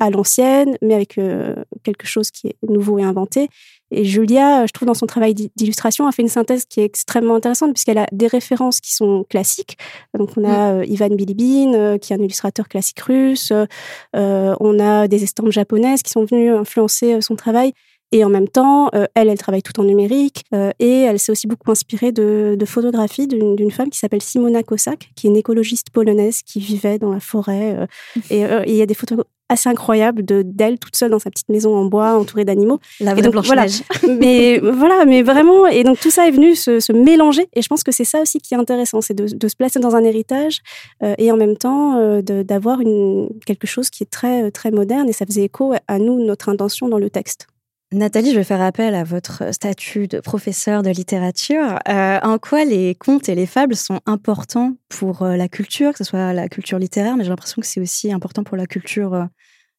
à 0.00 0.10
l'ancienne, 0.10 0.76
mais 0.82 0.94
avec 0.94 1.18
euh, 1.18 1.54
quelque 1.82 2.06
chose 2.06 2.30
qui 2.30 2.48
est 2.48 2.56
nouveau 2.68 2.98
et 2.98 3.04
inventé. 3.04 3.48
Et 3.90 4.04
Julia, 4.04 4.66
je 4.66 4.72
trouve 4.72 4.86
dans 4.86 4.94
son 4.94 5.06
travail 5.06 5.34
d'illustration, 5.34 6.06
a 6.08 6.12
fait 6.12 6.22
une 6.22 6.28
synthèse 6.28 6.64
qui 6.64 6.80
est 6.80 6.84
extrêmement 6.84 7.36
intéressante 7.36 7.72
puisqu'elle 7.72 7.98
a 7.98 8.06
des 8.10 8.26
références 8.26 8.80
qui 8.80 8.92
sont 8.92 9.24
classiques. 9.28 9.78
Donc 10.18 10.30
on 10.36 10.44
a 10.44 10.72
euh, 10.72 10.84
Ivan 10.86 11.10
Bilibin, 11.10 11.74
euh, 11.74 11.98
qui 11.98 12.12
est 12.12 12.16
un 12.16 12.20
illustrateur 12.20 12.68
classique 12.68 13.00
russe. 13.00 13.52
on 14.12 14.78
a 14.80 15.06
des 15.06 15.22
estampes 15.22 15.52
japonaises 15.52 16.02
qui 16.02 16.10
sont 16.10 16.24
venues 16.24 16.50
influencer 16.50 17.20
son 17.20 17.36
travail. 17.36 17.72
Et 18.14 18.24
en 18.24 18.28
même 18.28 18.46
temps, 18.46 18.90
euh, 18.94 19.06
elle, 19.16 19.28
elle 19.28 19.38
travaille 19.38 19.64
tout 19.64 19.80
en 19.80 19.82
numérique 19.82 20.44
euh, 20.54 20.70
et 20.78 21.00
elle 21.00 21.18
s'est 21.18 21.32
aussi 21.32 21.48
beaucoup 21.48 21.72
inspirée 21.72 22.12
de, 22.12 22.54
de 22.56 22.64
photographies 22.64 23.26
d'une 23.26 23.70
femme 23.72 23.90
qui 23.90 23.98
s'appelle 23.98 24.22
Simona 24.22 24.62
Kosak, 24.62 25.10
qui 25.16 25.26
est 25.26 25.30
une 25.30 25.36
écologiste 25.36 25.90
polonaise 25.90 26.42
qui 26.42 26.60
vivait 26.60 27.00
dans 27.00 27.10
la 27.10 27.18
forêt. 27.18 27.76
Euh, 27.76 27.86
et 28.30 28.70
il 28.70 28.76
y 28.76 28.82
a 28.82 28.86
des 28.86 28.94
photos 28.94 29.24
assez 29.48 29.68
incroyables 29.68 30.24
de 30.24 30.42
d'elle 30.42 30.78
toute 30.78 30.94
seule 30.94 31.10
dans 31.10 31.18
sa 31.18 31.28
petite 31.28 31.48
maison 31.48 31.74
en 31.74 31.86
bois 31.86 32.16
entourée 32.16 32.44
d'animaux. 32.44 32.78
La 33.00 33.14
vraie 33.14 33.28
blanche 33.28 33.46
voilà. 33.46 33.66
mais 34.08 34.60
voilà, 34.60 35.04
mais 35.06 35.22
vraiment, 35.22 35.66
et 35.66 35.82
donc 35.82 35.98
tout 35.98 36.10
ça 36.10 36.28
est 36.28 36.30
venu 36.30 36.54
se, 36.54 36.78
se 36.78 36.92
mélanger. 36.92 37.48
Et 37.52 37.62
je 37.62 37.68
pense 37.68 37.82
que 37.82 37.90
c'est 37.90 38.04
ça 38.04 38.22
aussi 38.22 38.38
qui 38.38 38.54
est 38.54 38.56
intéressant, 38.56 39.00
c'est 39.00 39.14
de, 39.14 39.26
de, 39.26 39.48
se 39.48 39.56
placer 39.56 39.80
dans 39.80 39.96
un 39.96 40.04
héritage 40.04 40.60
euh, 41.02 41.14
et 41.18 41.32
en 41.32 41.36
même 41.36 41.56
temps 41.56 41.98
euh, 41.98 42.22
d'avoir 42.22 42.78
quelque 43.44 43.66
chose 43.66 43.90
qui 43.90 44.04
est 44.04 44.10
très 44.10 44.52
très 44.52 44.70
moderne. 44.70 45.08
Et 45.08 45.12
ça 45.12 45.26
faisait 45.26 45.42
écho 45.42 45.74
à 45.88 45.98
nous, 45.98 46.24
notre 46.24 46.48
intention 46.48 46.88
dans 46.88 46.98
le 46.98 47.10
texte. 47.10 47.48
Nathalie, 47.92 48.32
je 48.32 48.36
vais 48.36 48.44
faire 48.44 48.62
appel 48.62 48.94
à 48.94 49.04
votre 49.04 49.54
statut 49.54 50.08
de 50.08 50.18
professeur 50.18 50.82
de 50.82 50.90
littérature. 50.90 51.78
Euh, 51.88 52.18
en 52.22 52.38
quoi 52.38 52.64
les 52.64 52.94
contes 52.96 53.28
et 53.28 53.34
les 53.34 53.46
fables 53.46 53.76
sont 53.76 54.00
importants 54.06 54.72
pour 54.88 55.22
euh, 55.22 55.36
la 55.36 55.48
culture, 55.48 55.92
que 55.92 55.98
ce 55.98 56.04
soit 56.04 56.32
la 56.32 56.48
culture 56.48 56.78
littéraire, 56.78 57.16
mais 57.16 57.24
j'ai 57.24 57.30
l'impression 57.30 57.60
que 57.60 57.68
c'est 57.68 57.80
aussi 57.80 58.12
important 58.12 58.42
pour 58.42 58.56
la 58.56 58.66
culture 58.66 59.14
euh, 59.14 59.24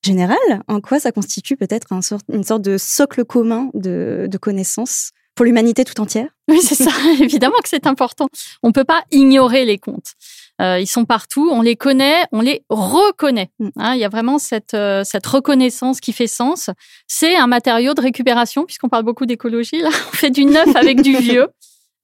générale? 0.03 0.37
En 0.67 0.79
quoi 0.79 0.99
ça 0.99 1.11
constitue 1.11 1.57
peut-être 1.57 1.87
une 1.91 2.43
sorte 2.43 2.61
de 2.61 2.77
socle 2.77 3.25
commun 3.25 3.69
de, 3.73 4.27
de 4.29 4.37
connaissances 4.37 5.11
pour 5.35 5.43
l'humanité 5.45 5.83
tout 5.83 5.99
entière? 5.99 6.29
Oui, 6.47 6.61
c'est 6.61 6.75
ça. 6.75 6.91
Évidemment 7.19 7.57
que 7.61 7.69
c'est 7.69 7.87
important. 7.87 8.27
On 8.63 8.69
ne 8.69 8.73
peut 8.73 8.85
pas 8.85 9.03
ignorer 9.11 9.65
les 9.65 9.77
contes. 9.77 10.13
Euh, 10.61 10.79
ils 10.79 10.87
sont 10.87 11.05
partout, 11.05 11.49
on 11.51 11.61
les 11.61 11.75
connaît, 11.75 12.25
on 12.31 12.41
les 12.41 12.63
reconnaît. 12.69 13.49
Mm. 13.59 13.69
Hein, 13.77 13.93
il 13.95 13.99
y 13.99 14.05
a 14.05 14.09
vraiment 14.09 14.39
cette, 14.39 14.73
euh, 14.73 15.03
cette 15.03 15.25
reconnaissance 15.25 15.99
qui 15.99 16.13
fait 16.13 16.27
sens. 16.27 16.69
C'est 17.07 17.35
un 17.35 17.47
matériau 17.47 17.93
de 17.93 18.01
récupération, 18.01 18.65
puisqu'on 18.65 18.89
parle 18.89 19.03
beaucoup 19.03 19.25
d'écologie. 19.25 19.81
Là, 19.81 19.89
on 20.13 20.15
fait 20.15 20.31
du 20.31 20.45
neuf 20.45 20.75
avec 20.75 21.01
du 21.01 21.17
vieux. 21.17 21.47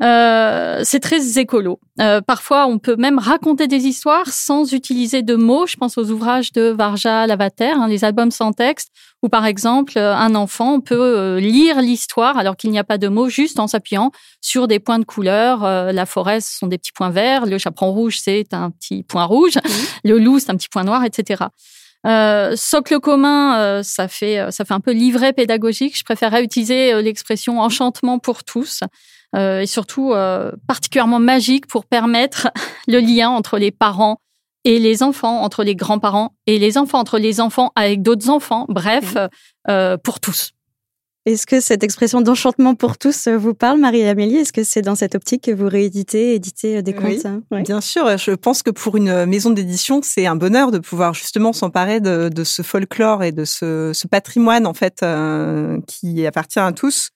Euh, 0.02 0.82
c'est 0.84 1.00
très 1.00 1.38
écolo. 1.38 1.80
Euh, 2.00 2.22
parfois, 2.22 2.66
on 2.66 2.80
peut 2.80 2.96
même 2.96 3.20
raconter 3.20 3.68
des 3.68 3.86
histoires 3.86 4.28
sans 4.28 4.74
utiliser 4.74 5.22
de 5.22 5.36
mots. 5.36 5.68
Je 5.68 5.76
pense 5.76 5.98
aux 5.98 6.10
ouvrages 6.10 6.52
de 6.54 6.70
Varja 6.70 7.28
Lavater, 7.28 7.72
hein, 7.72 7.88
les 7.88 8.04
albums 8.04 8.32
sans 8.32 8.52
texte, 8.52 8.90
où 9.22 9.30
par 9.30 9.46
exemple, 9.46 9.94
euh, 9.98 10.16
un 10.16 10.34
enfant 10.34 10.80
peut 10.80 10.96
euh, 11.00 11.40
lire 11.40 11.82
l'histoire 11.82 12.38
alors 12.38 12.58
qu'il 12.58 12.72
n'y 12.72 12.80
a 12.80 12.84
pas 12.84 12.98
de 12.98 13.08
mots, 13.08 13.30
juste 13.30 13.60
en 13.60 13.68
s'appuyant 13.68 14.12
sur 14.42 14.68
des 14.68 14.80
points 14.80 14.98
de 14.98 15.06
couleur. 15.06 15.62
la 15.62 16.06
forêt, 16.08 16.42
ce 16.42 16.58
sont 16.58 16.68
des 16.68 16.80
petits 16.80 16.92
points 16.92 17.12
verts. 17.12 17.46
Le 17.46 17.60
chaperon 17.60 17.92
rouge, 17.92 18.20
c'est 18.20 18.54
un 18.54 18.72
petit 18.72 19.04
point 19.04 19.26
rouge. 19.26 19.54
Le 20.04 20.18
loup, 20.18 20.40
c'est 20.40 20.50
un 20.50 20.56
petit 20.56 20.70
point 20.70 20.84
noir, 20.84 21.04
etc. 21.04 21.44
Euh, 22.08 22.56
socle 22.56 23.00
commun, 23.00 23.84
ça 23.84 24.08
fait 24.08 24.48
ça 24.50 24.66
fait 24.66 24.74
un 24.74 24.80
peu 24.80 24.92
livret 24.92 25.34
pédagogique. 25.34 25.96
Je 25.96 26.04
préférerais 26.04 26.44
utiliser 26.44 27.00
l'expression 27.04 27.60
enchantement 27.60 28.18
pour 28.18 28.44
tous. 28.44 28.82
Euh, 29.36 29.62
et 29.62 29.65
surtout 29.65 30.12
euh, 30.12 30.52
particulièrement 30.67 31.20
magique 31.20 31.67
pour 31.67 31.86
permettre 31.86 32.50
le 32.88 33.00
lien 33.00 33.30
entre 33.30 33.58
les 33.58 33.72
parents 33.72 34.17
et 34.63 34.78
les 34.78 35.04
enfants, 35.04 35.41
entre 35.41 35.63
les 35.63 35.76
grands-parents 35.76 36.36
et 36.48 36.60
les 36.60 36.78
enfants, 36.78 37.00
entre 37.00 37.17
les 37.17 37.39
enfants 37.39 37.72
avec 37.76 38.02
d'autres 38.02 38.30
enfants, 38.30 38.65
bref, 38.70 39.17
euh, 39.70 39.98
pour 39.98 40.20
tous. 40.20 40.52
Est-ce 41.28 41.46
que 41.46 41.60
cette 41.60 41.84
expression 41.84 42.22
d'enchantement 42.22 42.74
pour 42.74 42.98
tous 42.98 43.28
vous 43.28 43.54
parle, 43.54 43.80
Marie-Amélie? 43.80 44.38
Est-ce 44.38 44.52
que 44.52 44.63
c'est 44.63 44.82
dans 44.82 44.96
cette 44.96 45.13
optique 45.13 45.44
que 45.44 45.52
vous 45.52 45.67
rééditez, 45.67 46.34
éditez 46.34 46.82
des 46.82 46.94
contes 46.94 47.26
hein? 47.26 47.44
Oui, 47.52 47.62
Bien 47.62 47.80
sûr, 47.80 48.17
je 48.17 48.32
pense 48.32 48.63
que 48.63 48.72
pour 48.72 48.98
une 48.98 49.28
maison 49.28 49.52
d'édition, 49.52 50.02
c'est 50.04 50.26
un 50.26 50.36
bonheur 50.36 50.72
de 50.72 50.80
pouvoir 50.80 51.13
justement 51.13 51.54
s'emparer 51.54 52.00
de, 52.00 52.30
de, 52.30 52.44
ce 52.44 52.63
folklore 52.63 53.24
et 53.24 53.32
de 53.32 53.46
ce, 53.46 53.91
ce 53.94 54.08
patrimoine 54.08 54.65
en 54.65 54.74
fait 54.74 55.04
euh, 55.04 55.80
qui 55.86 56.26
appartient 56.26 56.60
à 56.60 56.72
tous 56.72 57.12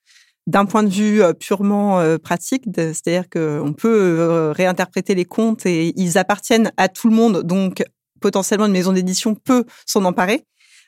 d'un 0.48 0.66
point 0.66 0.84
de 0.84 0.90
vue 0.90 1.22
euh, 1.22 1.34
purement 1.34 2.00
euh, 2.00 2.18
pratique, 2.18 2.64
c'est-à-dire 2.76 3.30
qu'on 3.30 3.74
peut 3.74 4.20
euh, 4.20 4.52
réinterpréter 4.52 5.16
les 5.16 5.26
contes 5.26 5.66
et 5.66 5.94
ils 6.00 6.18
appartiennent 6.18 6.72
à 6.78 6.88
tout 6.88 7.10
le 7.10 7.16
monde, 7.16 7.44
donc 7.44 7.84
potentiellement 8.22 8.68
une 8.68 8.72
maison 8.72 8.94
d'édition 8.94 9.36
peut 9.36 9.66
s'en 9.86 10.06
emparer. 10.06 10.46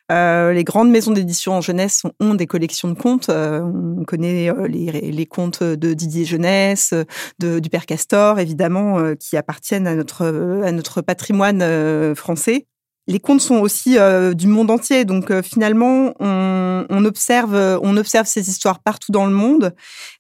Les 0.10 0.64
grandes 0.64 0.90
maisons 0.90 1.12
d'édition 1.12 1.52
en 1.52 1.60
jeunesse 1.60 2.04
ont 2.22 2.34
des 2.34 2.48
collections 2.48 2.88
de 2.88 2.94
contes. 2.94 3.30
on 3.30 4.06
connaît 4.08 4.50
les, 4.70 5.12
les, 5.12 5.26
contes 5.26 5.62
de 5.62 5.94
Didier 5.94 6.24
Jeunesse, 6.24 6.94
du 7.40 7.70
Père 7.70 7.86
Castor, 7.86 8.40
évidemment, 8.40 9.14
qui 9.20 9.36
appartiennent 9.36 9.86
à 9.86 9.96
notre, 9.96 10.24
à 10.64 10.72
notre 10.72 11.02
patrimoine 11.02 12.16
français 12.16 12.68
les 13.08 13.20
contes 13.20 13.42
sont 13.42 13.56
aussi 13.56 13.98
euh, 13.98 14.34
du 14.34 14.48
monde 14.48 14.70
entier, 14.70 15.06
donc 15.06 15.32
euh, 15.32 15.42
finalement 15.42 16.14
on, 16.20 17.06
observe, 17.06 17.80
on 17.82 17.96
observe 17.96 18.28
ces 18.28 18.50
histoires 18.50 18.80
partout 18.80 19.12
dans 19.12 19.26
le 19.26 19.32
monde, 19.32 19.74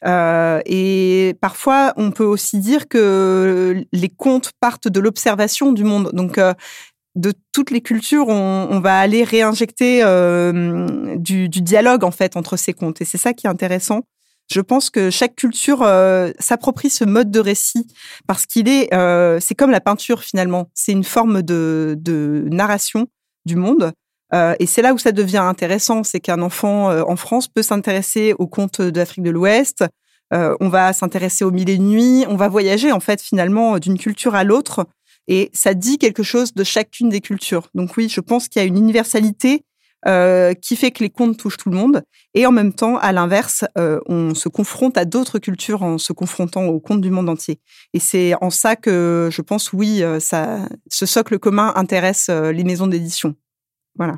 euh, 0.06 0.62
et 0.65 1.36
parfois 1.41 1.93
on 1.97 2.12
peut 2.12 2.23
aussi 2.23 2.60
dire 2.60 2.88
que 2.88 3.84
les 3.91 4.10
contes 4.10 4.52
partent 4.60 4.88
de 4.88 5.00
l'observation 5.00 5.73
du 5.73 5.84
monde. 5.84 6.12
Donc 6.13 6.39
de 7.15 7.34
toutes 7.52 7.71
les 7.71 7.82
cultures, 7.82 8.28
on, 8.30 8.80
va 8.80 9.00
aller 9.00 9.23
réinjecter 9.23 10.04
du, 11.17 11.50
du, 11.50 11.62
dialogue 11.62 12.04
en 12.04 12.12
fait 12.12 12.38
entre 12.38 12.56
ces 12.58 12.73
contes, 12.73 13.02
et 13.02 13.06
c'est 13.06 13.17
ça 13.17 13.34
qui 13.34 13.47
est 13.47 13.50
intéressant. 13.50 14.04
Je 14.50 14.62
pense 14.62 14.90
que 14.90 15.10
chaque 15.10 15.36
culture 15.36 15.82
euh, 15.82 16.32
s'approprie 16.40 16.90
ce 16.90 17.04
mode 17.04 17.32
de 17.32 17.40
récit 17.40 17.88
parce 18.28 18.46
qu'il 18.46 18.70
est, 18.70 18.94
euh, 18.94 19.40
c'est 19.42 19.56
comme 19.56 19.72
la 19.72 19.82
peinture 19.82 20.24
finalement. 20.24 20.70
C'est 20.74 20.94
une 20.94 21.04
forme 21.04 21.42
de, 21.42 21.96
de 22.00 22.48
narration 22.50 23.08
du 23.46 23.58
monde. 23.58 23.92
Euh, 24.34 24.56
et 24.60 24.66
c'est 24.66 24.82
là 24.82 24.94
où 24.94 24.98
ça 24.98 25.12
devient 25.12 25.38
intéressant, 25.38 26.04
c'est 26.04 26.20
qu'un 26.20 26.42
enfant 26.42 26.90
en 26.90 27.16
France 27.16 27.48
peut 27.48 27.62
s'intéresser 27.62 28.34
aux 28.40 28.48
contes 28.48 28.82
d'Afrique 28.82 29.24
de 29.24 29.32
l'Ouest. 29.32 29.84
on 30.32 30.70
va 30.70 30.94
s'intéresser 30.94 31.44
aux 31.44 31.52
mille 31.52 31.70
et 31.70 31.76
une 31.76 31.90
nuits. 31.90 32.26
On 32.28 32.36
va 32.36 32.48
voyager 32.48 32.92
en 32.92 33.00
fait 33.00 33.22
finalement 33.22 33.80
d'une 33.80 33.98
culture 33.98 34.36
à 34.36 34.44
l'autre. 34.44 34.86
Et 35.30 35.50
ça 35.54 35.74
dit 35.74 35.98
quelque 35.98 36.24
chose 36.24 36.54
de 36.54 36.64
chacune 36.64 37.10
des 37.10 37.20
cultures. 37.20 37.68
Donc 37.74 37.98
oui, 37.98 38.08
je 38.08 38.22
pense 38.22 38.48
qu'il 38.48 38.62
y 38.62 38.66
a 38.66 38.68
une 38.68 38.78
universalité 38.78 39.66
euh, 40.08 40.54
qui 40.54 40.76
fait 40.76 40.91
que 40.91 41.04
les 41.04 41.10
contes 41.10 41.38
touchent 41.38 41.58
tout 41.58 41.70
le 41.70 41.76
monde. 41.76 42.02
Et 42.34 42.46
en 42.46 42.52
même 42.52 42.74
temps, 42.74 42.98
à 42.98 43.12
l'inverse, 43.12 43.65
euh, 43.78 44.00
on 44.08 44.34
se 44.36 44.48
confronte 44.48 44.98
à 44.98 45.06
d'autres 45.06 45.39
cultures 45.39 45.84
en 45.84 45.98
se 45.98 46.13
confrontant 46.13 46.65
aux 46.65 46.80
contes 46.80 47.02
du 47.02 47.10
monde 47.10 47.30
entier. 47.30 47.60
Et 47.93 48.00
c'est 48.00 48.34
en 48.41 48.50
ça 48.50 48.76
que 48.76 49.30
je 49.32 49.41
pense, 49.41 49.74
oui, 49.74 50.04
euh, 50.04 50.20
ça, 50.20 50.67
ce 50.89 51.06
socle 51.06 51.39
commun 51.39 51.74
intéresse 51.76 52.30
les 52.30 52.63
maisons 52.63 52.88
d'édition. 52.88 53.36
Voilà. 53.96 54.17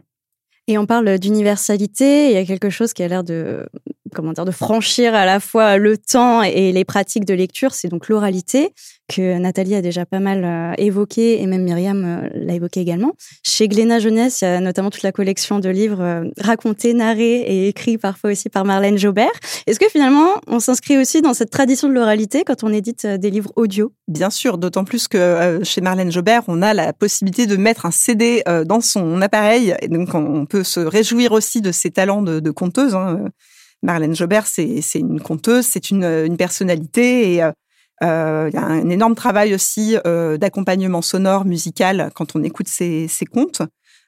Et 0.68 0.78
on 0.78 0.86
parle 0.86 1.18
d'universalité. 1.18 2.28
Il 2.28 2.34
y 2.34 2.38
a 2.38 2.46
quelque 2.46 2.70
chose 2.70 2.94
qui 2.94 3.02
a 3.02 3.08
l'air 3.08 3.24
de, 3.24 3.68
comment 4.14 4.34
dire, 4.34 4.46
de 4.46 4.52
franchir 4.52 5.16
à 5.16 5.26
la 5.26 5.40
fois 5.40 5.78
le 5.78 5.98
temps 5.98 6.44
et 6.44 6.72
les 6.72 6.86
pratiques 6.86 7.26
de 7.26 7.34
lecture. 7.34 7.74
C'est 7.74 7.88
donc 7.88 8.10
l'oralité 8.10 8.74
que 9.10 9.38
Nathalie 9.40 9.76
a 9.76 9.82
déjà 9.82 10.06
pas 10.06 10.20
mal 10.20 10.46
euh, 10.46 10.74
évoqué 10.78 11.42
et 11.42 11.48
même 11.48 11.64
Myriam 11.64 12.06
euh, 12.06 12.30
l'a 12.36 12.54
évoqué 12.54 12.80
également. 12.80 13.14
Chez 13.44 13.68
Glénat 13.68 14.00
Jeunesse, 14.00 14.42
il 14.42 14.46
y 14.46 14.48
a 14.48 14.60
notamment 14.62 14.92
toute 14.92 15.02
la 15.02 15.12
collection 15.12 15.60
de 15.60 15.70
livres 15.70 16.02
euh, 16.02 16.24
racontés, 16.40 16.94
narrés 16.94 17.42
et 17.42 17.68
écrits 17.68 17.98
parfois 17.98 18.32
aussi 18.32 18.50
par 18.50 18.66
Marlène 18.66 18.98
Jobert. 18.98 19.32
Est-ce 19.68 19.80
que 19.80 19.90
finalement, 19.90 20.30
on 20.48 20.60
s'inscrit 20.60 20.98
aussi 20.98 21.22
dans 21.22 21.34
cette 21.34 21.50
tradition 21.50 21.90
de 21.90 21.94
l'oralité 21.94 22.44
quand 22.46 22.64
on 22.64 22.72
édite 22.72 23.06
des 23.06 23.32
livres 23.32 23.52
audio? 23.56 23.92
Bien 24.08 24.30
sûr, 24.30 24.58
d'autant 24.58 24.84
plus 24.84 25.08
que 25.08 25.60
chez 25.64 25.82
Marlène 25.82 26.12
Jobert, 26.12 26.44
on 26.48 26.62
a 26.62 26.74
la 26.74 26.94
possibilité 26.94 27.48
de 27.48 27.58
mettre 27.58 27.86
un 27.86 27.92
CD 27.92 28.44
dans 28.66 28.82
son 28.82 29.22
appareil 29.22 29.76
et 29.82 29.88
donc 29.88 30.14
on 30.14 30.46
peut 30.46 30.64
se 30.64 30.80
réjouir 30.80 31.32
aussi 31.32 31.62
de 31.62 31.72
ses 31.72 31.92
talents 31.92 32.22
de, 32.22 32.40
de 32.40 32.52
conteuse. 32.52 32.96
Hein. 32.96 33.30
Marlène 33.82 34.16
Jobert, 34.16 34.46
c'est 34.48 34.82
une 34.96 35.22
conteuse, 35.22 35.66
c'est 35.66 35.90
une, 35.90 36.04
une, 36.04 36.38
personnalité 36.38 37.36
et 37.36 37.44
Euh, 38.02 38.50
il 38.50 38.56
y 38.56 38.58
a 38.58 38.66
un 38.66 38.90
énorme 38.90 39.14
travail 39.14 39.54
aussi 39.54 39.98
euh, 40.08 40.38
d'accompagnement 40.38 41.02
sonore, 41.02 41.44
musical 41.44 42.12
quand 42.16 42.34
on 42.34 42.44
écoute 42.44 42.70
ces 42.70 43.10
contes. 43.30 43.62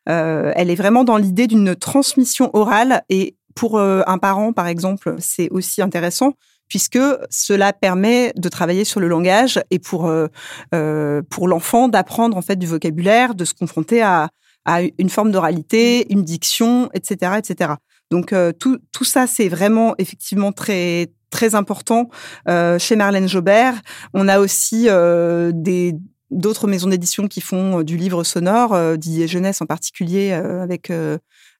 Euh, 0.10 0.52
elle 0.56 0.70
est 0.70 0.76
vraiment 0.76 1.04
dans 1.04 1.18
l'idée 1.18 1.48
d'une 1.48 1.76
transmission 1.76 2.50
orale 2.54 3.04
et 3.10 3.36
pour 3.56 3.78
euh, 3.78 4.02
un 4.08 4.18
parent, 4.18 4.54
par 4.54 4.68
exemple, 4.68 5.16
c'est 5.20 5.50
aussi 5.52 5.82
intéressant 5.82 6.34
puisque 6.68 7.00
cela 7.30 7.74
permet 7.74 8.32
de 8.38 8.48
travailler 8.48 8.86
sur 8.86 9.02
le 9.02 9.10
langage 9.10 9.62
et 9.72 9.80
pour 9.80 10.08
euh, 10.08 11.22
pour 11.30 11.50
l'enfant 11.50 11.90
d'apprendre 11.90 12.38
en 12.38 12.42
fait 12.42 12.56
du 12.56 12.66
vocabulaire, 12.66 13.36
de 13.36 13.44
se 13.44 13.54
confronter 13.54 14.02
à, 14.02 14.30
à 14.64 14.82
une 14.98 15.10
forme 15.10 15.32
d'oralité, 15.32 16.12
une 16.14 16.24
diction, 16.24 16.90
etc., 16.94 17.34
etc. 17.40 17.74
Donc 18.12 18.36
tout 18.60 18.78
tout 18.92 19.04
ça 19.06 19.26
c'est 19.26 19.50
vraiment 19.50 19.96
effectivement 19.98 20.52
très 20.52 21.12
très 21.32 21.56
important 21.56 22.10
euh, 22.48 22.78
chez 22.78 22.96
Marlène 22.96 23.28
Jobert. 23.28 23.82
On 24.14 24.28
a 24.28 24.40
aussi 24.40 24.88
euh, 24.88 25.52
des 25.56 25.96
d'autres 26.30 26.68
maisons 26.68 26.88
d'édition 26.88 27.28
qui 27.28 27.42
font 27.42 27.80
euh, 27.80 27.84
du 27.84 27.98
livre 27.98 28.24
sonore, 28.24 28.74
euh, 28.74 28.96
dit 28.96 29.28
jeunesse 29.28 29.62
en 29.62 29.66
particulier, 29.66 30.32
avec 30.32 30.92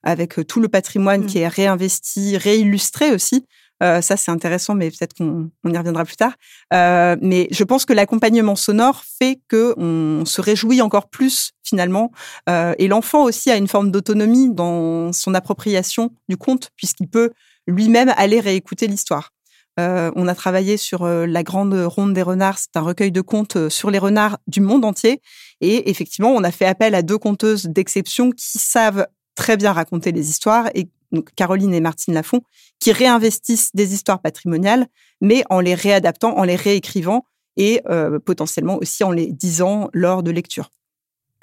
avec 0.04 0.48
tout 0.48 0.60
le 0.60 0.68
patrimoine 0.68 1.24
mmh. 1.24 1.26
qui 1.28 1.40
est 1.40 1.48
réinvesti, 1.48 2.38
réillustré 2.38 3.12
aussi. 3.12 3.48
Euh, 3.82 4.02
ça, 4.02 4.18
c'est 4.18 4.32
intéressant, 4.32 4.76
mais 4.76 4.90
peut-être 4.90 5.14
qu'on 5.16 5.50
on 5.64 5.74
y 5.74 5.78
reviendra 5.78 6.06
plus 6.06 6.16
tard. 6.16 6.34
Euh, 6.74 7.16
mais 7.22 7.48
je 7.52 7.64
pense 7.64 7.86
que 7.86 7.94
l'accompagnement 7.94 8.56
sonore 8.56 9.04
fait 9.20 9.40
que 9.48 9.74
on 9.78 10.26
se 10.26 10.42
réjouit 10.42 10.82
encore 10.82 11.10
plus 11.10 11.52
finalement, 11.64 12.12
euh, 12.50 12.74
et 12.78 12.88
l'enfant 12.88 13.24
aussi 13.24 13.50
a 13.50 13.56
une 13.56 13.68
forme 13.68 13.92
d'autonomie 13.92 14.54
dans 14.54 15.14
son 15.14 15.34
appropriation 15.34 16.12
du 16.30 16.38
conte, 16.38 16.70
puisqu'il 16.76 17.08
peut 17.08 17.32
lui-même 17.68 18.14
aller 18.18 18.40
réécouter 18.40 18.88
l'histoire. 18.88 19.30
On 19.78 20.28
a 20.28 20.36
travaillé 20.36 20.78
sur 20.78 21.08
la 21.08 21.42
grande 21.42 21.74
ronde 21.74 22.14
des 22.14 22.22
renards. 22.22 22.60
C'est 22.60 22.76
un 22.76 22.82
recueil 22.82 23.12
de 23.12 23.22
contes 23.22 23.70
sur 23.70 23.90
les 23.90 23.98
renards 23.98 24.38
du 24.46 24.62
monde 24.62 24.86
entier. 24.86 25.24
Et 25.60 25.90
effectivement, 25.90 26.30
on 26.30 26.44
a 26.44 26.52
fait 26.52 26.68
appel 26.68 26.94
à 26.94 27.02
deux 27.02 27.18
conteuses 27.18 27.64
d'exception 27.64 28.30
qui 28.30 28.60
savent 28.60 29.08
très 29.34 29.58
bien 29.58 29.74
raconter 29.74 30.12
les 30.12 30.30
histoires, 30.30 30.70
et 30.76 30.88
donc 31.12 31.30
Caroline 31.36 31.74
et 31.74 31.82
Martine 31.82 32.14
Lafont, 32.14 32.42
qui 32.80 32.92
réinvestissent 32.92 33.72
des 33.74 33.94
histoires 33.94 34.22
patrimoniales, 34.22 34.88
mais 35.22 35.44
en 35.50 35.60
les 35.60 35.76
réadaptant, 35.76 36.38
en 36.38 36.44
les 36.44 36.56
réécrivant 36.56 37.26
et 37.58 37.82
potentiellement 38.26 38.78
aussi 38.78 39.04
en 39.04 39.12
les 39.12 39.32
disant 39.32 39.90
lors 39.94 40.24
de 40.24 40.32
lecture. 40.32 40.70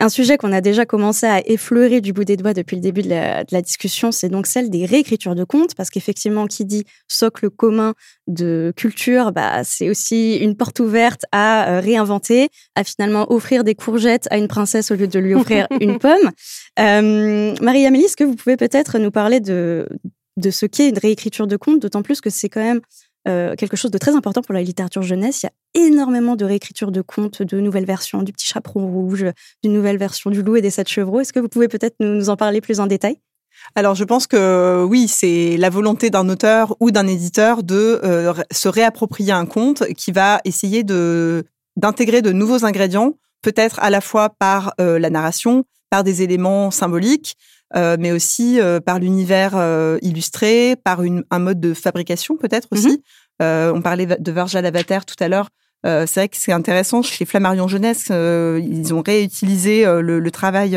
Un 0.00 0.08
sujet 0.08 0.36
qu'on 0.36 0.52
a 0.52 0.60
déjà 0.60 0.86
commencé 0.86 1.26
à 1.26 1.40
effleurer 1.44 2.00
du 2.00 2.12
bout 2.12 2.24
des 2.24 2.36
doigts 2.36 2.54
depuis 2.54 2.76
le 2.76 2.82
début 2.82 3.02
de 3.02 3.08
la, 3.08 3.42
de 3.42 3.52
la 3.52 3.62
discussion, 3.62 4.12
c'est 4.12 4.28
donc 4.28 4.46
celle 4.46 4.70
des 4.70 4.86
réécritures 4.86 5.34
de 5.34 5.42
contes, 5.42 5.74
parce 5.74 5.90
qu'effectivement, 5.90 6.46
qui 6.46 6.64
dit 6.64 6.84
socle 7.08 7.50
commun 7.50 7.94
de 8.28 8.72
culture, 8.76 9.32
bah, 9.32 9.64
c'est 9.64 9.90
aussi 9.90 10.36
une 10.36 10.56
porte 10.56 10.78
ouverte 10.78 11.22
à 11.32 11.70
euh, 11.70 11.80
réinventer, 11.80 12.48
à 12.76 12.84
finalement 12.84 13.32
offrir 13.32 13.64
des 13.64 13.74
courgettes 13.74 14.28
à 14.30 14.38
une 14.38 14.46
princesse 14.46 14.92
au 14.92 14.94
lieu 14.94 15.08
de 15.08 15.18
lui 15.18 15.34
offrir 15.34 15.66
une 15.80 15.98
pomme. 15.98 16.30
Euh, 16.78 17.54
Marie-Amélie, 17.60 18.04
est-ce 18.04 18.16
que 18.16 18.24
vous 18.24 18.36
pouvez 18.36 18.56
peut-être 18.56 18.98
nous 18.98 19.10
parler 19.10 19.40
de, 19.40 19.88
de 20.36 20.50
ce 20.50 20.66
qu'est 20.66 20.90
une 20.90 20.98
réécriture 20.98 21.48
de 21.48 21.56
contes, 21.56 21.80
d'autant 21.80 22.02
plus 22.02 22.20
que 22.20 22.30
c'est 22.30 22.48
quand 22.48 22.62
même 22.62 22.80
euh, 23.28 23.54
quelque 23.56 23.76
chose 23.76 23.90
de 23.90 23.98
très 23.98 24.14
important 24.14 24.42
pour 24.42 24.54
la 24.54 24.62
littérature 24.62 25.02
jeunesse. 25.02 25.42
Il 25.42 25.46
y 25.46 25.48
a 25.48 25.86
énormément 25.86 26.36
de 26.36 26.44
réécritures 26.44 26.90
de 26.90 27.02
contes, 27.02 27.42
de 27.42 27.60
nouvelles 27.60 27.84
versions 27.84 28.22
du 28.22 28.32
Petit 28.32 28.46
Chaperon 28.46 28.86
Rouge, 28.86 29.26
d'une 29.62 29.72
nouvelle 29.72 29.98
version 29.98 30.30
du 30.30 30.42
Loup 30.42 30.56
et 30.56 30.62
des 30.62 30.70
Sept 30.70 30.88
Chevreaux. 30.88 31.20
Est-ce 31.20 31.32
que 31.32 31.40
vous 31.40 31.48
pouvez 31.48 31.68
peut-être 31.68 31.96
nous, 32.00 32.30
en 32.30 32.36
parler 32.36 32.60
plus 32.60 32.80
en 32.80 32.86
détail? 32.86 33.18
Alors 33.74 33.94
je 33.94 34.04
pense 34.04 34.26
que 34.26 34.84
oui, 34.88 35.08
c'est 35.08 35.56
la 35.56 35.68
volonté 35.68 36.10
d'un 36.10 36.28
auteur 36.28 36.76
ou 36.80 36.90
d'un 36.90 37.06
éditeur 37.06 37.62
de 37.62 38.00
euh, 38.04 38.32
se 38.50 38.68
réapproprier 38.68 39.32
un 39.32 39.46
conte 39.46 39.84
qui 39.94 40.12
va 40.12 40.40
essayer 40.44 40.84
de 40.84 41.44
d'intégrer 41.76 42.22
de 42.22 42.32
nouveaux 42.32 42.64
ingrédients, 42.64 43.14
peut-être 43.42 43.78
à 43.80 43.90
la 43.90 44.00
fois 44.00 44.30
par 44.30 44.74
euh, 44.80 44.98
la 44.98 45.10
narration, 45.10 45.64
par 45.90 46.02
des 46.02 46.22
éléments 46.22 46.70
symboliques, 46.70 47.36
euh, 47.76 47.96
mais 47.98 48.12
aussi 48.12 48.60
euh, 48.60 48.80
par 48.80 48.98
l'univers 48.98 49.52
euh, 49.54 49.98
illustré, 50.00 50.76
par 50.76 51.02
une, 51.02 51.24
un 51.30 51.38
mode 51.38 51.60
de 51.60 51.74
fabrication 51.74 52.36
peut-être 52.36 52.68
aussi. 52.70 53.02
Euh, 53.42 53.72
on 53.74 53.82
parlait 53.82 54.06
de 54.06 54.32
Virgil 54.32 54.60
Lavater 54.60 55.00
tout 55.06 55.22
à 55.22 55.28
l'heure. 55.28 55.50
c'est 55.84 56.14
vrai 56.14 56.28
que 56.28 56.36
c'est 56.36 56.52
intéressant. 56.52 57.02
Chez 57.02 57.24
Flammarion 57.24 57.68
Jeunesse, 57.68 58.06
ils 58.08 58.94
ont 58.94 59.02
réutilisé 59.02 59.84
le, 59.84 60.18
le, 60.18 60.30
travail 60.30 60.70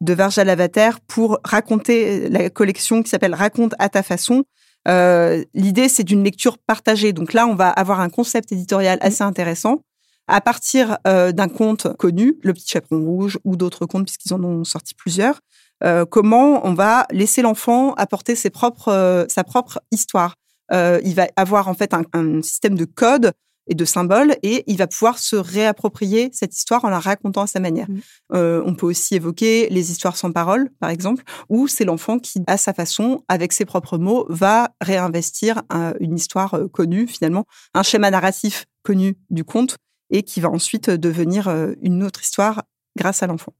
de 0.00 0.14
Virgil 0.14 0.44
Lavater 0.44 0.90
pour 1.06 1.38
raconter 1.44 2.28
la 2.28 2.50
collection 2.50 3.02
qui 3.02 3.10
s'appelle 3.10 3.34
Raconte 3.34 3.74
à 3.78 3.88
ta 3.88 4.02
façon. 4.02 4.42
L'idée, 4.86 5.88
c'est 5.88 6.02
d'une 6.02 6.24
lecture 6.24 6.58
partagée. 6.58 7.12
Donc 7.12 7.34
là, 7.34 7.46
on 7.46 7.54
va 7.54 7.68
avoir 7.68 8.00
un 8.00 8.08
concept 8.08 8.50
éditorial 8.50 8.98
mm-hmm. 8.98 9.06
assez 9.06 9.22
intéressant 9.22 9.84
à 10.26 10.40
partir 10.40 10.98
d'un 11.04 11.48
conte 11.48 11.96
connu, 11.98 12.36
Le 12.42 12.52
Petit 12.52 12.68
Chaperon 12.68 13.04
Rouge 13.04 13.38
ou 13.44 13.54
d'autres 13.54 13.86
contes, 13.86 14.06
puisqu'ils 14.06 14.34
en 14.34 14.42
ont 14.42 14.64
sorti 14.64 14.94
plusieurs. 14.94 15.40
Euh, 15.84 16.04
comment 16.04 16.64
on 16.66 16.74
va 16.74 17.06
laisser 17.10 17.42
l'enfant 17.42 17.94
apporter 17.94 18.34
ses 18.36 18.50
propres, 18.50 18.88
euh, 18.88 19.24
sa 19.28 19.44
propre 19.44 19.80
histoire. 19.90 20.34
Euh, 20.72 21.00
il 21.04 21.14
va 21.14 21.26
avoir 21.36 21.68
en 21.68 21.74
fait 21.74 21.92
un, 21.94 22.42
système 22.42 22.76
de 22.76 22.84
code 22.84 23.32
et 23.68 23.74
de 23.74 23.84
symboles 23.84 24.36
et 24.42 24.64
il 24.66 24.76
va 24.78 24.86
pouvoir 24.86 25.18
se 25.18 25.36
réapproprier 25.36 26.30
cette 26.32 26.56
histoire 26.56 26.84
en 26.84 26.88
la 26.88 26.98
racontant 26.98 27.42
à 27.42 27.46
sa 27.46 27.60
manière. 27.60 27.88
Mmh. 27.88 28.62
on 28.64 28.74
peut 28.74 28.86
aussi 28.86 29.14
évoquer 29.14 29.68
les 29.70 29.92
histoires 29.92 30.16
sans 30.16 30.32
parole, 30.32 30.70
par 30.80 30.90
exemple, 30.90 31.22
où 31.48 31.68
c'est 31.68 31.84
l'enfant 31.84 32.18
qui, 32.18 32.42
à 32.48 32.56
sa 32.56 32.72
façon, 32.72 33.22
avec 33.28 33.52
ses 33.52 33.64
propres 33.64 33.98
mots, 33.98 34.26
va 34.28 34.70
réinvestir 34.80 35.62
une 36.00 36.16
histoire 36.16 36.58
connue, 36.72 37.06
finalement, 37.06 37.44
un 37.74 37.84
schéma 37.84 38.10
narratif 38.10 38.64
connu 38.82 39.16
du 39.30 39.44
conte 39.44 39.76
et 40.10 40.24
qui 40.24 40.40
va 40.40 40.50
ensuite 40.50 40.90
devenir 40.90 41.48
une 41.82 42.02
autre 42.02 42.22
histoire 42.22 42.62
grâce 42.96 43.22
à 43.22 43.28
l'enfant. 43.28 43.52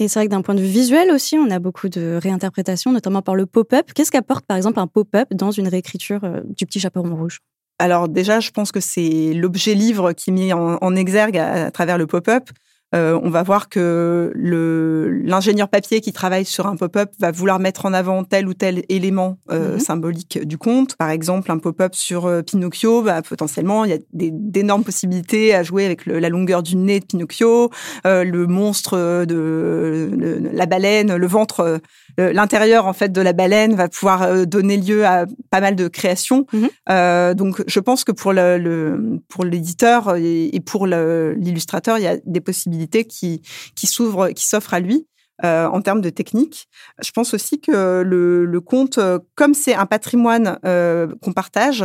Et 0.00 0.06
c'est 0.06 0.20
vrai 0.20 0.26
que 0.26 0.30
d'un 0.30 0.42
point 0.42 0.54
de 0.54 0.60
vue 0.60 0.68
visuel 0.68 1.10
aussi, 1.10 1.36
on 1.38 1.50
a 1.50 1.58
beaucoup 1.58 1.88
de 1.88 2.18
réinterprétations, 2.22 2.92
notamment 2.92 3.20
par 3.20 3.34
le 3.34 3.46
pop-up. 3.46 3.92
Qu'est-ce 3.94 4.12
qu'apporte 4.12 4.46
par 4.46 4.56
exemple 4.56 4.78
un 4.78 4.86
pop-up 4.86 5.28
dans 5.32 5.50
une 5.50 5.66
réécriture 5.66 6.22
euh, 6.22 6.40
du 6.56 6.66
petit 6.66 6.78
chaperon 6.78 7.16
rouge? 7.16 7.40
Alors 7.80 8.08
déjà, 8.08 8.40
je 8.40 8.50
pense 8.50 8.72
que 8.72 8.80
c'est 8.80 9.32
l'objet 9.34 9.74
livre 9.74 10.12
qui 10.12 10.30
est 10.30 10.32
mis 10.32 10.52
en, 10.52 10.96
exergue 10.96 11.38
à, 11.38 11.70
travers 11.70 11.98
le 11.98 12.06
pop-up. 12.06 12.50
Euh, 12.94 13.18
on 13.22 13.28
va 13.28 13.42
voir 13.42 13.68
que 13.68 14.32
l'ingénieur 14.34 15.68
papier 15.68 16.00
qui 16.00 16.12
travaille 16.12 16.46
sur 16.46 16.66
un 16.66 16.76
pop-up 16.76 17.10
va 17.18 17.30
vouloir 17.30 17.58
mettre 17.58 17.84
en 17.84 17.92
avant 17.92 18.24
tel 18.24 18.48
ou 18.48 18.54
tel 18.54 18.82
élément 18.88 19.38
euh, 19.50 19.74
mhm. 19.74 19.80
symbolique 19.80 20.46
du 20.46 20.56
conte. 20.56 20.96
Par 20.96 21.10
exemple, 21.10 21.50
un 21.50 21.58
pop-up 21.58 21.94
sur 21.94 22.26
euh, 22.26 22.40
Pinocchio, 22.42 23.02
bah, 23.02 23.20
potentiellement, 23.20 23.84
il 23.84 23.90
y 23.90 23.94
a 23.94 23.98
d'énormes 24.12 24.84
possibilités 24.84 25.54
à 25.54 25.62
jouer 25.62 25.84
avec 25.84 26.06
la 26.06 26.28
longueur 26.28 26.62
du 26.62 26.76
nez 26.76 27.00
de 27.00 27.04
Pinocchio, 27.04 27.70
le 28.04 28.46
monstre 28.46 29.24
de 29.24 30.10
la 30.52 30.66
baleine, 30.66 31.14
le 31.14 31.26
ventre, 31.26 31.80
l'intérieur 32.16 32.86
en 32.86 32.92
fait 32.92 33.12
de 33.12 33.20
la 33.20 33.32
baleine 33.32 33.74
va 33.74 33.88
pouvoir 33.88 34.46
donner 34.46 34.76
lieu 34.76 35.04
à 35.04 35.26
pas 35.50 35.60
mal 35.60 35.76
de 35.76 35.88
créations. 35.88 36.46
Mhm. 36.52 37.34
donc, 37.34 37.62
je 37.66 37.80
pense 37.80 38.04
que 38.04 38.12
pour 38.12 38.32
le, 38.32 39.20
pour 39.28 39.44
l'éditeur 39.44 40.16
et 40.16 40.60
pour 40.64 40.86
l'illustrateur, 40.86 41.98
il 41.98 42.04
y 42.04 42.08
a 42.08 42.16
des 42.24 42.40
possibilités 42.40 42.77
qui, 42.86 43.42
qui 43.74 43.86
s'ouvre, 43.86 44.30
qui 44.30 44.46
s'offre 44.46 44.74
à 44.74 44.80
lui. 44.80 45.06
Euh, 45.44 45.68
en 45.68 45.82
termes 45.82 46.00
de 46.00 46.10
technique. 46.10 46.66
Je 47.00 47.12
pense 47.12 47.32
aussi 47.32 47.60
que 47.60 48.02
le, 48.02 48.44
le 48.44 48.60
conte, 48.60 48.98
euh, 48.98 49.20
comme 49.36 49.54
c'est 49.54 49.72
un 49.72 49.86
patrimoine 49.86 50.58
euh, 50.64 51.06
qu'on 51.22 51.32
partage, 51.32 51.84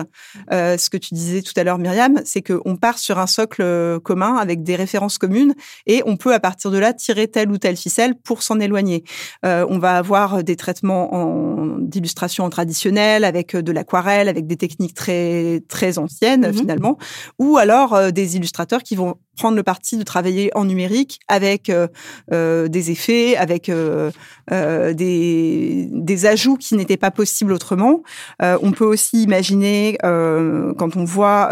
euh, 0.51 0.75
ce 0.75 0.89
que 0.89 0.97
tu 0.97 1.13
disais 1.13 1.43
tout 1.43 1.53
à 1.57 1.63
l'heure, 1.63 1.77
Myriam, 1.77 2.19
c'est 2.25 2.41
qu'on 2.41 2.77
part 2.77 2.97
sur 2.97 3.19
un 3.19 3.27
socle 3.27 3.99
commun 3.99 4.37
avec 4.37 4.63
des 4.63 4.75
références 4.75 5.19
communes 5.19 5.53
et 5.85 6.01
on 6.07 6.17
peut 6.17 6.33
à 6.33 6.39
partir 6.39 6.71
de 6.71 6.79
là 6.79 6.93
tirer 6.93 7.27
telle 7.27 7.51
ou 7.51 7.59
telle 7.59 7.77
ficelle 7.77 8.15
pour 8.15 8.41
s'en 8.41 8.59
éloigner. 8.59 9.03
on 9.43 9.77
va 9.77 9.97
avoir 9.97 10.43
des 10.43 10.55
traitements 10.55 11.77
d'illustration 11.79 12.49
traditionnelle 12.49 13.23
avec 13.23 13.55
de 13.55 13.71
l'aquarelle, 13.71 14.29
avec 14.29 14.47
des 14.47 14.57
techniques 14.57 14.95
très 14.95 15.61
très 15.69 15.99
anciennes 15.99 16.49
mmh 16.49 16.53
finalement, 16.53 16.97
ou 17.37 17.57
alors 17.57 18.11
des 18.11 18.35
illustrateurs 18.35 18.81
qui 18.81 18.95
vont 18.95 19.17
prendre 19.37 19.55
le 19.55 19.63
parti 19.63 19.97
de 19.97 20.03
travailler 20.03 20.51
en 20.55 20.65
numérique 20.65 21.19
avec 21.27 21.69
euh, 21.69 21.87
euh 22.31 22.67
des 22.67 22.91
effets, 22.91 23.35
avec 23.35 23.69
euh, 23.69 24.11
euh, 24.51 24.93
des, 24.93 25.87
des, 25.91 26.25
ajouts 26.25 26.55
qui 26.55 26.75
n'étaient 26.75 26.97
pas 26.97 27.11
possibles 27.11 27.51
autrement. 27.51 28.03
On 28.39 28.71
peut 28.71 28.85
aussi 28.85 29.23
imaginer, 29.23 29.97
quand 30.01 30.95
on 30.95 31.03
voit 31.03 31.51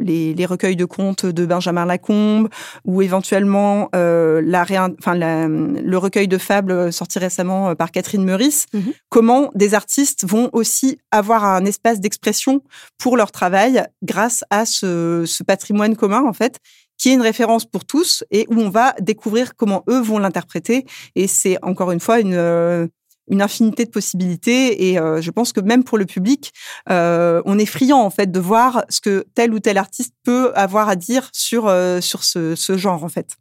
les, 0.00 0.34
les, 0.34 0.46
recueils 0.46 0.76
de 0.76 0.84
contes 0.84 1.26
de 1.26 1.46
Benjamin 1.46 1.84
Lacombe 1.84 2.48
ou 2.84 3.02
éventuellement 3.02 3.88
la, 3.92 4.66
enfin, 4.98 5.14
la, 5.14 5.48
le 5.48 5.98
recueil 5.98 6.28
de 6.28 6.38
fables 6.38 6.92
sorti 6.92 7.18
récemment 7.18 7.74
par 7.74 7.90
Catherine 7.90 8.24
Meurice, 8.24 8.66
mhm. 8.72 8.92
comment 9.08 9.50
des 9.54 9.74
artistes 9.74 10.26
vont 10.26 10.50
aussi 10.52 10.98
avoir 11.10 11.44
un 11.44 11.64
espace 11.64 12.00
d'expression 12.00 12.62
pour 12.98 13.16
leur 13.16 13.32
travail 13.32 13.84
grâce 14.02 14.44
à 14.50 14.66
ce, 14.66 15.24
ce 15.26 15.42
patrimoine 15.42 15.96
commun 15.96 16.24
en 16.24 16.32
fait 16.32 16.60
qui 16.98 17.10
est 17.10 17.14
une 17.14 17.22
référence 17.22 17.64
pour 17.64 17.84
tous 17.84 18.24
et 18.30 18.46
où 18.48 18.60
on 18.60 18.70
va 18.70 18.94
découvrir 19.00 19.54
comment 19.56 19.84
eux 19.88 20.00
vont 20.00 20.18
l'interpréter. 20.18 20.86
Et 21.14 21.26
c'est 21.26 21.58
encore 21.62 21.92
une 21.92 22.00
fois 22.00 22.20
une, 22.20 22.34
euh, 22.34 22.86
une 23.28 23.42
infinité 23.42 23.84
de 23.84 23.90
possibilités 23.90 24.90
et 24.90 24.98
euh, 24.98 25.20
je 25.20 25.30
pense 25.30 25.52
que 25.52 25.60
même 25.60 25.84
pour 25.84 25.98
le 25.98 26.04
public, 26.04 26.52
euh, 26.90 27.42
on 27.44 27.58
est 27.58 27.66
friand 27.66 28.00
en 28.00 28.10
fait 28.10 28.30
de 28.30 28.40
voir 28.40 28.84
ce 28.88 29.00
que 29.00 29.26
tel 29.34 29.52
ou 29.52 29.58
tel 29.58 29.78
artiste 29.78 30.14
peut 30.24 30.52
avoir 30.54 30.88
à 30.88 30.96
dire 30.96 31.28
sur 31.32 31.66
euh, 31.66 32.00
sur 32.00 32.24
ce, 32.24 32.54
ce, 32.54 32.76
genre 32.76 33.04
en 33.04 33.08
fait. 33.08 33.36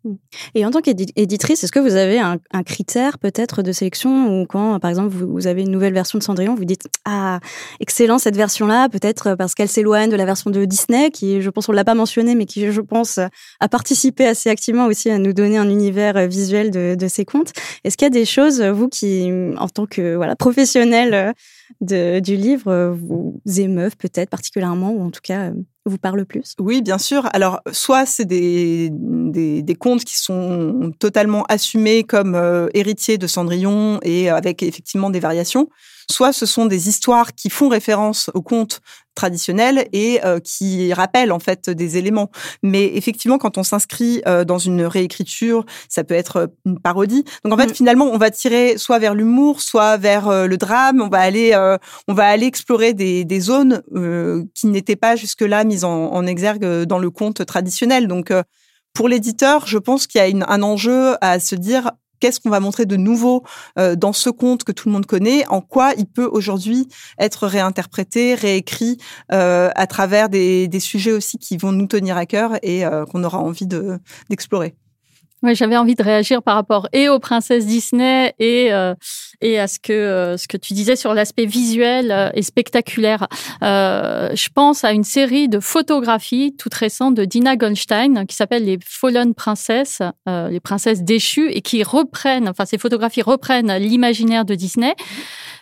Et 0.56 0.66
en 0.66 0.72
tant 0.72 0.82
qu'éditrice, 0.82 1.64
est-ce 1.64 1.72
que 1.72 1.80
vous 1.80 1.96
avez 1.96 2.20
un, 2.20 2.40
critère 2.64 3.20
peut-être 3.20 3.62
de 3.62 3.72
sélection 3.72 4.42
ou 4.42 4.46
quand 4.46 4.80
par 4.80 4.90
exemple 4.90 5.14
vous, 5.14 5.48
avez 5.48 5.62
une 5.62 5.72
nouvelle 5.72 5.94
version 5.94 6.18
de 6.18 6.24
Cendrillon, 6.24 6.56
vous 6.56 6.66
dites 6.66 6.88
ah 7.06 7.40
excellent 7.80 8.18
cette 8.18 8.36
version-là, 8.36 8.90
peut-être 8.90 9.36
parce 9.36 9.54
qu'elle 9.54 9.70
s'éloigne 9.70 10.10
de 10.10 10.16
la 10.16 10.26
version 10.26 10.50
de 10.50 10.66
Disney 10.66 11.12
qui 11.12 11.42
je 11.42 11.50
pense 11.50 11.70
on 11.70 11.74
l'a 11.74 11.84
pas 11.84 11.96
mentionné 11.96 12.34
mais 12.34 12.46
qui 12.46 12.72
je 12.72 12.82
pense 12.82 13.20
a 13.60 13.70
participé 13.70 14.26
assez 14.26 14.50
activement 14.50 14.88
aussi 14.88 15.10
à 15.10 15.18
nous 15.18 15.34
donner 15.34 15.58
un 15.58 15.70
univers 15.70 16.28
visuel 16.28 16.72
de, 16.72 16.96
de 16.96 17.08
ces 17.08 17.26
contes. 17.26 17.52
Est-ce 17.84 17.98
qu'il 17.98 18.06
y 18.06 18.08
a 18.08 18.10
des 18.10 18.26
choses 18.26 18.62
vous 18.62 18.88
qui 18.88 19.32
en 19.58 19.68
tant 19.76 19.86
que 19.86 20.16
voilà 20.16 20.36
professionnel 20.36 21.34
euh, 21.92 22.20
du 22.20 22.36
livre 22.36 22.72
euh, 22.72 22.92
vous 22.92 23.42
émeuvent 23.58 23.98
peut-être 23.98 24.30
particulièrement 24.30 24.92
ou 24.92 25.04
en 25.04 25.12
tout 25.12 25.22
cas 25.22 25.50
euh, 25.50 25.54
vous 25.86 25.98
parlent 25.98 26.26
plus? 26.26 26.56
Oui, 26.60 26.82
bien 26.82 26.98
sûr. 26.98 27.30
Alors, 27.34 27.62
soit 27.72 28.08
c'est 28.08 28.26
des, 28.26 28.90
des, 28.92 29.62
des, 29.62 29.76
contes 29.76 30.04
qui 30.04 30.18
sont 30.18 30.92
totalement 30.98 31.44
assumés 31.44 32.04
comme 32.04 32.36
héritiers 32.74 33.20
de 33.20 33.28
Cendrillon 33.28 34.00
et 34.02 34.30
avec 34.30 34.64
effectivement 34.64 35.12
des 35.12 35.20
variations, 35.20 35.70
soit 36.10 36.34
ce 36.34 36.48
sont 36.48 36.66
des 36.66 36.90
histoires 36.90 37.36
qui 37.36 37.52
font 37.52 37.70
référence 37.70 38.32
aux 38.34 38.42
contes 38.42 38.82
traditionnels 39.16 39.88
et 39.94 40.24
euh, 40.24 40.40
qui 40.40 40.94
rappellent 40.94 41.32
en 41.32 41.40
fait 41.40 41.70
des 41.70 41.98
éléments. 41.98 42.30
Mais 42.62 42.96
effectivement, 42.96 43.38
quand 43.38 43.58
on 43.58 43.64
s'inscrit 43.64 44.22
euh, 44.28 44.44
dans 44.44 44.58
une 44.58 44.84
réécriture, 44.84 45.66
ça 45.90 46.04
peut 46.04 46.14
être 46.14 46.38
euh, 46.38 46.48
une 46.66 46.80
parodie. 46.80 47.24
Donc 47.44 47.54
en 47.54 47.58
fait, 47.58 47.72
mm. 47.72 47.76
finalement, 47.76 48.06
on 48.06 48.18
va 48.18 48.30
tirer 48.30 48.78
soit 48.78 49.00
vers 49.00 49.16
l'humour, 49.16 49.62
soit 49.62 49.98
vers 49.98 50.48
le 50.48 50.58
drame. 50.58 51.02
On 51.02 51.08
va 51.08 51.20
aller, 51.20 51.56
on 52.08 52.14
va 52.14 52.28
aller 52.28 52.46
explorer 52.46 52.94
des, 52.94 53.24
des 53.24 53.40
zones 53.40 53.82
qui 54.54 54.68
n'étaient 54.68 54.96
pas 54.96 55.16
jusque-là 55.16 55.64
mises 55.64 55.84
en, 55.84 56.12
en, 56.12 56.26
exergue 56.28 56.84
dans 56.84 57.00
le 57.00 57.10
conte 57.10 57.46
traditionnel. 57.46 58.08
Donc 58.08 58.32
pour 58.94 59.08
l'éditeur, 59.08 59.68
je 59.68 59.78
pense 59.78 60.08
qu'il 60.08 60.20
y 60.20 60.24
a 60.24 60.28
une, 60.28 60.46
un 60.48 60.64
enjeu 60.64 61.16
à 61.22 61.40
se 61.40 61.56
dire 61.56 61.92
qu'est-ce 62.20 62.40
qu'on 62.40 62.50
va 62.50 62.60
montrer 62.60 62.86
de 62.86 62.96
nouveau 62.96 63.44
euh, 63.80 63.96
dans 63.96 64.14
ce 64.14 64.30
conte 64.30 64.64
que 64.64 64.72
tout 64.72 64.90
le 64.90 64.94
monde 64.94 65.06
connaît, 65.06 65.48
en 65.48 65.62
quoi 65.62 65.94
il 65.98 66.06
peut 66.06 66.30
aujourd'hui 66.32 66.88
être 67.20 67.48
réinterprété, 67.48 68.36
réécrit 68.36 68.98
euh, 69.32 69.70
à 69.76 69.88
travers 69.88 70.30
des, 70.30 70.68
des, 70.68 70.80
sujets 70.80 71.12
aussi 71.12 71.38
qui 71.38 71.58
vont 71.58 71.72
nous 71.72 71.88
tenir 71.88 72.18
à 72.18 72.26
cœur 72.26 72.58
et 72.62 72.86
euh, 72.86 73.06
qu'on 73.06 73.24
aura 73.24 73.40
envie 73.40 73.68
d'explorer. 74.30 74.76
J'avais 75.54 75.78
envie 75.78 75.96
de 75.96 76.04
réagir 76.04 76.42
par 76.42 76.56
rapport 76.56 76.88
et 76.94 77.10
aux 77.10 77.20
princesses 77.20 77.66
Disney 77.66 78.34
et 78.40 78.74
euh, 78.74 78.96
et 79.42 79.60
à 79.60 79.68
ce 79.68 79.80
que 79.80 79.94
euh, 79.94 80.38
ce 80.38 80.48
que 80.48 80.58
tu 80.58 80.74
disais 80.74 80.96
sur 80.96 81.14
l'aspect 81.14 81.46
visuel 81.46 82.12
euh, 82.12 82.30
et 82.34 82.42
spectaculaire. 82.42 83.28
Je 83.62 84.50
pense 84.54 84.84
à 84.84 84.92
une 84.92 85.04
série 85.04 85.48
de 85.48 85.60
photographies 85.60 86.56
toutes 86.58 86.74
récentes 86.74 87.16
de 87.16 87.26
Dina 87.26 87.56
Goldstein 87.56 88.26
qui 88.26 88.36
s'appelle 88.36 88.66
les 88.66 88.80
Fallen 88.84 89.34
Princesses, 89.34 90.02
les 90.28 90.60
princesses 90.60 91.04
déchues 91.04 91.52
et 91.52 91.62
qui 91.62 91.84
reprennent, 91.84 92.50
enfin 92.50 92.66
ces 92.66 92.78
photographies 92.78 93.22
reprennent 93.22 93.74
l'imaginaire 93.78 94.46
de 94.46 94.56
Disney 94.56 94.96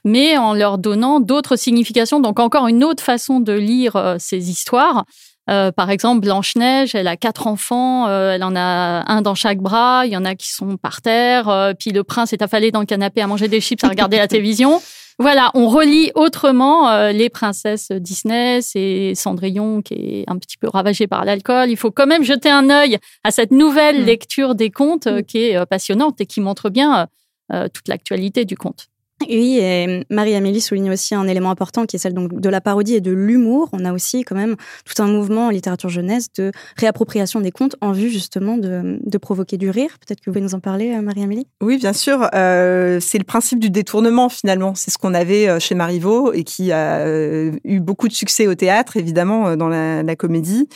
mais 0.05 0.37
en 0.37 0.53
leur 0.53 0.77
donnant 0.77 1.21
d'autres 1.21 1.55
significations. 1.55 2.19
Donc 2.19 2.39
encore 2.39 2.67
une 2.67 2.83
autre 2.83 3.01
façon 3.01 3.39
de 3.39 3.53
lire 3.53 4.15
ces 4.19 4.49
histoires. 4.49 5.05
Euh, 5.49 5.71
par 5.71 5.89
exemple, 5.89 6.21
Blanche-Neige, 6.21 6.95
elle 6.95 7.07
a 7.07 7.17
quatre 7.17 7.47
enfants, 7.47 8.07
euh, 8.07 8.33
elle 8.33 8.43
en 8.43 8.55
a 8.55 9.03
un 9.11 9.21
dans 9.21 9.35
chaque 9.35 9.59
bras, 9.59 10.05
il 10.05 10.13
y 10.13 10.17
en 10.17 10.23
a 10.23 10.35
qui 10.35 10.49
sont 10.49 10.77
par 10.77 11.01
terre, 11.01 11.49
euh, 11.49 11.73
puis 11.77 11.91
le 11.91 12.03
prince 12.03 12.31
est 12.31 12.41
affalé 12.41 12.71
dans 12.71 12.79
le 12.79 12.85
canapé 12.85 13.21
à 13.21 13.27
manger 13.27 13.49
des 13.49 13.59
chips, 13.59 13.83
à 13.83 13.89
regarder 13.89 14.17
la 14.17 14.27
télévision. 14.29 14.81
Voilà, 15.19 15.51
on 15.53 15.67
relit 15.67 16.11
autrement 16.15 17.09
les 17.11 17.29
princesses 17.29 17.91
Disney, 17.91 18.61
c'est 18.63 19.13
Cendrillon 19.13 19.83
qui 19.83 19.93
est 19.93 20.23
un 20.27 20.39
petit 20.39 20.57
peu 20.57 20.67
ravagé 20.67 21.05
par 21.05 21.23
l'alcool. 21.23 21.69
Il 21.69 21.77
faut 21.77 21.91
quand 21.91 22.07
même 22.07 22.23
jeter 22.23 22.49
un 22.49 22.71
œil 22.71 22.97
à 23.23 23.29
cette 23.29 23.51
nouvelle 23.51 24.01
mm. 24.01 24.05
lecture 24.05 24.55
des 24.55 24.71
contes 24.71 25.05
mm. 25.05 25.21
qui 25.21 25.43
est 25.43 25.65
passionnante 25.67 26.19
et 26.19 26.25
qui 26.25 26.41
montre 26.41 26.71
bien 26.71 27.07
toute 27.49 27.87
l'actualité 27.89 28.43
du 28.43 28.57
conte. 28.57 28.87
Oui, 29.21 29.59
et 29.61 30.05
Marie-Amélie 30.09 30.61
souligne 30.61 30.91
aussi 30.91 31.15
un 31.15 31.27
élément 31.27 31.49
important 31.49 31.85
qui 31.85 31.95
est 31.95 31.99
celle 31.99 32.13
donc 32.13 32.39
de 32.39 32.49
la 32.49 32.61
parodie 32.61 32.95
et 32.95 33.01
de 33.01 33.11
l'humour. 33.11 33.69
On 33.71 33.85
a 33.85 33.93
aussi 33.93 34.23
quand 34.23 34.35
même 34.35 34.55
tout 34.85 35.01
un 35.01 35.07
mouvement 35.07 35.47
en 35.47 35.49
littérature 35.49 35.89
jeunesse 35.89 36.27
de 36.37 36.51
réappropriation 36.77 37.39
des 37.39 37.51
contes 37.51 37.75
en 37.81 37.91
vue 37.91 38.09
justement 38.09 38.57
de, 38.57 39.17
provoquer 39.17 39.57
du 39.57 39.69
rire. 39.69 39.97
Peut-être 40.05 40.19
que 40.19 40.29
vous 40.29 40.33
pouvez 40.33 40.43
nous 40.43 40.55
en 40.55 40.59
parler, 40.59 40.93
euh, 40.93 41.01
Marie-Amélie? 41.01 41.47
Oui, 41.61 41.77
bien 41.77 41.93
sûr. 41.93 42.27
Euh, 42.33 42.99
c'est 42.99 43.17
le 43.17 43.23
principe 43.23 43.59
du 43.59 43.69
détournement 43.69 44.27
finalement. 44.27 44.75
C'est 44.75 44.91
ce 44.91 44.97
qu'on 44.97 45.13
avait 45.13 45.47
euh, 45.47 45.59
chez 45.59 45.75
Marivaux 45.75 46.33
et 46.33 46.43
qui 46.43 46.71
a 46.71 47.05
eu 47.63 47.79
beaucoup 47.79 48.07
de 48.07 48.13
succès 48.13 48.47
au 48.47 48.55
théâtre, 48.55 48.97
évidemment, 48.97 49.55
dans 49.55 49.69
la, 49.69 50.15
comédie. 50.15 50.67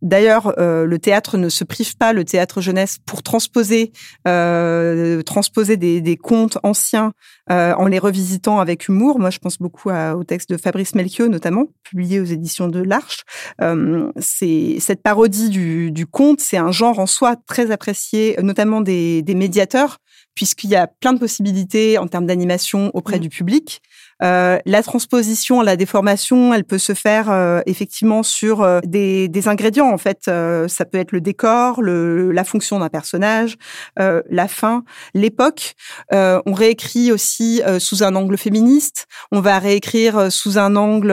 D'ailleurs, 0.00 0.54
euh, 0.58 0.84
le 0.84 0.98
théâtre 0.98 1.38
ne 1.38 1.48
se 1.48 1.64
prive 1.64 1.96
pas, 1.96 2.12
le 2.12 2.24
théâtre 2.24 2.60
jeunesse, 2.60 2.98
pour 3.04 3.22
transposer, 3.22 3.92
euh, 4.26 5.22
transposer 5.22 5.76
des, 5.76 6.00
des, 6.00 6.16
contes 6.16 6.58
anciens 6.62 7.12
euh, 7.50 7.74
en 7.74 7.86
les 7.86 7.98
revisitant 7.98 8.60
avec 8.60 8.88
humour. 8.88 9.18
Moi, 9.18 9.30
je 9.30 9.38
pense 9.38 9.58
beaucoup 9.58 9.90
au 9.90 10.24
texte 10.24 10.50
de 10.50 10.56
Fabrice 10.56 10.94
Melchior, 10.94 11.28
notamment, 11.28 11.64
publié 11.82 12.20
aux 12.20 12.24
éditions 12.24 12.68
de 12.68 12.80
l'Arche. 12.80 13.24
Euh, 13.60 14.12
c'est 14.18 14.76
cette 14.80 15.02
parodie 15.02 15.48
du, 15.48 15.90
du 15.90 16.06
conte, 16.06 16.40
c'est 16.40 16.58
un 16.58 16.70
genre 16.70 16.98
en 16.98 17.06
soi 17.06 17.36
très 17.46 17.70
apprécié, 17.70 18.36
notamment 18.42 18.80
des, 18.80 19.22
des 19.22 19.34
médiateurs, 19.34 19.98
puisqu'il 20.34 20.70
y 20.70 20.76
a 20.76 20.86
plein 20.86 21.12
de 21.12 21.18
possibilités 21.18 21.98
en 21.98 22.06
termes 22.06 22.26
d'animation 22.26 22.92
auprès 22.94 23.16
mmh. 23.16 23.22
du 23.22 23.28
public. 23.28 23.82
Euh, 24.22 24.58
la 24.66 24.82
transposition, 24.82 25.62
la 25.62 25.76
déformation, 25.76 26.52
elle 26.52 26.64
peut 26.64 26.78
se 26.78 26.94
faire 26.94 27.30
euh, 27.30 27.60
effectivement 27.66 28.22
sur 28.22 28.62
euh, 28.62 28.80
des, 28.84 29.28
des, 29.28 29.48
ingrédients. 29.48 29.90
En 29.90 29.98
fait, 29.98 30.22
euh, 30.28 30.66
ça 30.68 30.84
peut 30.84 30.98
être 30.98 31.12
le 31.12 31.20
décor, 31.20 31.82
le, 31.82 32.32
la 32.32 32.44
fonction 32.44 32.78
d'un 32.78 32.88
personnage, 32.88 33.56
la 33.96 34.48
fin, 34.48 34.84
l'époque. 35.14 35.74
on 36.12 36.52
réécrit 36.52 37.12
aussi 37.12 37.62
sous 37.78 38.02
un 38.02 38.14
angle 38.14 38.36
féministe. 38.36 39.06
On 39.32 39.40
va 39.40 39.58
réécrire 39.58 40.30
sous 40.32 40.58
un 40.58 40.76
angle 40.76 41.10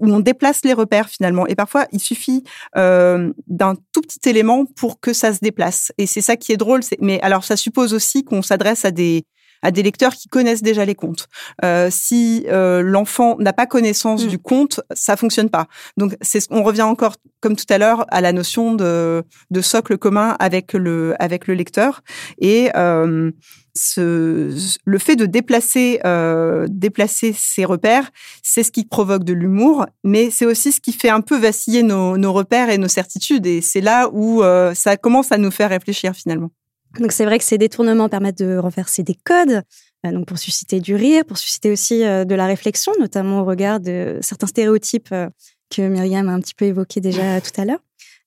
où 0.00 0.12
on 0.12 0.20
déplace 0.20 0.62
les 0.64 0.72
repères 0.72 1.08
finalement. 1.08 1.46
Et 1.46 1.54
parfois, 1.54 1.86
il 1.92 2.00
suffit 2.00 2.42
d'un 2.74 3.74
tout 3.92 4.00
petit 4.00 4.28
élément 4.28 4.64
pour 4.64 5.00
que 5.00 5.12
ça 5.12 5.32
se 5.32 5.38
déplace. 5.40 5.92
Et 5.98 6.06
c'est 6.06 6.20
ça 6.20 6.36
qui 6.36 6.52
est 6.52 6.56
drôle. 6.56 6.80
Mais 7.00 7.20
alors, 7.22 7.44
ça 7.44 7.56
suppose 7.56 7.94
aussi 7.94 8.24
qu'on 8.24 8.42
s'adresse 8.42 8.84
à 8.84 8.90
des 8.90 9.24
à 9.62 9.70
des 9.70 9.82
lecteurs 9.82 10.14
qui 10.14 10.28
connaissent 10.28 10.62
déjà 10.62 10.84
les 10.84 10.94
contes. 10.94 11.28
Euh, 11.64 11.88
si 11.90 12.44
euh, 12.48 12.82
l'enfant 12.82 13.36
n'a 13.38 13.52
pas 13.52 13.66
connaissance 13.66 14.24
mm. 14.24 14.28
du 14.28 14.38
conte, 14.38 14.80
ça 14.94 15.16
fonctionne 15.16 15.50
pas. 15.50 15.66
Donc 15.96 16.16
c'est 16.20 16.40
on 16.50 16.62
revient 16.62 16.82
encore 16.82 17.14
comme 17.40 17.56
tout 17.56 17.66
à 17.68 17.78
l'heure 17.78 18.06
à 18.10 18.20
la 18.20 18.32
notion 18.32 18.74
de, 18.74 19.22
de 19.50 19.60
socle 19.60 19.98
commun 19.98 20.36
avec 20.38 20.72
le 20.72 21.14
avec 21.18 21.46
le 21.46 21.54
lecteur 21.54 22.02
et 22.38 22.70
euh, 22.76 23.30
ce, 23.74 24.54
le 24.84 24.98
fait 24.98 25.16
de 25.16 25.26
déplacer 25.26 26.00
euh, 26.04 26.66
déplacer 26.68 27.32
ses 27.32 27.64
repères, 27.64 28.10
c'est 28.42 28.62
ce 28.62 28.70
qui 28.70 28.84
provoque 28.84 29.24
de 29.24 29.32
l'humour, 29.32 29.86
mais 30.04 30.30
c'est 30.30 30.46
aussi 30.46 30.72
ce 30.72 30.80
qui 30.80 30.92
fait 30.92 31.08
un 31.08 31.20
peu 31.20 31.38
vaciller 31.38 31.82
nos, 31.82 32.16
nos 32.18 32.32
repères 32.32 32.70
et 32.70 32.78
nos 32.78 32.88
certitudes. 32.88 33.46
Et 33.46 33.60
c'est 33.60 33.80
là 33.80 34.08
où 34.12 34.42
euh, 34.42 34.74
ça 34.74 34.96
commence 34.96 35.32
à 35.32 35.38
nous 35.38 35.50
faire 35.50 35.70
réfléchir 35.70 36.14
finalement. 36.14 36.50
Donc 36.98 37.12
c'est 37.12 37.24
vrai 37.24 37.38
que 37.38 37.44
ces 37.44 37.58
détournements 37.58 38.08
permettent 38.08 38.38
de 38.38 38.56
renverser 38.56 39.02
des 39.02 39.16
codes, 39.24 39.62
euh, 40.06 40.12
donc 40.12 40.26
pour 40.26 40.38
susciter 40.38 40.80
du 40.80 40.94
rire, 40.94 41.24
pour 41.24 41.38
susciter 41.38 41.70
aussi 41.70 42.04
euh, 42.04 42.24
de 42.24 42.34
la 42.34 42.46
réflexion, 42.46 42.92
notamment 43.00 43.40
au 43.40 43.44
regard 43.44 43.80
de 43.80 44.18
certains 44.20 44.46
stéréotypes 44.46 45.08
euh, 45.12 45.28
que 45.74 45.82
Myriam 45.82 46.28
a 46.28 46.32
un 46.32 46.40
petit 46.40 46.54
peu 46.54 46.66
évoqués 46.66 47.00
déjà 47.00 47.40
tout 47.40 47.60
à 47.60 47.64
l'heure. 47.64 47.80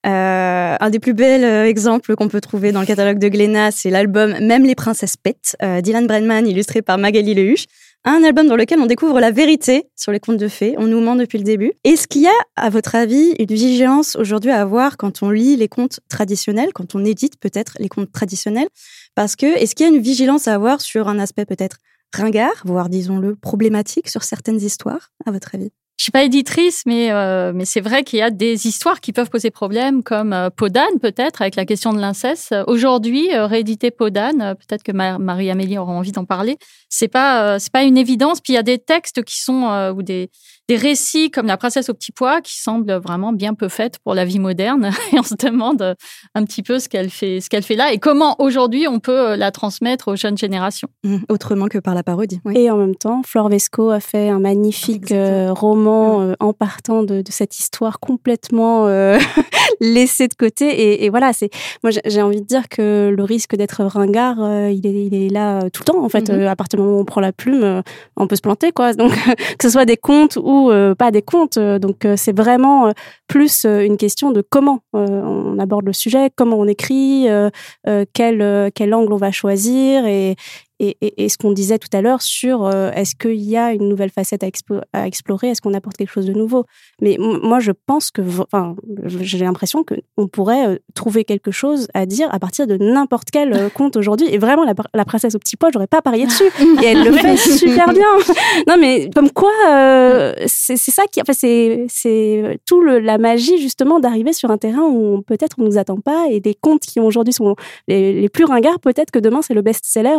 Un 0.08 0.90
des 0.92 1.00
plus 1.00 1.16
bels 1.16 1.44
exemples 1.66 2.16
qu'on 2.16 2.28
peut 2.28 2.40
trouver 2.40 2.72
dans 2.72 2.80
le 2.80 2.86
catalogue 2.86 3.18
de 3.18 3.28
Glénat, 3.28 3.72
c'est 3.72 3.90
l'album 3.90 4.38
Même 4.40 4.64
les 4.64 4.76
princesses 4.76 5.18
pètent, 5.18 5.58
Dylan 5.82 6.06
Brennan, 6.06 6.46
illustré 6.46 6.84
par 6.84 7.00
Magali 7.00 7.34
Lehuche 7.34 7.66
un 8.06 8.24
album 8.24 8.48
dans 8.48 8.56
lequel 8.56 8.80
on 8.80 8.86
découvre 8.86 9.20
la 9.20 9.32
vérité 9.32 9.90
sur 9.96 10.12
les 10.12 10.20
contes 10.20 10.38
de 10.38 10.48
fées. 10.48 10.76
On 10.78 10.86
nous 10.86 11.02
ment 11.02 11.16
depuis 11.16 11.40
le 11.40 11.44
début. 11.44 11.74
Est-ce 11.84 12.08
qu'il 12.08 12.22
y 12.22 12.28
a, 12.28 12.40
à 12.56 12.70
votre 12.70 12.96
avis, 12.96 13.34
une 13.40 13.48
vigilance 13.48 14.16
aujourd'hui 14.16 14.52
à 14.52 14.62
avoir 14.62 14.98
quand 14.98 15.24
on 15.24 15.32
lit 15.32 15.56
les 15.56 15.68
contes 15.68 16.00
traditionnels, 16.08 16.72
quand 16.74 16.96
on 16.96 17.04
édite 17.04 17.40
peut-être 17.40 17.74
les 17.80 17.90
contes 17.90 18.12
traditionnels? 18.12 18.68
Parce 19.16 19.36
que, 19.36 19.46
est-ce 19.46 19.74
qu'il 19.76 19.88
y 19.88 19.90
a 19.90 19.94
une 19.94 20.02
vigilance 20.02 20.48
à 20.48 20.54
avoir 20.54 20.82
sur 20.82 21.08
un 21.08 21.20
aspect 21.20 21.46
peut-être 21.46 21.78
ringard, 22.14 22.62
voire 22.64 22.90
disons-le 22.90 23.36
problématique 23.36 24.08
sur 24.08 24.24
certaines 24.24 24.62
histoires, 24.62 25.12
à 25.26 25.32
votre 25.32 25.56
avis? 25.56 25.72
Je 25.98 26.04
suis 26.04 26.12
pas 26.12 26.24
éditrice, 26.24 26.84
mais 26.86 27.10
euh, 27.12 27.54
mais 27.56 27.64
c'est 27.64 27.80
vrai 27.80 28.04
qu'il 28.04 28.20
y 28.20 28.22
a 28.22 28.30
des 28.30 28.68
histoires 28.68 29.00
qui 29.00 29.14
peuvent 29.14 29.30
poser 29.30 29.50
problème, 29.50 30.04
comme 30.04 30.34
euh, 30.34 30.50
Podane 30.50 31.00
peut-être 31.02 31.42
avec 31.42 31.56
la 31.56 31.66
question 31.66 31.94
de 31.94 32.00
l'inceste. 32.00 32.54
Aujourd'hui, 32.68 33.34
euh, 33.34 33.46
rééditer 33.46 33.92
Podane, 33.92 34.42
euh, 34.42 34.56
peut-être 34.56 34.84
que 34.84 34.92
Marie-Amélie 34.92 35.78
aura 35.78 35.94
envie 35.94 36.12
d'en 36.12 36.26
parler. 36.26 36.58
C'est 36.90 37.08
pas 37.08 37.56
euh, 37.56 37.60
c'est 37.60 37.72
pas 37.72 37.84
une 37.84 37.98
évidence. 37.98 38.42
Puis 38.42 38.54
il 38.54 38.56
y 38.58 38.60
a 38.60 38.64
des 38.64 38.78
textes 38.78 39.24
qui 39.24 39.40
sont 39.42 39.94
ou 39.96 40.04
des 40.04 40.30
des 40.68 40.76
récits 40.76 41.32
comme 41.32 41.48
La 41.48 41.58
princesse 41.58 41.90
au 41.90 41.94
petit 41.94 42.12
pois 42.12 42.42
qui 42.42 42.60
semblent 42.60 42.94
vraiment 42.94 43.34
bien 43.34 43.54
peu 43.54 43.70
faites 43.70 44.00
pour 44.00 44.16
la 44.16 44.26
vie 44.26 44.40
moderne 44.40 44.92
et 45.14 45.20
on 45.20 45.24
se 45.24 45.36
demande 45.36 45.82
euh, 45.82 45.96
un 46.34 46.44
petit 46.44 46.64
peu 46.64 46.80
ce 46.80 46.90
qu'elle 46.90 47.10
fait 47.10 47.40
ce 47.42 47.50
qu'elle 47.50 47.64
fait 47.64 47.76
là 47.76 47.94
et 47.94 47.98
comment 47.98 48.36
aujourd'hui 48.40 48.88
on 48.88 49.00
peut 49.00 49.32
euh, 49.32 49.36
la 49.36 49.52
transmettre 49.52 50.10
aux 50.10 50.16
jeunes 50.16 50.38
générations. 50.38 50.88
Mmh, 51.04 51.18
autrement 51.30 51.68
que 51.68 51.78
par 51.78 51.96
la 51.96 52.04
parodie. 52.04 52.40
Oui. 52.46 52.58
Et 52.58 52.72
en 52.72 52.78
même 52.78 52.96
temps, 52.96 53.22
Flore 53.26 53.50
Vesco 53.50 53.90
a 53.90 54.00
fait 54.00 54.30
un 54.30 54.40
magnifique 54.40 55.12
euh, 55.12 55.54
roman 55.54 56.22
euh, 56.22 56.34
en 56.40 56.54
partant 56.54 57.04
de, 57.04 57.22
de, 57.22 57.32
cette 57.32 57.58
histoire 57.58 58.00
complètement 58.00 58.88
euh, 58.88 59.20
laissée 59.82 60.28
de 60.28 60.34
côté. 60.34 60.68
Et, 60.68 61.06
et 61.06 61.10
voilà, 61.10 61.34
c'est 61.34 61.50
moi 61.84 61.92
j'ai 62.06 62.22
envie 62.22 62.42
de 62.42 62.46
dire 62.46 62.68
que 62.70 63.14
le 63.16 63.24
risque 63.24 63.56
d'être 63.56 63.84
ringard, 63.84 64.38
euh, 64.42 64.72
il, 64.72 64.86
est, 64.86 65.06
il 65.06 65.16
est 65.16 65.30
là 65.30 65.70
tout 65.70 65.82
le 65.82 65.94
temps. 65.94 66.04
En 66.04 66.10
fait, 66.10 66.30
euh, 66.30 66.48
à 66.48 66.56
partir 66.56 66.78
du 66.78 66.86
moment 66.86 66.98
où 66.98 67.02
on 67.02 67.06
prend 67.06 67.22
la 67.22 67.32
plume, 67.32 67.64
euh, 67.64 67.82
on 68.18 68.28
peut 68.28 68.36
se 68.36 68.42
planter, 68.42 68.72
quoi. 68.72 68.94
Donc 68.94 69.12
que 69.58 69.64
ce 69.64 69.70
soit 69.70 69.86
des 69.86 69.98
contes 69.98 70.38
ou 70.38 70.44
euh, 70.72 70.96
pas 70.96 71.12
des 71.12 71.22
contes. 71.22 71.58
euh, 71.58 71.80
donc 71.80 72.06
euh, 72.06 72.16
c'est 72.18 72.36
vraiment 72.36 72.92
plus 73.28 73.66
une 73.66 73.98
question 73.98 74.32
de 74.32 74.42
comment 74.48 74.80
on 74.94 75.58
aborde 75.60 75.86
le 75.86 75.94
sujet, 75.94 76.30
comment 76.36 76.58
on 76.58 76.68
écrit, 76.68 77.28
quel 78.14 78.72
quel 78.76 78.94
angle 78.94 79.14
on 79.14 79.18
va 79.18 79.32
choisir 79.32 80.06
et 80.06 80.36
et, 80.80 80.98
et, 81.02 81.24
et 81.24 81.30
ce 81.30 81.38
qu'on 81.38 81.52
disait 81.52 81.80
tout 81.80 81.90
à 81.94 82.02
l'heure 82.02 82.22
sur 82.22 82.66
euh, 82.66 82.92
est-ce 82.92 83.16
qu'il 83.16 83.42
y 83.42 83.56
a 83.58 83.72
une 83.74 83.88
nouvelle 83.88 84.10
facette 84.10 84.44
à, 84.44 84.48
expo- 84.48 84.82
à 84.94 85.08
explorer, 85.08 85.50
est-ce 85.50 85.62
qu'on 85.62 85.74
apporte 85.74 85.98
quelque 85.98 86.12
chose 86.12 86.26
de 86.26 86.34
nouveau? 86.34 86.66
Mais 87.02 87.18
moi, 87.20 87.60
je 87.60 87.72
pense 87.86 88.12
que, 88.12 88.22
enfin, 88.52 88.76
j'ai 89.06 89.38
l'impression 89.40 89.84
que 89.84 89.96
on 90.18 90.28
pourrait 90.28 90.68
euh, 90.68 90.78
trouver 90.94 91.24
quelque 91.24 91.52
chose 91.52 91.88
à 91.94 92.06
dire 92.06 92.28
à 92.34 92.40
partir 92.40 92.68
de 92.68 92.78
n'importe 92.78 93.30
quel 93.32 93.54
euh, 93.54 93.70
conte 93.74 93.96
aujourd'hui. 93.96 94.28
Et 94.30 94.38
vraiment, 94.38 94.64
la, 94.66 94.74
la 94.94 95.06
princesse 95.06 95.36
au 95.36 95.40
petit 95.40 95.56
pois, 95.56 95.70
j'aurais 95.74 95.88
pas 95.88 96.02
parié 96.02 96.26
dessus. 96.26 96.44
Et 96.84 96.86
elle 96.88 97.04
le 97.04 97.12
fait 97.14 97.38
super 97.38 97.94
bien. 97.94 98.06
Non, 98.68 98.78
mais 98.80 99.10
comme 99.14 99.30
quoi, 99.32 99.52
euh, 99.70 100.34
c'est 100.48 100.78
ça 100.78 101.04
qui, 101.12 101.22
enfin, 101.22 101.34
c'est 101.34 101.86
c'est 101.88 102.60
tout 102.66 102.82
le, 102.82 103.00
la 103.00 103.18
magie 103.18 103.58
justement 103.60 104.00
d'arriver 104.00 104.34
sur 104.34 104.50
un 104.52 104.58
terrain 104.58 104.84
où 104.84 105.22
peut-être 105.22 105.58
on 105.60 105.64
nous 105.64 105.78
attend 105.78 105.98
pas 106.00 106.28
et 106.30 106.40
des 106.40 106.56
contes 106.56 106.82
qui 106.82 107.00
aujourd'hui 107.00 107.34
sont 107.34 107.56
les, 107.88 108.14
les 108.20 108.30
plus 108.30 108.46
ringards, 108.46 108.80
peut-être 108.80 109.12
que 109.12 109.20
demain 109.20 109.42
c'est 109.42 109.54
le 109.54 109.62
best-seller. 109.62 110.18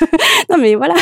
non, 0.50 0.58
mais 0.58 0.74
voilà. 0.74 0.94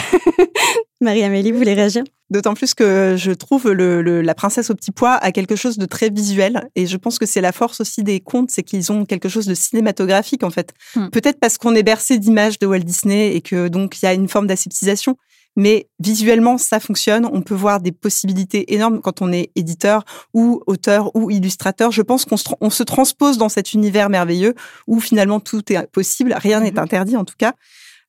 Marie-Amélie, 1.00 1.52
vous 1.52 1.58
voulez 1.58 1.74
réagir? 1.74 2.04
D'autant 2.30 2.54
plus 2.54 2.74
que 2.74 3.14
je 3.18 3.32
trouve 3.32 3.70
le, 3.72 4.00
le- 4.02 4.22
la 4.22 4.34
princesse 4.34 4.70
au 4.70 4.74
petit 4.74 4.90
pois 4.92 5.14
a 5.14 5.32
quelque 5.32 5.56
chose 5.56 5.76
de 5.76 5.84
très 5.84 6.08
visuel 6.10 6.68
et 6.76 6.86
je 6.86 6.96
pense 6.96 7.18
que 7.18 7.26
c'est 7.26 7.40
la 7.42 7.52
force 7.52 7.80
aussi 7.80 8.02
des 8.02 8.20
contes, 8.20 8.50
c'est 8.50 8.62
qu'ils 8.62 8.90
ont 8.90 9.04
quelque 9.04 9.28
chose 9.28 9.46
de 9.46 9.54
cinématographique 9.54 10.42
en 10.44 10.50
fait. 10.50 10.72
Hmm. 10.96 11.08
Peut-être 11.10 11.38
parce 11.40 11.58
qu'on 11.58 11.74
est 11.74 11.82
bercé 11.82 12.18
d'images 12.18 12.58
de 12.58 12.66
Walt 12.66 12.78
Disney 12.80 13.34
et 13.34 13.40
que 13.42 13.68
donc 13.68 14.00
il 14.00 14.06
y 14.06 14.08
a 14.08 14.14
une 14.14 14.28
forme 14.28 14.46
d'aseptisation, 14.46 15.16
mais 15.56 15.88
visuellement 15.98 16.56
ça 16.56 16.80
fonctionne. 16.80 17.28
On 17.30 17.42
peut 17.42 17.54
voir 17.54 17.80
des 17.80 17.92
possibilités 17.92 18.72
énormes 18.72 19.02
quand 19.02 19.20
on 19.20 19.30
est 19.30 19.50
éditeur 19.54 20.04
ou 20.32 20.62
auteur 20.66 21.14
ou 21.14 21.30
illustrateur. 21.30 21.90
Je 21.92 22.00
pense 22.00 22.24
qu'on 22.24 22.38
se, 22.38 22.44
tra- 22.44 22.56
on 22.62 22.70
se 22.70 22.82
transpose 22.82 23.36
dans 23.36 23.50
cet 23.50 23.74
univers 23.74 24.08
merveilleux 24.08 24.54
où 24.86 25.00
finalement 25.00 25.40
tout 25.40 25.70
est 25.70 25.86
possible, 25.88 26.32
rien 26.38 26.60
n'est 26.60 26.78
interdit 26.78 27.16
en 27.18 27.24
tout 27.26 27.34
cas. 27.36 27.52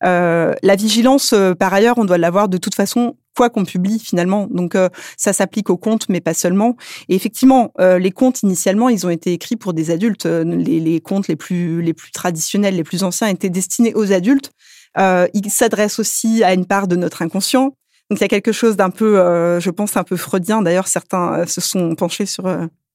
Euh, 0.03 0.53
la 0.63 0.75
vigilance, 0.75 1.33
euh, 1.33 1.53
par 1.53 1.73
ailleurs, 1.73 1.97
on 1.97 2.05
doit 2.05 2.17
l'avoir 2.17 2.49
de 2.49 2.57
toute 2.57 2.75
façon, 2.75 3.15
quoi 3.35 3.49
qu'on 3.49 3.65
publie 3.65 3.99
finalement. 3.99 4.47
Donc 4.51 4.75
euh, 4.75 4.89
ça 5.17 5.33
s'applique 5.33 5.69
aux 5.69 5.77
contes, 5.77 6.07
mais 6.09 6.21
pas 6.21 6.33
seulement. 6.33 6.75
Et 7.09 7.15
effectivement, 7.15 7.71
euh, 7.79 7.97
les 7.99 8.11
contes 8.11 8.43
initialement, 8.43 8.89
ils 8.89 9.05
ont 9.05 9.09
été 9.09 9.33
écrits 9.33 9.55
pour 9.55 9.73
des 9.73 9.91
adultes. 9.91 10.25
Euh, 10.25 10.43
Les, 10.43 10.79
les 10.79 10.99
contes 11.01 11.27
les 11.27 11.35
plus 11.35 11.81
les 11.81 11.93
plus 11.93 12.11
traditionnels, 12.11 12.75
les 12.75 12.83
plus 12.83 13.03
anciens, 13.03 13.27
étaient 13.27 13.49
destinés 13.49 13.93
aux 13.95 14.11
adultes. 14.11 14.51
Euh, 14.97 15.27
ils 15.33 15.49
s'adressent 15.49 15.99
aussi 15.99 16.43
à 16.43 16.53
une 16.53 16.65
part 16.65 16.87
de 16.87 16.95
notre 16.95 17.21
inconscient. 17.21 17.75
Donc 18.09 18.19
il 18.19 18.21
y 18.21 18.25
a 18.25 18.27
quelque 18.27 18.51
chose 18.51 18.75
d'un 18.75 18.91
peu, 18.91 19.15
je 19.59 19.69
pense, 19.71 19.97
un 19.97 20.03
peu 20.03 20.17
freudien. 20.17 20.61
D'ailleurs, 20.61 20.87
certains 20.87 21.47
se 21.47 21.61
sont 21.61 21.95
penchés 21.95 22.27
sur 22.27 22.43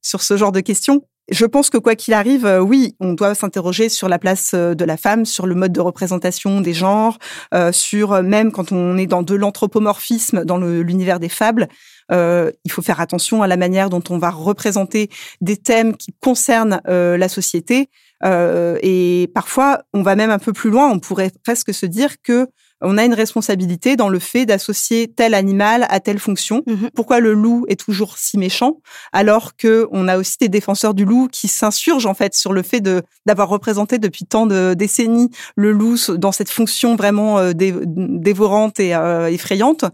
sur 0.03 0.23
ce 0.23 0.37
genre 0.37 0.53
de 0.53 0.61
questions. 0.61 1.03
Je 1.31 1.45
pense 1.45 1.69
que 1.69 1.77
quoi 1.77 1.95
qu'il 1.95 2.15
arrive, 2.15 2.47
euh, 2.47 2.61
oui, 2.61 2.97
on 3.01 3.13
doit 3.13 3.35
s'interroger 3.35 3.91
sur 3.91 4.09
la 4.09 4.19
place 4.19 4.53
euh, 4.55 4.75
de 4.75 4.85
la 4.85 4.97
femme, 4.97 5.27
sur 5.27 5.47
le 5.47 5.55
mode 5.55 5.73
de 5.73 5.81
représentation 5.81 6.63
des 6.63 6.73
genres, 6.73 7.19
euh, 7.53 7.71
sur 7.71 8.15
euh, 8.15 8.23
même 8.23 8.51
quand 8.51 8.73
on 8.73 8.97
est 8.97 9.07
dans 9.07 9.23
de 9.23 9.35
l'anthropomorphisme 9.35 10.45
dans 10.47 10.57
l'univers 10.57 11.21
des 11.21 11.29
fables, 11.29 11.69
euh, 12.11 12.51
il 12.65 12.73
faut 12.73 12.81
faire 12.81 13.01
attention 13.01 13.43
à 13.43 13.47
la 13.47 13.59
manière 13.59 13.91
dont 13.91 14.03
on 14.09 14.17
va 14.17 14.31
représenter 14.31 15.11
des 15.43 15.59
thèmes 15.59 15.97
qui 15.97 16.15
concernent 16.21 16.81
euh, 16.89 17.19
la 17.19 17.29
société. 17.29 17.91
Euh, 18.25 18.79
et 18.83 19.31
parfois, 19.35 19.83
on 19.93 20.03
va 20.03 20.17
même 20.17 20.31
un 20.31 20.39
peu 20.39 20.53
plus 20.53 20.71
loin. 20.71 20.91
On 20.91 20.99
pourrait 20.99 21.31
presque 21.45 21.75
se 21.75 21.87
dire 21.87 22.21
que 22.23 22.49
on 22.81 22.97
a 22.99 23.05
une 23.05 23.15
responsabilité 23.15 23.97
dans 23.97 24.09
le 24.09 24.19
fait 24.19 24.47
d'associer 24.47 25.09
tel 25.09 25.35
animal 25.35 25.87
à 25.89 26.01
telle 26.01 26.19
fonction. 26.19 26.63
Mhm. 26.67 26.91
Pourquoi 26.95 27.21
le 27.21 27.33
loup 27.33 27.65
est 27.69 27.79
toujours 27.79 28.19
si 28.19 28.39
méchant, 28.39 28.81
alors 29.13 29.57
que 29.57 29.89
on 29.93 30.09
a 30.09 30.19
aussi 30.19 30.37
des 30.41 30.49
défenseurs 30.49 30.95
du 30.95 31.05
loup 31.05 31.29
qui 31.31 31.49
s'insurgent 31.49 32.07
en 32.07 32.15
fait 32.15 32.35
sur 32.35 32.53
le 32.53 32.63
fait 32.63 32.81
de 32.81 33.03
d'avoir 33.27 33.49
représenté 33.49 33.99
depuis 33.99 34.25
tant 34.25 34.47
de 34.47 34.75
décennies 34.75 35.31
le 35.57 35.73
loup 35.73 35.97
dans 36.17 36.33
cette 36.33 36.51
fonction 36.51 36.97
vraiment 36.97 37.39
euh, 37.39 37.53
dé- 37.53 37.75
dévorante 37.85 38.81
et 38.81 38.95
euh, 38.95 39.31
effrayante. 39.31 39.85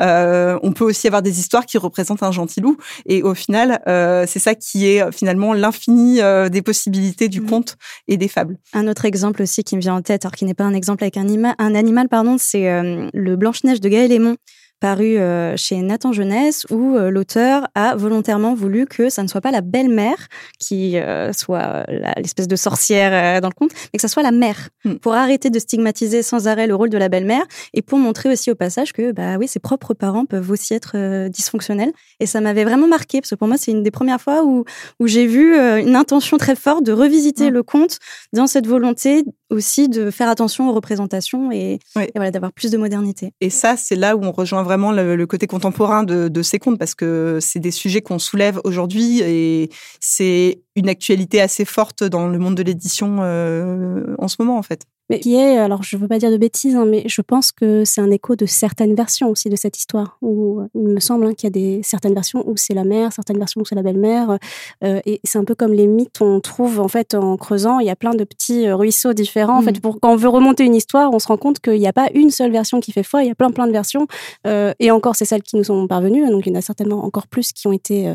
Euh, 0.00 0.58
on 0.62 0.72
peut 0.72 0.84
aussi 0.84 1.06
avoir 1.06 1.22
des 1.22 1.40
histoires 1.40 1.66
qui 1.66 1.78
représentent 1.78 2.22
un 2.22 2.32
gentil 2.32 2.60
loup. 2.60 2.76
Et 3.06 3.22
au 3.22 3.34
final, 3.34 3.82
euh, 3.88 4.24
c'est 4.26 4.38
ça 4.38 4.54
qui 4.54 4.86
est 4.88 5.02
euh, 5.02 5.10
finalement 5.10 5.52
l'infini 5.52 6.20
euh, 6.20 6.48
des 6.48 6.62
possibilités 6.62 7.28
du 7.28 7.40
Mhm. 7.40 7.48
conte 7.48 7.76
et 8.06 8.16
des 8.16 8.28
fables. 8.28 8.58
Un 8.72 8.86
autre 8.88 9.04
exemple 9.04 9.42
aussi 9.42 9.64
qui 9.64 9.76
me 9.76 9.80
vient 9.80 9.94
en 9.94 10.02
tête, 10.02 10.24
alors 10.24 10.34
qui 10.34 10.44
n'est 10.44 10.54
pas 10.54 10.64
un 10.64 10.74
exemple 10.74 11.04
avec 11.04 11.16
un 11.16 11.74
animal, 11.74 12.08
pardon, 12.08 12.36
c'est 12.38 12.70
euh, 12.70 13.08
le 13.12 13.36
Blanche-Neige 13.36 13.80
de 13.80 13.88
Gaël 13.88 14.12
Aymon, 14.12 14.36
paru 14.80 15.18
euh, 15.18 15.56
chez 15.56 15.76
Nathan 15.82 16.12
Jeunesse, 16.12 16.66
où 16.70 16.96
euh, 16.96 17.10
l'auteur 17.10 17.66
a 17.74 17.96
volontairement 17.96 18.54
voulu 18.54 18.86
que 18.86 19.08
ça 19.08 19.22
ne 19.22 19.28
soit 19.28 19.40
pas 19.40 19.50
la 19.50 19.60
belle-mère 19.60 20.28
qui 20.58 20.96
euh, 20.98 21.32
soit 21.32 21.84
l'espèce 22.16 22.48
de 22.48 22.56
sorcière 22.56 23.40
dans 23.40 23.48
le 23.48 23.54
conte, 23.54 23.70
mais 23.92 23.98
que 23.98 24.02
ça 24.02 24.08
soit 24.08 24.22
la 24.22 24.30
mère, 24.32 24.68
Mm. 24.84 24.94
pour 24.96 25.14
arrêter 25.14 25.50
de 25.50 25.58
stigmatiser 25.58 26.22
sans 26.22 26.46
arrêt 26.46 26.66
le 26.68 26.74
rôle 26.74 26.90
de 26.90 26.98
la 26.98 27.08
belle-mère 27.08 27.44
et 27.74 27.82
pour 27.82 27.98
montrer 27.98 28.30
aussi 28.30 28.50
au 28.50 28.54
passage 28.54 28.92
que 28.92 29.10
bah 29.12 29.36
oui, 29.38 29.48
ses 29.48 29.58
propres 29.58 29.92
parents 29.94 30.24
peuvent 30.24 30.50
aussi 30.50 30.72
être 30.74 31.28
dysfonctionnels. 31.28 31.92
Et 32.20 32.26
ça 32.26 32.40
m'avait 32.40 32.64
vraiment 32.64 32.86
marqué 32.86 33.20
parce 33.20 33.30
que 33.30 33.34
pour 33.34 33.48
moi, 33.48 33.56
c'est 33.58 33.72
une 33.72 33.82
des 33.82 33.90
premières 33.90 34.20
fois 34.20 34.44
où 34.44 34.64
où 35.00 35.06
j'ai 35.08 35.26
vu 35.26 35.56
une 35.56 35.96
intention 35.96 36.36
très 36.38 36.54
forte 36.56 36.84
de 36.84 36.92
revisiter 36.92 37.50
Mm. 37.50 37.54
le 37.54 37.62
conte 37.62 37.98
dans 38.32 38.46
cette 38.46 38.66
volonté 38.66 39.24
aussi 39.50 39.88
de 39.88 40.10
faire 40.10 40.28
attention 40.28 40.68
aux 40.68 40.72
représentations 40.74 41.50
et, 41.50 41.78
Oui. 41.96 42.04
et 42.04 42.12
voilà 42.14 42.30
d'avoir 42.30 42.52
plus 42.52 42.70
de 42.70 42.76
modernité. 42.76 43.32
Et 43.40 43.50
ça, 43.50 43.76
c'est 43.76 43.96
là 43.96 44.16
où 44.16 44.22
on 44.24 44.32
rejoint 44.32 44.62
vraiment 44.62 44.92
le, 44.92 45.16
le 45.16 45.26
côté 45.26 45.46
contemporain 45.46 46.02
de, 46.02 46.28
de 46.28 46.42
ces 46.42 46.58
contes, 46.58 46.78
parce 46.78 46.94
que 46.94 47.38
c'est 47.40 47.58
des 47.60 47.70
sujets 47.70 48.02
qu'on 48.02 48.18
soulève 48.18 48.60
aujourd'hui 48.64 49.20
et 49.20 49.70
c'est 50.00 50.60
une 50.76 50.88
actualité 50.88 51.40
assez 51.40 51.64
forte 51.64 52.04
dans 52.04 52.28
le 52.28 52.38
monde 52.38 52.54
de 52.56 52.62
l'édition 52.62 53.18
euh, 53.20 54.14
en 54.18 54.28
ce 54.28 54.36
moment, 54.38 54.58
en 54.58 54.62
fait. 54.62 54.82
Mais 55.10 55.20
qui 55.20 55.34
est, 55.36 55.56
alors 55.58 55.82
je 55.82 55.96
veux 55.96 56.06
pas 56.08 56.18
dire 56.18 56.30
de 56.30 56.36
bêtises, 56.36 56.76
hein, 56.76 56.84
mais 56.84 57.02
je 57.06 57.22
pense 57.22 57.50
que 57.52 57.84
c'est 57.84 58.00
un 58.00 58.10
écho 58.10 58.36
de 58.36 58.44
certaines 58.46 58.94
versions 58.94 59.28
aussi 59.30 59.48
de 59.48 59.56
cette 59.56 59.78
histoire. 59.78 60.18
Où 60.22 60.60
il 60.74 60.82
me 60.82 61.00
semble 61.00 61.26
hein, 61.26 61.34
qu'il 61.34 61.46
y 61.46 61.48
a 61.48 61.50
des 61.50 61.80
certaines 61.82 62.14
versions 62.14 62.42
où 62.46 62.56
c'est 62.56 62.74
la 62.74 62.84
mère, 62.84 63.12
certaines 63.12 63.38
versions 63.38 63.60
où 63.62 63.64
c'est 63.64 63.74
la 63.74 63.82
belle-mère, 63.82 64.38
euh, 64.84 65.00
et 65.06 65.20
c'est 65.24 65.38
un 65.38 65.44
peu 65.44 65.54
comme 65.54 65.72
les 65.72 65.86
mythes. 65.86 66.20
On 66.20 66.40
trouve 66.40 66.78
en 66.80 66.88
fait 66.88 67.14
en 67.14 67.36
creusant, 67.36 67.78
il 67.78 67.86
y 67.86 67.90
a 67.90 67.96
plein 67.96 68.14
de 68.14 68.24
petits 68.24 68.66
euh, 68.66 68.76
ruisseaux 68.76 69.12
différents. 69.14 69.58
En 69.58 69.62
fait, 69.62 69.80
pour 69.80 69.98
quand 70.00 70.12
on 70.12 70.16
veut 70.16 70.28
remonter 70.28 70.64
une 70.64 70.74
histoire, 70.74 71.12
on 71.12 71.18
se 71.18 71.28
rend 71.28 71.36
compte 71.38 71.58
qu'il 71.60 71.78
n'y 71.78 71.88
a 71.88 71.92
pas 71.92 72.08
une 72.14 72.30
seule 72.30 72.52
version 72.52 72.80
qui 72.80 72.92
fait 72.92 73.02
foi. 73.02 73.22
Il 73.24 73.28
y 73.28 73.30
a 73.30 73.34
plein 73.34 73.50
plein 73.50 73.66
de 73.66 73.72
versions, 73.72 74.06
euh, 74.46 74.72
et 74.78 74.90
encore 74.90 75.16
c'est 75.16 75.24
celles 75.24 75.42
qui 75.42 75.56
nous 75.56 75.64
sont 75.64 75.86
parvenues. 75.86 76.28
Donc 76.30 76.44
il 76.46 76.52
y 76.52 76.56
en 76.56 76.58
a 76.58 76.62
certainement 76.62 77.04
encore 77.04 77.26
plus 77.28 77.52
qui 77.52 77.66
ont 77.66 77.72
été 77.72 78.08
euh, 78.08 78.14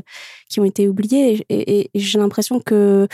qui 0.49 0.59
ont 0.59 0.65
été 0.65 0.87
oubliées. 0.87 1.43
Et, 1.49 1.55
et- 1.79 1.89
et 1.93 1.99
j'ai 1.99 2.19
l'impression 2.19 2.59
que 2.59 3.07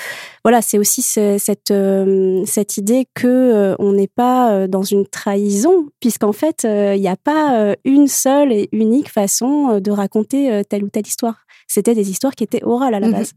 voilà, 0.44 0.62
c'est 0.62 0.78
aussi 0.78 1.02
ce- 1.02 1.38
cette 1.40 1.72
euh, 1.72 2.44
cette 2.46 2.78
idée 2.78 3.08
que 3.16 3.69
euh, 3.72 3.76
on 3.80 3.94
n'est 3.94 4.08
pas 4.08 4.52
euh, 4.52 4.68
dans 4.68 4.84
une 4.84 5.06
trahison, 5.08 5.88
puisqu'en 6.00 6.34
fait, 6.34 6.66
euh, 6.66 6.96
il 6.96 7.02
n'y 7.02 7.08
a 7.08 7.16
pas 7.16 7.76
une 7.86 8.08
seule 8.08 8.52
et 8.52 8.70
unique 8.72 9.10
façon 9.10 9.80
de 9.80 9.92
raconter 9.92 10.62
telle 10.70 10.84
ou 10.84 10.90
telle 10.90 11.08
histoire. 11.08 11.46
C'était 11.68 11.96
des 11.96 12.10
histoires 12.10 12.36
qui 12.36 12.44
étaient 12.44 12.64
orales 12.64 12.94
à 12.94 13.00
la 13.00 13.08
Mhm. 13.08 13.14
base. 13.14 13.32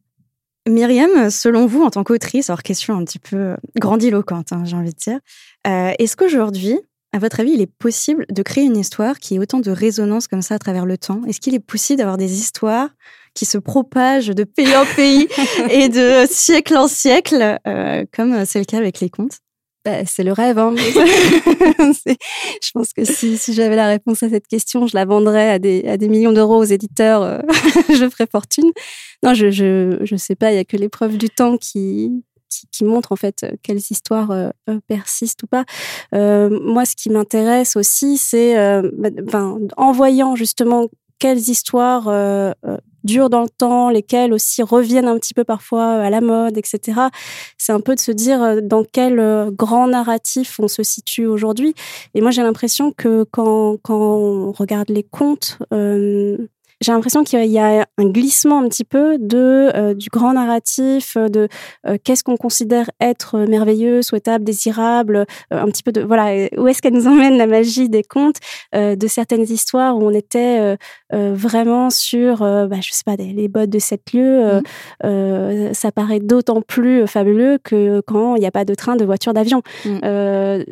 Myriam, 0.69 1.31
selon 1.31 1.67
vous, 1.67 1.83
en 1.83 1.91
tant 1.91 2.05
qu'autrice, 2.05 2.49
alors 2.51 2.63
question 2.63 2.95
un 2.97 3.05
petit 3.05 3.19
peu 3.19 3.57
grandiloquente, 3.79 4.53
hein, 4.53 4.63
j'ai 4.65 4.77
envie 4.77 4.93
de 4.93 4.97
dire, 4.97 5.19
est-ce 5.65 6.17
qu'aujourd'hui, 6.17 6.79
à 7.13 7.19
votre 7.19 7.41
avis, 7.41 7.53
il 7.53 7.61
est 7.61 7.67
possible 7.79 8.25
de 8.31 8.43
créer 8.43 8.65
une 8.65 8.77
histoire 8.79 9.19
qui 9.19 9.35
ait 9.35 9.39
autant 9.39 9.59
de 9.61 9.71
résonance 9.71 10.29
comme 10.29 10.41
ça 10.41 10.55
à 10.55 10.59
travers 10.59 10.87
le 10.87 10.97
temps? 10.97 11.21
Est-ce 11.29 11.41
qu'il 11.41 11.55
est 11.55 11.59
possible 11.61 11.99
d'avoir 11.99 12.17
des 12.17 12.33
histoires 12.41 12.89
qui 13.35 13.45
se 13.45 13.59
propagent 13.59 14.29
de 14.29 14.45
pays 14.45 14.75
en 14.77 14.85
pays 14.97 15.29
et 15.71 15.89
de 15.89 16.25
siècle 16.31 16.77
en 16.77 16.87
siècle, 16.89 17.59
euh, 17.67 18.05
comme 18.15 18.45
c'est 18.47 18.59
le 18.61 18.65
cas 18.65 18.79
avec 18.79 19.01
les 19.01 19.11
contes? 19.11 19.39
Bah, 19.85 20.05
c'est 20.07 20.23
le 20.23 20.33
rêve. 20.33 20.59
Hein. 20.59 20.75
je 20.77 22.71
pense 22.73 22.93
que 22.93 23.05
si, 23.05 23.37
si 23.37 23.53
j'avais 23.53 23.77
la 23.77 23.89
réponse 23.89 24.23
à 24.23 24.29
cette 24.29 24.47
question, 24.47 24.87
je 24.87 24.97
la 24.97 25.05
vendrais 25.05 25.51
à 25.51 25.59
des, 25.59 25.85
à 25.89 25.97
des 25.97 26.09
millions 26.09 26.33
d'euros 26.33 26.59
aux 26.59 26.65
éditeurs. 26.65 27.23
euh, 27.23 27.41
je 27.89 28.09
ferais 28.09 28.29
fortune. 28.31 28.71
Non, 29.23 29.35
je 29.35 29.51
je, 29.51 29.99
je 30.03 30.17
sais 30.17 30.37
pas. 30.37 30.53
Il 30.53 30.57
y 30.57 30.59
a 30.59 30.65
que 30.65 30.77
l'épreuve 30.77 31.17
du 31.19 31.31
temps 31.31 31.57
qui, 31.57 32.23
qui, 32.53 32.67
qui 32.71 32.85
montre 32.85 33.13
en 33.13 33.17
fait 33.17 33.47
quelles 33.63 33.79
histoires 33.79 34.31
euh, 34.31 34.51
euh, 34.69 34.79
persistent 34.87 35.43
ou 35.43 35.47
pas. 35.47 35.65
Euh, 36.15 36.51
moi, 36.63 36.85
ce 36.85 36.95
qui 36.97 37.11
m'intéresse 37.11 37.77
aussi, 37.77 38.19
c'est 38.19 38.59
euh, 38.59 38.89
bah, 38.97 39.11
ben, 39.11 39.59
en 39.77 39.93
voyant 39.93 40.37
justement 40.37 40.89
quelles 41.23 41.39
histoires 41.39 42.09
euh, 42.09 42.51
euh, 42.67 42.79
durent 43.05 43.31
dans 43.31 43.43
le 43.43 43.49
temps, 43.49 43.91
lesquelles 43.91 44.33
aussi 44.33 44.61
reviennent 44.61 45.07
un 45.07 45.17
petit 45.19 45.35
peu 45.35 45.45
parfois 45.45 46.03
à 46.03 46.11
la 46.11 46.21
mode, 46.21 46.59
etc. 46.59 47.03
C'est 47.59 47.71
un 47.71 47.79
peu 47.79 47.95
de 47.95 48.01
se 48.01 48.11
dire 48.11 48.43
euh, 48.43 48.61
dans 48.61 48.83
quel 48.83 49.21
euh, 49.21 49.53
grand 49.53 49.87
narratif 49.87 50.59
on 50.59 50.67
se 50.67 50.83
situe 50.83 51.27
aujourd'hui. 51.27 51.75
Et 52.15 52.21
moi, 52.23 52.33
j'ai 52.33 52.43
l'impression 52.43 52.91
que 52.91 53.23
quand, 53.31 53.77
quand 53.85 54.01
on 54.01 54.51
regarde 54.51 54.91
les 54.91 55.05
contes, 55.05 55.59
euh, 55.73 56.39
j'ai 56.83 56.93
l'impression 56.93 57.25
qu'il 57.25 57.45
y 57.47 57.59
a 57.59 57.87
un 57.99 58.05
glissement 58.05 58.61
un 58.61 58.69
petit 58.69 58.85
peu 58.85 59.17
de 59.19 59.71
euh, 59.75 59.95
du 59.95 60.09
grand 60.11 60.33
narratif, 60.35 61.17
euh, 61.17 61.29
de 61.29 61.49
euh, 61.87 61.97
qu'est-ce 62.03 62.25
qu'on 62.25 62.37
considère 62.37 62.91
être 63.01 63.39
merveilleux, 63.39 64.03
souhaitable, 64.03 64.45
désirable, 64.45 65.25
euh, 65.53 65.63
un 65.63 65.67
petit 65.67 65.83
peu 65.83 65.93
de 65.93 66.03
voilà 66.03 66.49
où 66.59 66.69
est-ce 66.69 66.83
qu'elle 66.83 66.95
nous 66.95 67.07
emmène 67.13 67.37
la 67.39 67.47
magie 67.47 67.89
des 67.89 68.03
contes, 68.03 68.37
de 68.75 69.07
certaines 69.07 69.43
histoires 69.45 69.97
où 69.97 70.03
on 70.03 70.11
était 70.11 70.77
vraiment 71.13 71.91
sur, 71.91 72.39
bah, 72.41 72.81
je 72.81 72.91
sais 72.93 73.03
pas, 73.05 73.17
des- 73.17 73.33
les 73.33 73.49
bottes 73.49 73.71
de 73.71 73.79
sept 73.79 74.13
lieux. 74.13 74.61
euh, 75.05 75.73
ça 75.73 75.93
paraît 75.93 76.21
d'autant 76.21 76.61
plus 76.63 77.07
fabuleux 77.07 77.59
que 77.63 78.01
quand 78.07 78.37
il 78.37 78.41
n'y 78.41 78.47
a 78.47 78.51
pas 78.51 78.65
de 78.65 78.75
train, 78.75 78.97
de 78.97 79.05
voiture, 79.05 79.33
d'avion. 79.35 79.63
Mm. 79.85 79.99
Euh, 80.05 80.65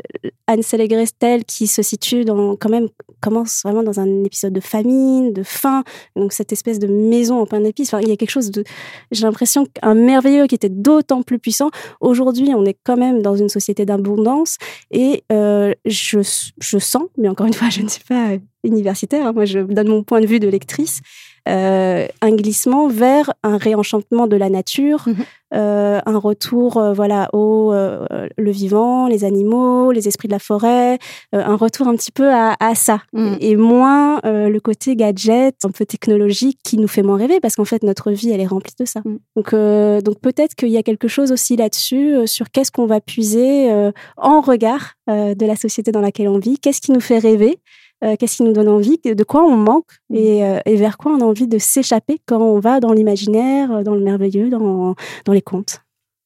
Ansel 0.49 0.81
et 0.81 0.89
Gretel 0.89 1.45
qui 1.45 1.67
se 1.67 1.83
situe 1.83 2.25
dans 2.25 2.57
quand 2.57 2.69
même 2.71 2.89
commence 3.21 3.61
vraiment 3.65 3.83
dans 3.83 4.01
un 4.01 4.25
épisode 4.25 4.53
de 4.53 4.61
famine, 4.61 5.33
de 5.33 5.43
faim, 5.43 5.85
donc 6.17 6.33
cette 6.33 6.53
espèce 6.53 6.79
de 6.79 6.87
maison 6.87 7.41
en 7.41 7.47
pain 7.47 7.61
d'épices. 7.61 7.93
Enfin, 7.93 8.03
il 8.03 8.09
y 8.09 8.13
a 8.13 8.17
quelque 8.17 8.31
chose 8.31 8.51
de, 8.51 8.65
j'ai 9.11 9.25
l'impression 9.25 9.67
qu'un 9.67 9.95
merveilleux 9.95 10.47
qui 10.47 10.55
était 10.55 10.69
d'autant 10.69 11.23
plus 11.23 11.39
puissant. 11.39 11.71
Aujourd'hui, 12.01 12.51
on 12.55 12.65
est 12.65 12.77
quand 12.85 12.97
même 12.97 13.23
dans 13.23 13.37
une 13.37 13.49
société 13.49 13.85
d'abondance 13.85 14.57
et 14.91 15.25
euh, 15.33 15.73
je, 15.85 16.21
je 16.61 16.79
sens, 16.79 17.05
mais 17.17 17.29
encore 17.29 17.47
une 17.47 17.55
fois, 17.55 17.69
je 17.71 17.83
ne 17.83 17.89
suis 17.89 18.05
pas 18.05 18.37
universitaire, 18.65 19.27
hein, 19.27 19.33
moi 19.33 19.45
je 19.45 19.61
donne 19.61 19.89
mon 19.89 20.03
point 20.03 20.21
de 20.21 20.27
vue 20.27 20.41
de 20.41 20.49
lectrice, 20.49 21.01
euh, 21.49 22.07
un 22.21 22.31
glissement 22.33 22.89
vers 22.89 23.33
un 23.43 23.57
réenchantement 23.57 24.27
de 24.27 24.37
la 24.37 24.51
nature, 24.51 25.05
Mhm. 25.07 25.17
euh, 25.55 26.01
un 26.07 26.19
retour 26.19 26.77
euh, 26.77 26.93
voilà 26.93 27.29
au 27.33 27.73
le 27.73 28.51
vivant, 28.51 29.07
les 29.09 29.25
animaux, 29.25 29.91
les 29.93 30.07
esprits 30.09 30.29
de 30.29 30.33
la 30.33 30.39
forêt, 30.39 30.99
un 31.33 31.57
retour 31.57 31.89
un 31.89 31.97
petit 31.97 32.13
peu 32.13 32.29
à, 32.31 32.57
à 32.61 32.75
ça 32.75 33.01
Mm. 33.13 33.35
et 33.41 33.57
moins 33.57 34.21
le 34.25 34.59
côté 34.59 34.97
gadget, 34.97 35.57
un 35.65 35.71
peu 35.71 35.85
technologique 35.87 36.59
qui 36.65 36.77
nous 36.79 36.89
fait 36.89 37.03
moins 37.03 37.17
rêver 37.17 37.41
parce 37.41 37.57
qu'en 37.57 37.65
fait 37.65 37.83
notre 37.83 38.11
vie 38.13 38.31
elle 38.31 38.41
est 38.41 38.47
remplie 38.47 38.75
de 38.79 38.85
ça. 38.85 39.01
Mm. 39.05 39.19
Donc 39.37 39.51
donc 40.05 40.21
peut-être 40.21 40.55
qu'il 40.55 40.69
y 40.71 40.77
a 40.77 40.83
quelque 40.83 41.09
chose 41.09 41.33
aussi 41.33 41.57
là-dessus 41.57 42.27
sur 42.27 42.51
qu'est-ce 42.51 42.71
qu'on 42.73 42.87
va 42.87 43.01
puiser 43.01 43.71
en 44.17 44.41
regard 44.41 44.95
de 45.09 45.47
la 45.47 45.57
société 45.57 45.91
dans 45.93 46.01
laquelle 46.01 46.29
on 46.29 46.39
vit, 46.39 46.59
qu'est-ce 46.59 46.81
qui 46.81 46.93
nous 46.93 47.01
fait 47.01 47.19
rêver. 47.19 47.59
Euh, 48.05 48.17
Qu'est-ce 48.19 48.39
qui 48.39 48.43
nous 48.43 48.53
donne 48.53 48.69
envie, 48.69 48.99
de 49.05 49.25
quoi 49.25 49.43
on 49.45 49.57
manque 49.57 50.01
Mm. 50.11 50.17
et, 50.17 50.45
euh, 50.45 50.59
et 50.67 50.77
vers 50.77 50.99
quoi 50.99 51.13
on 51.13 51.21
a 51.21 51.25
envie 51.25 51.49
de 51.49 51.59
s'échapper 51.59 52.21
quand 52.27 52.41
on 52.41 52.61
va 52.61 52.81
dans 52.81 52.93
l'imaginaire, 52.93 53.73
euh, 53.73 53.83
dans 53.83 53.95
le 53.95 54.01
merveilleux, 54.03 54.51
dans, 54.51 54.95
dans 55.25 55.33
les 55.33 55.43
contes? 55.43 55.81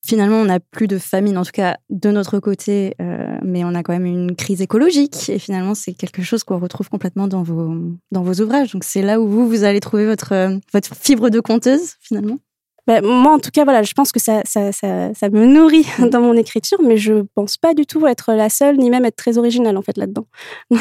Finalement, 0.07 0.37
on 0.37 0.45
n'a 0.45 0.61
plus 0.61 0.87
de 0.87 0.99
famine, 0.99 1.39
en 1.39 1.45
tout 1.45 1.53
cas 1.53 1.79
de 1.89 2.11
notre 2.11 2.39
côté, 2.39 2.95
euh, 3.01 3.39
mais 3.43 3.64
on 3.64 3.75
a 3.75 3.83
quand 3.83 3.95
même 3.95 4.05
une 4.05 4.37
crise 4.37 4.61
écologique. 4.61 5.31
Et 5.31 5.39
finalement, 5.39 5.75
c'est 5.75 5.95
quelque 5.95 6.20
chose 6.20 6.45
qu'on 6.45 6.59
retrouve 6.59 6.91
complètement 6.91 7.27
dans 7.27 7.43
vos, 7.43 7.75
dans 8.12 8.22
vos 8.22 8.35
ouvrages. 8.43 8.72
Donc 8.72 8.85
c'est 8.85 9.01
là 9.01 9.18
où 9.18 9.27
vous, 9.27 9.49
vous 9.49 9.64
allez 9.64 9.81
trouver 9.81 10.05
votre, 10.05 10.59
votre 10.75 10.95
fibre 10.95 11.31
de 11.31 11.41
conteuse, 11.41 11.95
finalement. 12.01 12.39
Ben, 12.87 13.03
moi, 13.05 13.32
en 13.32 13.39
tout 13.39 13.51
cas, 13.51 13.64
voilà, 13.64 13.82
je 13.82 13.93
pense 13.95 14.12
que 14.12 14.20
ça, 14.20 14.43
ça, 14.45 14.70
ça, 14.72 15.14
ça 15.14 15.28
me 15.30 15.47
nourrit 15.47 15.87
dans 16.11 16.20
mon 16.20 16.35
écriture, 16.35 16.78
mais 16.82 16.97
je 16.99 17.24
pense 17.35 17.57
pas 17.57 17.72
du 17.74 17.87
tout 17.87 18.07
être 18.07 18.32
la 18.35 18.49
seule, 18.51 18.76
ni 18.76 18.91
même 18.91 19.05
être 19.07 19.16
très 19.16 19.39
originale 19.39 19.76
en 19.76 19.82
fait 19.82 19.97
là-dedans. 19.97 20.26
Donc, 20.70 20.80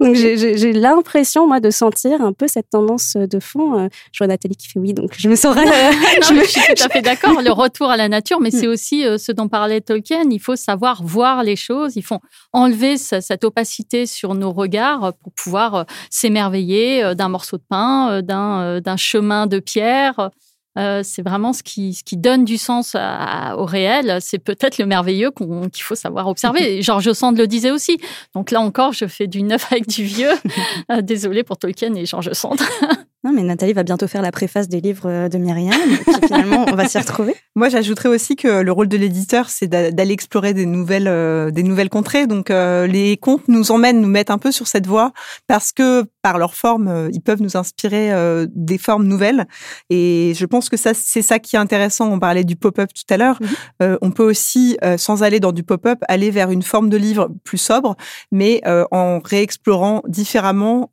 donc 0.00 0.14
j'ai- 0.14 0.72
l'impression, 0.72 1.46
moi, 1.46 1.60
de 1.60 1.70
sentir 1.70 2.20
un 2.22 2.32
peu 2.32 2.46
cette 2.48 2.70
tendance 2.70 3.16
de 3.16 3.38
fond. 3.40 3.78
Euh, 3.78 3.88
Je 4.12 4.18
vois 4.18 4.26
Nathalie 4.28 4.56
qui 4.56 4.68
fait 4.68 4.78
oui, 4.78 4.92
donc 4.94 5.12
je 5.16 5.28
me 5.28 5.36
sens. 5.36 5.54
Non, 5.56 5.62
je 5.64 6.34
me- 6.34 6.42
je 6.42 6.48
suis 6.48 6.60
tout 6.74 6.82
à 6.84 6.88
fait 6.88 7.02
d'accord. 7.02 7.40
Le 7.42 7.50
retour 7.52 7.90
à 7.90 7.96
la 7.96 8.08
nature, 8.08 8.40
mais 8.40 8.50
c'est 8.50 8.66
aussi 8.66 9.04
euh, 9.04 9.18
ce 9.18 9.32
dont 9.32 9.48
parlait 9.48 9.80
Tolkien. 9.80 10.22
Il 10.30 10.40
faut 10.40 10.56
savoir 10.56 11.02
voir 11.02 11.42
les 11.42 11.56
choses. 11.56 11.96
Il 11.96 12.02
faut 12.02 12.18
enlever 12.52 12.96
ce- 12.98 13.20
cette 13.20 13.44
opacité 13.44 14.06
sur 14.06 14.34
nos 14.34 14.52
regards 14.52 15.04
euh, 15.04 15.10
pour 15.22 15.32
pouvoir 15.32 15.74
euh, 15.74 15.84
s'émerveiller 16.10 17.02
euh, 17.04 17.14
d'un 17.14 17.28
morceau 17.28 17.56
de 17.56 17.62
pain, 17.68 18.10
euh, 18.10 18.22
d'un 18.22 18.60
euh, 18.60 18.80
d'un 18.80 18.96
chemin 18.96 19.46
de 19.46 19.58
pierre. 19.60 20.30
Euh, 20.78 21.02
c'est 21.04 21.22
vraiment 21.22 21.52
ce 21.52 21.62
qui, 21.62 21.92
ce 21.94 22.04
qui 22.04 22.16
donne 22.16 22.44
du 22.44 22.56
sens 22.56 22.94
à- 22.94 23.56
au 23.58 23.64
réel. 23.64 24.18
C'est 24.20 24.38
peut-être 24.38 24.78
le 24.78 24.86
merveilleux 24.86 25.30
qu'on- 25.32 25.68
qu'il 25.68 25.82
faut 25.82 25.94
savoir 25.96 26.28
observer. 26.28 26.80
Georges 26.82 27.12
Sand 27.12 27.36
le 27.36 27.46
disait 27.46 27.70
aussi. 27.72 27.98
Donc 28.34 28.50
là 28.52 28.60
encore, 28.60 28.92
je 28.92 29.06
fais 29.06 29.26
du 29.26 29.42
neuf 29.42 29.70
avec 29.72 29.88
du 29.88 30.04
vieux. 30.04 30.30
Euh, 30.90 31.02
Désolée 31.02 31.42
pour 31.42 31.56
Tolkien 31.58 31.94
et 31.94 32.06
Georges 32.06 32.32
Sand. 32.32 32.60
Non, 33.24 33.32
mais 33.32 33.42
Nathalie 33.42 33.72
va 33.72 33.82
bientôt 33.82 34.06
faire 34.06 34.22
la 34.22 34.30
préface 34.30 34.68
des 34.68 34.80
livres 34.80 35.08
euh, 35.10 35.28
de 35.28 35.38
Myriam. 35.38 35.74
Et 35.92 35.96
puis 35.96 36.14
finalement, 36.26 36.64
on 36.70 36.74
va 36.76 36.86
s'y 36.88 36.98
retrouver. 36.98 37.34
Moi, 37.56 37.68
j'ajouterais 37.68 38.08
aussi 38.08 38.36
que 38.36 38.60
le 38.62 38.70
rôle 38.70 38.86
de 38.86 38.96
l'éditeur, 38.96 39.50
c'est 39.50 39.66
d'a- 39.66 39.90
d'aller 39.90 40.12
explorer 40.12 40.54
des 40.54 40.66
nouvelles, 40.66 41.08
euh, 41.08 41.50
des 41.50 41.64
nouvelles 41.64 41.88
contrées. 41.90 42.28
Donc, 42.28 42.50
euh, 42.52 42.86
les 42.86 43.16
contes 43.16 43.48
nous 43.48 43.72
emmènent, 43.72 44.00
nous 44.00 44.08
mettent 44.08 44.30
un 44.30 44.38
peu 44.38 44.52
sur 44.52 44.68
cette 44.68 44.86
voie 44.86 45.12
parce 45.48 45.72
que 45.72 46.04
par 46.22 46.38
leur 46.38 46.54
forme, 46.54 47.08
ils 47.12 47.20
peuvent 47.20 47.42
nous 47.42 47.56
inspirer 47.56 48.12
euh, 48.12 48.46
des 48.54 48.78
formes 48.78 49.04
nouvelles. 49.08 49.46
Et 49.90 50.32
je 50.36 50.46
pense 50.46 50.68
que 50.68 50.76
ça, 50.76 50.92
c'est 50.94 51.22
ça 51.22 51.40
qui 51.40 51.56
est 51.56 51.58
intéressant. 51.58 52.12
On 52.12 52.20
parlait 52.20 52.44
du 52.44 52.54
pop-up 52.54 52.90
tout 52.94 53.12
à 53.12 53.16
l'heure. 53.16 53.38
Mhm. 53.80 53.98
On 54.02 54.10
peut 54.12 54.24
aussi, 54.28 54.76
sans 54.96 55.22
aller 55.22 55.40
dans 55.40 55.52
du 55.52 55.62
pop-up, 55.64 55.98
aller 56.08 56.30
vers 56.30 56.50
une 56.50 56.62
forme 56.62 56.88
de 56.90 56.96
livre 56.96 57.30
plus 57.44 57.58
sobre, 57.58 57.96
mais 58.30 58.60
en 58.90 59.20
réexplorant 59.24 60.02
différemment 60.06 60.90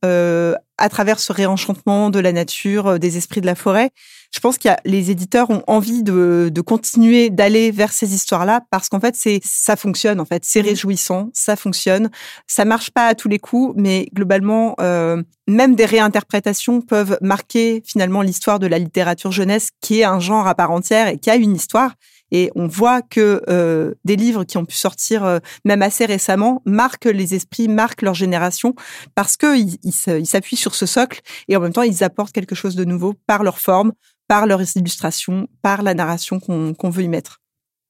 à 0.77 0.89
travers 0.89 1.19
ce 1.19 1.31
réenchantement 1.31 2.09
de 2.09 2.19
la 2.19 2.31
nature, 2.31 2.87
euh, 2.87 2.97
des 2.97 3.17
esprits 3.17 3.41
de 3.41 3.45
la 3.45 3.55
forêt. 3.55 3.91
Je 4.33 4.39
pense 4.39 4.57
qu'il 4.57 4.69
y 4.69 4.73
a 4.73 4.79
les 4.83 5.11
éditeurs 5.11 5.49
ont 5.49 5.63
envie 5.67 6.03
de, 6.03 6.49
de 6.53 6.61
continuer 6.61 7.29
d'aller 7.29 7.71
vers 7.71 7.93
ces 7.93 8.13
histoires-là 8.13 8.61
parce 8.69 8.89
qu'en 8.89 8.99
fait 8.99 9.15
c'est 9.15 9.39
ça 9.43 9.75
fonctionne 9.75 10.19
en 10.19 10.25
fait. 10.25 10.43
C'est 10.45 10.61
réjouissant 10.61 11.29
ça 11.33 11.55
fonctionne. 11.55 12.09
Ça 12.47 12.65
marche 12.65 12.91
pas 12.91 13.07
à 13.07 13.15
tous 13.15 13.29
les 13.29 13.39
coups 13.39 13.73
mais 13.77 14.07
globalement 14.13 14.75
euh, 14.81 15.23
même 15.47 15.75
des 15.75 15.85
réinterprétations 15.85 16.81
peuvent 16.81 17.17
marquer 17.21 17.81
finalement 17.85 18.21
l'histoire 18.21 18.59
de 18.59 18.67
la 18.67 18.79
littérature 18.79 19.31
jeunesse 19.31 19.69
qui 19.81 20.01
est 20.01 20.05
un 20.05 20.19
genre 20.19 20.47
à 20.47 20.55
part 20.55 20.71
entière 20.71 21.07
et 21.07 21.17
qui 21.17 21.29
a 21.29 21.35
une 21.35 21.55
histoire 21.55 21.93
et 22.31 22.51
on 22.55 22.67
voit 22.67 23.01
que 23.01 23.41
euh, 23.49 23.93
des 24.03 24.15
livres 24.15 24.43
qui 24.43 24.57
ont 24.57 24.65
pu 24.65 24.75
sortir 24.75 25.23
euh, 25.23 25.39
même 25.63 25.81
assez 25.81 26.05
récemment 26.05 26.61
marquent 26.65 27.05
les 27.05 27.33
esprits, 27.35 27.67
marquent 27.67 28.01
leur 28.01 28.13
génération, 28.13 28.75
parce 29.13 29.37
qu'ils 29.37 29.77
s'appuient 30.25 30.55
sur 30.55 30.75
ce 30.75 30.85
socle 30.85 31.21
et 31.47 31.55
en 31.55 31.59
même 31.59 31.73
temps 31.73 31.83
ils 31.83 32.03
apportent 32.03 32.33
quelque 32.33 32.55
chose 32.55 32.75
de 32.75 32.85
nouveau 32.85 33.13
par 33.27 33.43
leur 33.43 33.59
forme, 33.59 33.93
par 34.27 34.47
leurs 34.47 34.75
illustrations, 34.75 35.47
par 35.61 35.83
la 35.83 35.93
narration 35.93 36.39
qu'on 36.39 36.89
veut 36.89 37.03
y 37.03 37.07
mettre. 37.07 37.41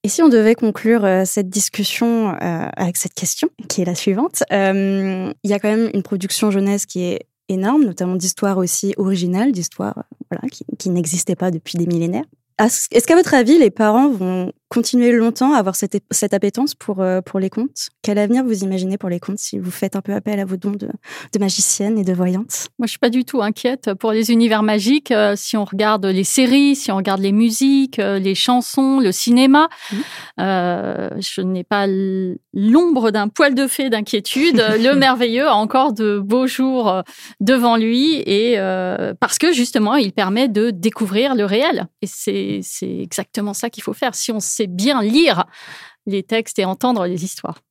Et 0.03 0.09
si 0.09 0.21
on 0.21 0.29
devait 0.29 0.53
conclure 0.53 1.03
euh, 1.03 1.23
cette 1.25 1.49
discussion 1.49 2.35
avec 2.39 2.97
cette 2.97 3.15
question, 3.15 3.49
qui 3.69 3.81
est 3.81 3.85
la 3.85 3.95
suivante, 3.95 4.43
il 4.51 5.33
y 5.43 5.53
a 5.53 5.59
quand 5.59 5.69
même 5.69 5.89
une 5.93 6.03
production 6.03 6.51
jeunesse 6.51 6.85
qui 6.85 7.03
est 7.03 7.27
énorme, 7.47 7.85
notamment 7.85 8.15
d'histoires 8.15 8.57
aussi 8.57 8.93
originales, 8.97 9.51
d'histoires 9.51 10.03
voilà, 10.29 10.47
qui, 10.49 10.65
qui 10.77 10.89
n'existaient 10.89 11.35
pas 11.35 11.51
depuis 11.51 11.77
des 11.77 11.85
millénaires. 11.85 12.25
Est-ce 12.59 13.05
qu'à 13.05 13.15
votre 13.15 13.33
avis, 13.33 13.57
les 13.57 13.71
parents 13.71 14.09
vont 14.09 14.51
continuer 14.69 15.11
longtemps 15.11 15.53
à 15.53 15.57
avoir 15.57 15.75
cette, 15.75 15.97
cette 16.11 16.33
appétence 16.33 16.75
pour, 16.75 17.01
euh, 17.01 17.21
pour 17.21 17.39
les 17.39 17.49
contes 17.49 17.89
Quel 18.01 18.17
avenir 18.17 18.43
vous 18.43 18.63
imaginez 18.63 18.97
pour 18.97 19.09
les 19.09 19.19
contes 19.19 19.37
si 19.37 19.59
vous 19.59 19.71
faites 19.71 19.95
un 19.95 20.01
peu 20.01 20.13
appel 20.13 20.39
à 20.39 20.45
vos 20.45 20.57
dons 20.57 20.71
de, 20.71 20.89
de 21.33 21.39
magicienne 21.39 21.97
et 21.97 22.03
de 22.03 22.13
voyante 22.13 22.67
Moi, 22.79 22.87
je 22.87 22.91
suis 22.91 22.99
pas 22.99 23.09
du 23.09 23.25
tout 23.25 23.41
inquiète 23.41 23.93
pour 23.93 24.11
les 24.11 24.31
univers 24.31 24.63
magiques. 24.63 25.11
Euh, 25.11 25.35
si 25.35 25.55
on 25.57 25.65
regarde 25.65 26.05
les 26.05 26.23
séries, 26.23 26.75
si 26.75 26.91
on 26.91 26.97
regarde 26.97 27.21
les 27.21 27.31
musiques, 27.31 27.99
euh, 27.99 28.19
les 28.19 28.35
chansons, 28.35 28.99
le 28.99 29.11
cinéma, 29.11 29.69
euh, 30.39 31.09
je 31.19 31.41
n'ai 31.41 31.63
pas 31.63 31.85
l'ombre 32.53 33.11
d'un 33.11 33.27
poil 33.27 33.53
de 33.53 33.67
fée 33.67 33.89
d'inquiétude. 33.89 34.57
le 34.79 34.93
merveilleux 34.95 35.47
a 35.47 35.55
encore 35.55 35.93
de 35.93 36.19
beaux 36.19 36.47
jours 36.47 37.03
devant 37.39 37.77
lui 37.77 38.15
et 38.25 38.57
parce 39.19 39.37
que 39.37 39.53
justement, 39.53 39.95
il 39.95 40.11
permet 40.11 40.47
de 40.47 40.71
découvrir 40.71 41.35
le 41.35 41.45
réel. 41.45 41.87
Et 42.01 42.07
c'est 42.07 42.59
c'est 42.61 42.99
exactement 42.99 43.53
ça 43.53 43.69
qu'il 43.69 43.83
faut 43.83 43.93
faire. 43.93 44.15
Si 44.15 44.31
on 44.31 44.39
sait 44.55 44.67
bien 44.67 45.01
lire 45.01 45.45
les 46.05 46.23
textes 46.23 46.59
et 46.59 46.65
entendre 46.65 47.05
les 47.07 47.23
histoires. 47.23 47.61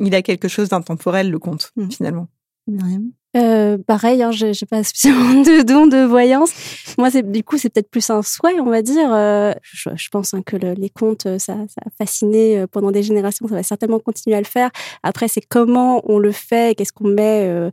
Il 0.00 0.14
a 0.14 0.22
quelque 0.22 0.48
chose 0.48 0.68
d'intemporel 0.70 1.30
le 1.30 1.38
conte 1.38 1.72
Mhm. 1.76 1.90
finalement. 1.92 2.28
Myriam? 2.66 3.12
Euh, 3.36 3.76
pareil, 3.78 4.22
hein, 4.22 4.30
j'ai 4.30 4.52
pas 4.68 4.82
spécialement 4.82 5.40
de 5.42 5.62
don 5.62 5.86
de 5.86 6.04
voyance. 6.04 6.52
Moi, 6.98 7.10
c'est 7.10 7.30
du 7.30 7.44
coup, 7.44 7.58
c'est 7.58 7.68
peut-être 7.68 7.90
plus 7.90 8.08
un 8.10 8.22
souhait, 8.22 8.58
on 8.60 8.70
va 8.70 8.82
dire. 8.82 9.12
Euh, 9.12 9.52
je, 9.62 9.90
je, 9.94 10.08
pense 10.08 10.32
hein, 10.32 10.42
que 10.44 10.56
le, 10.56 10.72
les 10.72 10.88
contes, 10.88 11.24
ça, 11.38 11.54
ça, 11.68 11.80
a 11.84 11.90
fasciné 11.98 12.58
euh, 12.58 12.66
pendant 12.66 12.90
des 12.90 13.02
générations. 13.02 13.46
Ça 13.48 13.54
va 13.54 13.62
certainement 13.62 13.98
continuer 13.98 14.36
à 14.36 14.40
le 14.40 14.46
faire. 14.46 14.70
Après, 15.02 15.28
c'est 15.28 15.42
comment 15.42 16.02
on 16.04 16.18
le 16.18 16.32
fait, 16.32 16.76
qu'est-ce 16.76 16.92
qu'on 16.92 17.08
met 17.08 17.46
euh, 17.46 17.70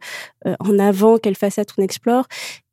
en 0.60 0.78
avant, 0.80 1.18
quelle 1.18 1.36
facette 1.36 1.70
on 1.78 1.82
explore. 1.82 2.26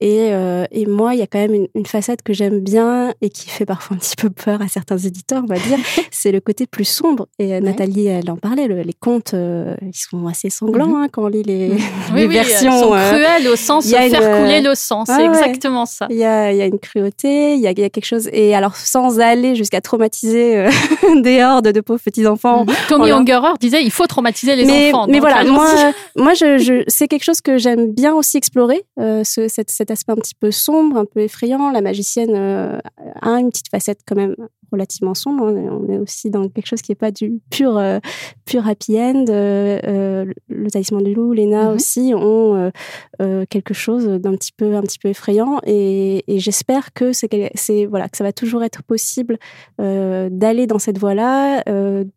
Et, 0.02 0.30
et 0.70 0.86
moi, 0.86 1.14
il 1.14 1.18
y 1.18 1.22
a 1.22 1.26
quand 1.26 1.38
même 1.38 1.52
une, 1.52 1.68
une 1.74 1.84
facette 1.84 2.22
que 2.22 2.32
j'aime 2.32 2.60
bien 2.60 3.12
et 3.20 3.28
qui 3.28 3.50
fait 3.50 3.66
parfois 3.66 3.96
un 3.96 4.00
petit 4.00 4.16
peu 4.16 4.30
peur 4.30 4.62
à 4.62 4.66
certains 4.66 4.96
éditeurs, 4.96 5.42
on 5.44 5.46
va 5.46 5.58
dire. 5.58 5.78
c'est 6.10 6.32
le 6.32 6.40
côté 6.40 6.66
plus 6.66 6.86
sombre. 6.86 7.28
Et 7.38 7.60
Nathalie, 7.60 8.06
elle 8.06 8.30
en 8.30 8.38
parlait. 8.38 8.66
Le, 8.66 8.80
les 8.80 8.94
contes, 8.94 9.34
ils 9.34 9.94
sont 9.94 10.26
assez 10.26 10.48
sanglants 10.48 10.88
mm-hmm. 10.88 11.04
hein, 11.04 11.08
quand 11.12 11.24
on 11.24 11.28
lit 11.28 11.42
les, 11.42 11.68
les 12.14 12.26
oui, 12.26 12.28
versions 12.28 12.79
sont 12.80 12.90
cruels 12.90 13.48
au 13.48 13.56
sens 13.56 13.86
de 13.86 13.90
faire 13.90 14.36
une... 14.36 14.44
couler 14.44 14.60
le 14.60 14.74
sang. 14.74 15.04
C'est 15.04 15.24
exactement 15.24 15.86
ça. 15.86 16.06
Il 16.10 16.16
y 16.16 16.24
a, 16.24 16.52
y 16.52 16.62
a, 16.62 16.66
une 16.66 16.78
cruauté, 16.78 17.54
il 17.54 17.60
y 17.60 17.66
a, 17.66 17.72
y 17.72 17.84
a, 17.84 17.90
quelque 17.90 18.04
chose. 18.04 18.28
Et 18.32 18.54
alors, 18.54 18.76
sans 18.76 19.20
aller 19.20 19.54
jusqu'à 19.54 19.80
traumatiser 19.80 20.56
euh, 20.56 20.70
des 21.22 21.42
hordes 21.42 21.68
de 21.68 21.80
pauvres 21.80 22.00
petits 22.02 22.26
enfants. 22.26 22.64
Mm 22.64 22.70
Tommy 22.88 23.10
Ungerer 23.10 23.54
disait 23.60 23.82
il 23.82 23.90
faut 23.90 24.06
traumatiser 24.06 24.56
les 24.56 24.64
mais, 24.64 24.92
enfants. 24.92 25.06
Mais 25.08 25.20
voilà, 25.20 25.44
moi, 25.44 25.68
moi, 26.16 26.34
je, 26.34 26.58
je 26.58 26.84
c'est 26.88 27.08
quelque 27.08 27.24
chose 27.24 27.40
que 27.40 27.58
j'aime 27.58 27.92
bien 27.92 28.14
aussi 28.14 28.36
explorer, 28.36 28.84
euh, 28.98 29.22
ce, 29.24 29.48
cet, 29.48 29.70
cet, 29.70 29.90
aspect 29.90 30.12
un 30.12 30.16
petit 30.16 30.34
peu 30.34 30.50
sombre, 30.50 30.96
un 30.96 31.04
peu 31.04 31.20
effrayant. 31.20 31.70
La 31.70 31.80
magicienne 31.80 32.34
euh, 32.34 32.78
a 33.22 33.30
une 33.40 33.50
petite 33.50 33.68
facette 33.70 34.00
quand 34.06 34.16
même 34.16 34.34
relativement 34.72 35.14
sombre. 35.14 35.44
On 35.44 35.88
est 35.88 35.98
aussi 35.98 36.30
dans 36.30 36.48
quelque 36.48 36.66
chose 36.66 36.82
qui 36.82 36.92
n'est 36.92 36.96
pas 36.96 37.10
du 37.10 37.40
pur, 37.50 37.76
euh, 37.76 37.98
pur 38.44 38.66
happy 38.66 38.98
end. 38.98 39.24
Euh, 39.28 39.80
euh 39.84 40.24
le 40.48 40.70
talisman 40.70 41.02
du 41.02 41.14
loup, 41.14 41.32
Léna 41.32 41.64
mm-hmm. 41.64 41.74
aussi 41.74 42.12
ont 42.14 42.69
quelque 43.18 43.74
chose 43.74 44.06
d'un 44.06 44.32
petit 44.32 44.52
peu, 44.52 44.74
un 44.74 44.82
petit 44.82 44.98
peu 44.98 45.08
effrayant. 45.08 45.58
Et, 45.66 46.24
et 46.26 46.38
j'espère 46.38 46.92
que 46.92 47.12
c'est, 47.12 47.86
voilà, 47.86 48.08
que 48.08 48.16
ça 48.16 48.24
va 48.24 48.32
toujours 48.32 48.62
être 48.62 48.82
possible 48.82 49.38
d'aller 49.78 50.66
dans 50.66 50.78
cette 50.78 50.98
voie-là, 50.98 51.62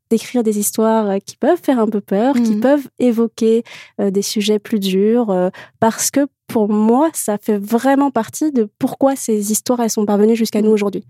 d'écrire 0.09 0.43
des 0.43 0.59
histoires 0.59 1.17
qui 1.25 1.37
peuvent 1.37 1.61
faire 1.61 1.79
un 1.79 1.87
peu 1.87 2.01
peur, 2.01 2.35
qui 2.35 2.41
mm-hmm. 2.41 2.59
peuvent 2.59 2.87
évoquer 2.99 3.63
des 3.99 4.21
sujets 4.21 4.59
plus 4.59 4.79
durs, 4.79 5.51
parce 5.79 6.11
que 6.11 6.27
pour 6.47 6.69
moi, 6.69 7.09
ça 7.13 7.37
fait 7.37 7.57
vraiment 7.57 8.11
partie 8.11 8.51
de 8.51 8.69
pourquoi 8.77 9.15
ces 9.15 9.51
histoires 9.51 9.79
elles 9.79 9.89
sont 9.89 10.05
parvenues 10.05 10.35
jusqu'à 10.35 10.61
nous 10.61 10.71
aujourd'hui. 10.71 11.03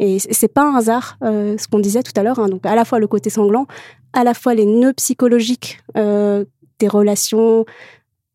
Et 0.00 0.18
c'est 0.18 0.48
pas 0.48 0.64
un 0.64 0.74
hasard, 0.74 1.18
euh, 1.22 1.56
ce 1.58 1.68
qu'on 1.68 1.78
disait 1.78 2.02
tout 2.02 2.12
à 2.16 2.22
l'heure. 2.22 2.38
Hein, 2.38 2.48
donc 2.48 2.64
à 2.64 2.74
la 2.74 2.84
fois 2.84 2.98
le 2.98 3.06
côté 3.06 3.28
sanglant, 3.28 3.66
à 4.14 4.24
la 4.24 4.32
fois 4.34 4.54
les 4.54 4.64
nœuds 4.64 4.94
psychologiques 4.94 5.80
euh, 5.96 6.44
des 6.78 6.88
relations 6.88 7.66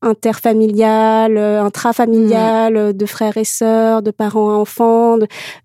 interfamiliales, 0.02 1.38
intrafamiliales, 1.38 2.96
de 2.96 3.06
frères 3.06 3.38
et 3.38 3.44
sœurs, 3.44 4.02
de 4.02 4.12
parents 4.12 4.52
à 4.52 4.54
enfants, 4.54 5.18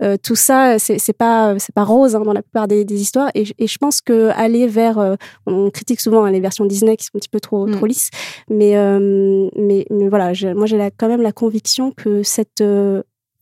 euh, 0.02 0.16
tout 0.22 0.36
ça, 0.36 0.78
c'est 0.78 1.12
pas 1.12 1.58
c'est 1.58 1.74
pas 1.74 1.84
rose 1.84 2.16
hein, 2.16 2.20
dans 2.20 2.32
la 2.32 2.42
plupart 2.42 2.68
des, 2.68 2.84
des 2.84 3.00
histoires. 3.00 3.30
Et, 3.34 3.44
et, 3.58 3.66
je 3.66 3.78
pense 3.78 4.00
que 4.00 4.30
aller 4.34 4.66
vers, 4.66 4.98
euh, 4.98 5.14
on 5.46 5.70
critique 5.70 6.00
souvent 6.00 6.24
hein, 6.24 6.30
les 6.30 6.40
versions 6.40 6.64
Disney 6.64 6.96
qui 6.96 7.04
sont 7.04 7.16
un 7.16 7.18
petit 7.18 7.28
peu 7.28 7.40
trop 7.40 7.66
mm. 7.66 7.72
trop 7.72 7.86
lisses, 7.86 8.10
mais 8.48 8.76
euh, 8.76 9.48
mais 9.56 9.86
mais 9.90 10.08
voilà, 10.08 10.32
moi 10.54 10.66
j'ai 10.66 10.90
quand 10.96 11.08
même 11.08 11.22
la 11.22 11.32
conviction 11.32 11.92
que 11.92 12.22
cette 12.22 12.62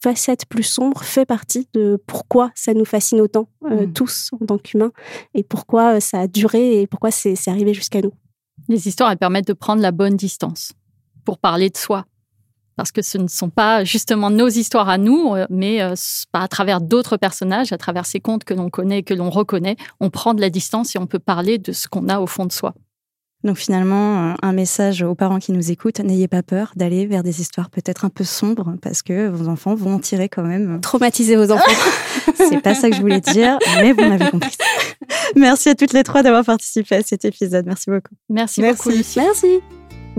facette 0.03 0.47
plus 0.47 0.63
sombre 0.63 1.03
fait 1.03 1.27
partie 1.27 1.69
de 1.75 2.03
pourquoi 2.07 2.51
ça 2.55 2.75
nous 2.75 2.85
fascine 2.85 3.21
autant, 3.21 3.49
euh, 3.65 3.87
mmh. 3.87 3.93
tous 3.93 4.31
en 4.41 4.47
tant 4.47 4.59
qu'humains, 4.59 4.93
et 5.35 5.43
pourquoi 5.43 5.97
euh, 5.97 6.01
ça 6.01 6.21
a 6.21 6.27
duré 6.27 6.81
et 6.81 6.87
pourquoi 6.87 7.11
c'est 7.11 7.37
arrivé 7.49 7.75
jusqu'à 7.75 8.01
nous. 8.01 8.13
Les 8.69 8.89
histoires, 8.89 9.11
elles 9.11 9.19
permettent 9.19 9.49
de 9.49 9.53
prendre 9.53 9.83
la 9.83 9.93
bonne 9.93 10.17
distance 10.17 10.73
pour 11.29 11.37
parler 11.37 11.69
de 11.69 11.77
soi. 11.77 12.07
Parce 12.75 12.91
que 12.91 13.03
ce 13.03 13.19
ne 13.19 13.29
sont 13.29 13.51
pas 13.51 13.85
justement 13.85 14.31
nos 14.31 14.49
histoires 14.49 14.89
à 14.89 14.97
nous, 14.97 15.35
euh, 15.35 15.45
mais 15.51 15.83
à 16.33 16.49
travers 16.49 16.81
d'autres 16.81 17.19
personnages, 17.19 17.71
à 17.71 17.77
travers 17.77 18.07
ces 18.07 18.19
contes 18.19 18.45
que 18.45 18.55
l'on 18.55 18.71
connaît 18.71 19.01
et 19.01 19.03
que 19.03 19.13
l'on 19.13 19.29
reconnaît, 19.29 19.77
on 20.01 20.09
prend 20.09 20.33
de 20.33 20.41
la 20.41 20.49
distance 20.49 20.97
et 20.97 20.99
on 20.99 21.07
peut 21.07 21.19
parler 21.19 21.59
de 21.59 21.73
ce 21.73 21.87
qu'on 21.87 22.09
a 22.09 22.19
au 22.19 22.27
fond 22.27 22.47
de 22.47 22.53
soi. 22.53 22.73
Donc 23.45 23.59
finalement, 23.59 24.31
euh, 24.31 24.35
un 24.41 24.53
message 24.55 25.03
aux 25.03 25.15
parents 25.15 25.39
qui 25.39 25.53
nous 25.53 25.71
écoutent, 25.71 26.01
n'ayez 26.01 26.29
pas 26.29 26.43
peur 26.43 26.73
d'aller 26.77 27.05
vers 27.05 27.23
des 27.23 27.43
histoires 27.43 27.69
peut-être 27.69 28.07
un 28.07 28.09
peu 28.09 28.25
sombres 28.25 28.77
parce 28.81 29.03
que 29.03 29.29
vos 29.29 29.49
enfants 29.49 29.75
vont 29.75 29.97
en 29.97 29.99
tirer 29.99 30.31
quand 30.31 30.45
même. 30.45 30.81
Traumatiser 30.81 31.37
vos 31.37 31.53
enfants. 31.53 31.71
C'est 32.37 32.63
pas 32.63 32.75
ça 32.75 32.89
que 32.89 32.97
je 32.97 33.03
voulais 33.03 33.21
dire, 33.21 33.59
mais 33.83 33.93
vous 33.93 34.09
m'avez 34.09 34.31
compris. 34.31 34.57
Merci 35.37 35.69
à 35.69 35.75
toutes 35.75 35.93
les 35.93 36.05
trois 36.05 36.23
d'avoir 36.23 36.43
participé 36.43 36.95
à 36.95 37.03
cet 37.03 37.27
épisode. 37.27 37.67
Merci 37.67 37.91
beaucoup. 37.91 38.15
Merci, 38.31 38.63
Merci. 38.63 38.77
beaucoup. 38.79 38.97
Lucie. 38.97 39.21
Merci. 39.21 39.61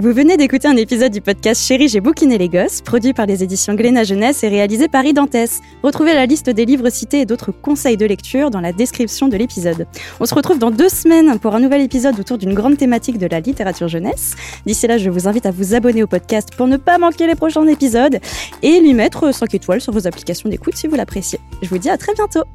Vous 0.01 0.13
venez 0.13 0.37
d'écouter 0.37 0.69
un 0.69 0.77
épisode 0.77 1.11
du 1.11 1.19
podcast 1.19 1.61
Chérie, 1.61 1.89
j'ai 1.89 1.99
bouquiné 1.99 2.37
les 2.37 2.47
gosses, 2.47 2.79
produit 2.79 3.11
par 3.11 3.25
les 3.25 3.43
éditions 3.43 3.73
Glénat 3.73 4.05
Jeunesse 4.05 4.45
et 4.45 4.47
réalisé 4.47 4.87
par 4.87 5.03
Idantès. 5.03 5.59
Retrouvez 5.83 6.13
la 6.13 6.25
liste 6.25 6.49
des 6.49 6.63
livres 6.63 6.89
cités 6.89 7.19
et 7.19 7.25
d'autres 7.25 7.51
conseils 7.51 7.97
de 7.97 8.05
lecture 8.05 8.49
dans 8.49 8.61
la 8.61 8.71
description 8.71 9.27
de 9.27 9.35
l'épisode. 9.35 9.87
On 10.21 10.25
se 10.25 10.33
retrouve 10.33 10.57
dans 10.57 10.71
deux 10.71 10.87
semaines 10.87 11.37
pour 11.39 11.53
un 11.53 11.59
nouvel 11.59 11.81
épisode 11.81 12.17
autour 12.17 12.37
d'une 12.37 12.53
grande 12.53 12.77
thématique 12.77 13.17
de 13.17 13.27
la 13.27 13.41
littérature 13.41 13.89
jeunesse. 13.89 14.35
D'ici 14.65 14.87
là, 14.87 14.97
je 14.97 15.09
vous 15.09 15.27
invite 15.27 15.45
à 15.45 15.51
vous 15.51 15.75
abonner 15.75 16.01
au 16.01 16.07
podcast 16.07 16.47
pour 16.55 16.67
ne 16.67 16.77
pas 16.77 16.97
manquer 16.97 17.27
les 17.27 17.35
prochains 17.35 17.67
épisodes 17.67 18.19
et 18.63 18.79
lui 18.79 18.93
mettre 18.93 19.33
5 19.33 19.53
étoiles 19.53 19.81
sur 19.81 19.91
vos 19.91 20.07
applications 20.07 20.47
d'écoute 20.47 20.77
si 20.77 20.87
vous 20.87 20.95
l'appréciez. 20.95 21.41
Je 21.61 21.67
vous 21.67 21.77
dis 21.77 21.89
à 21.89 21.97
très 21.97 22.13
bientôt 22.13 22.45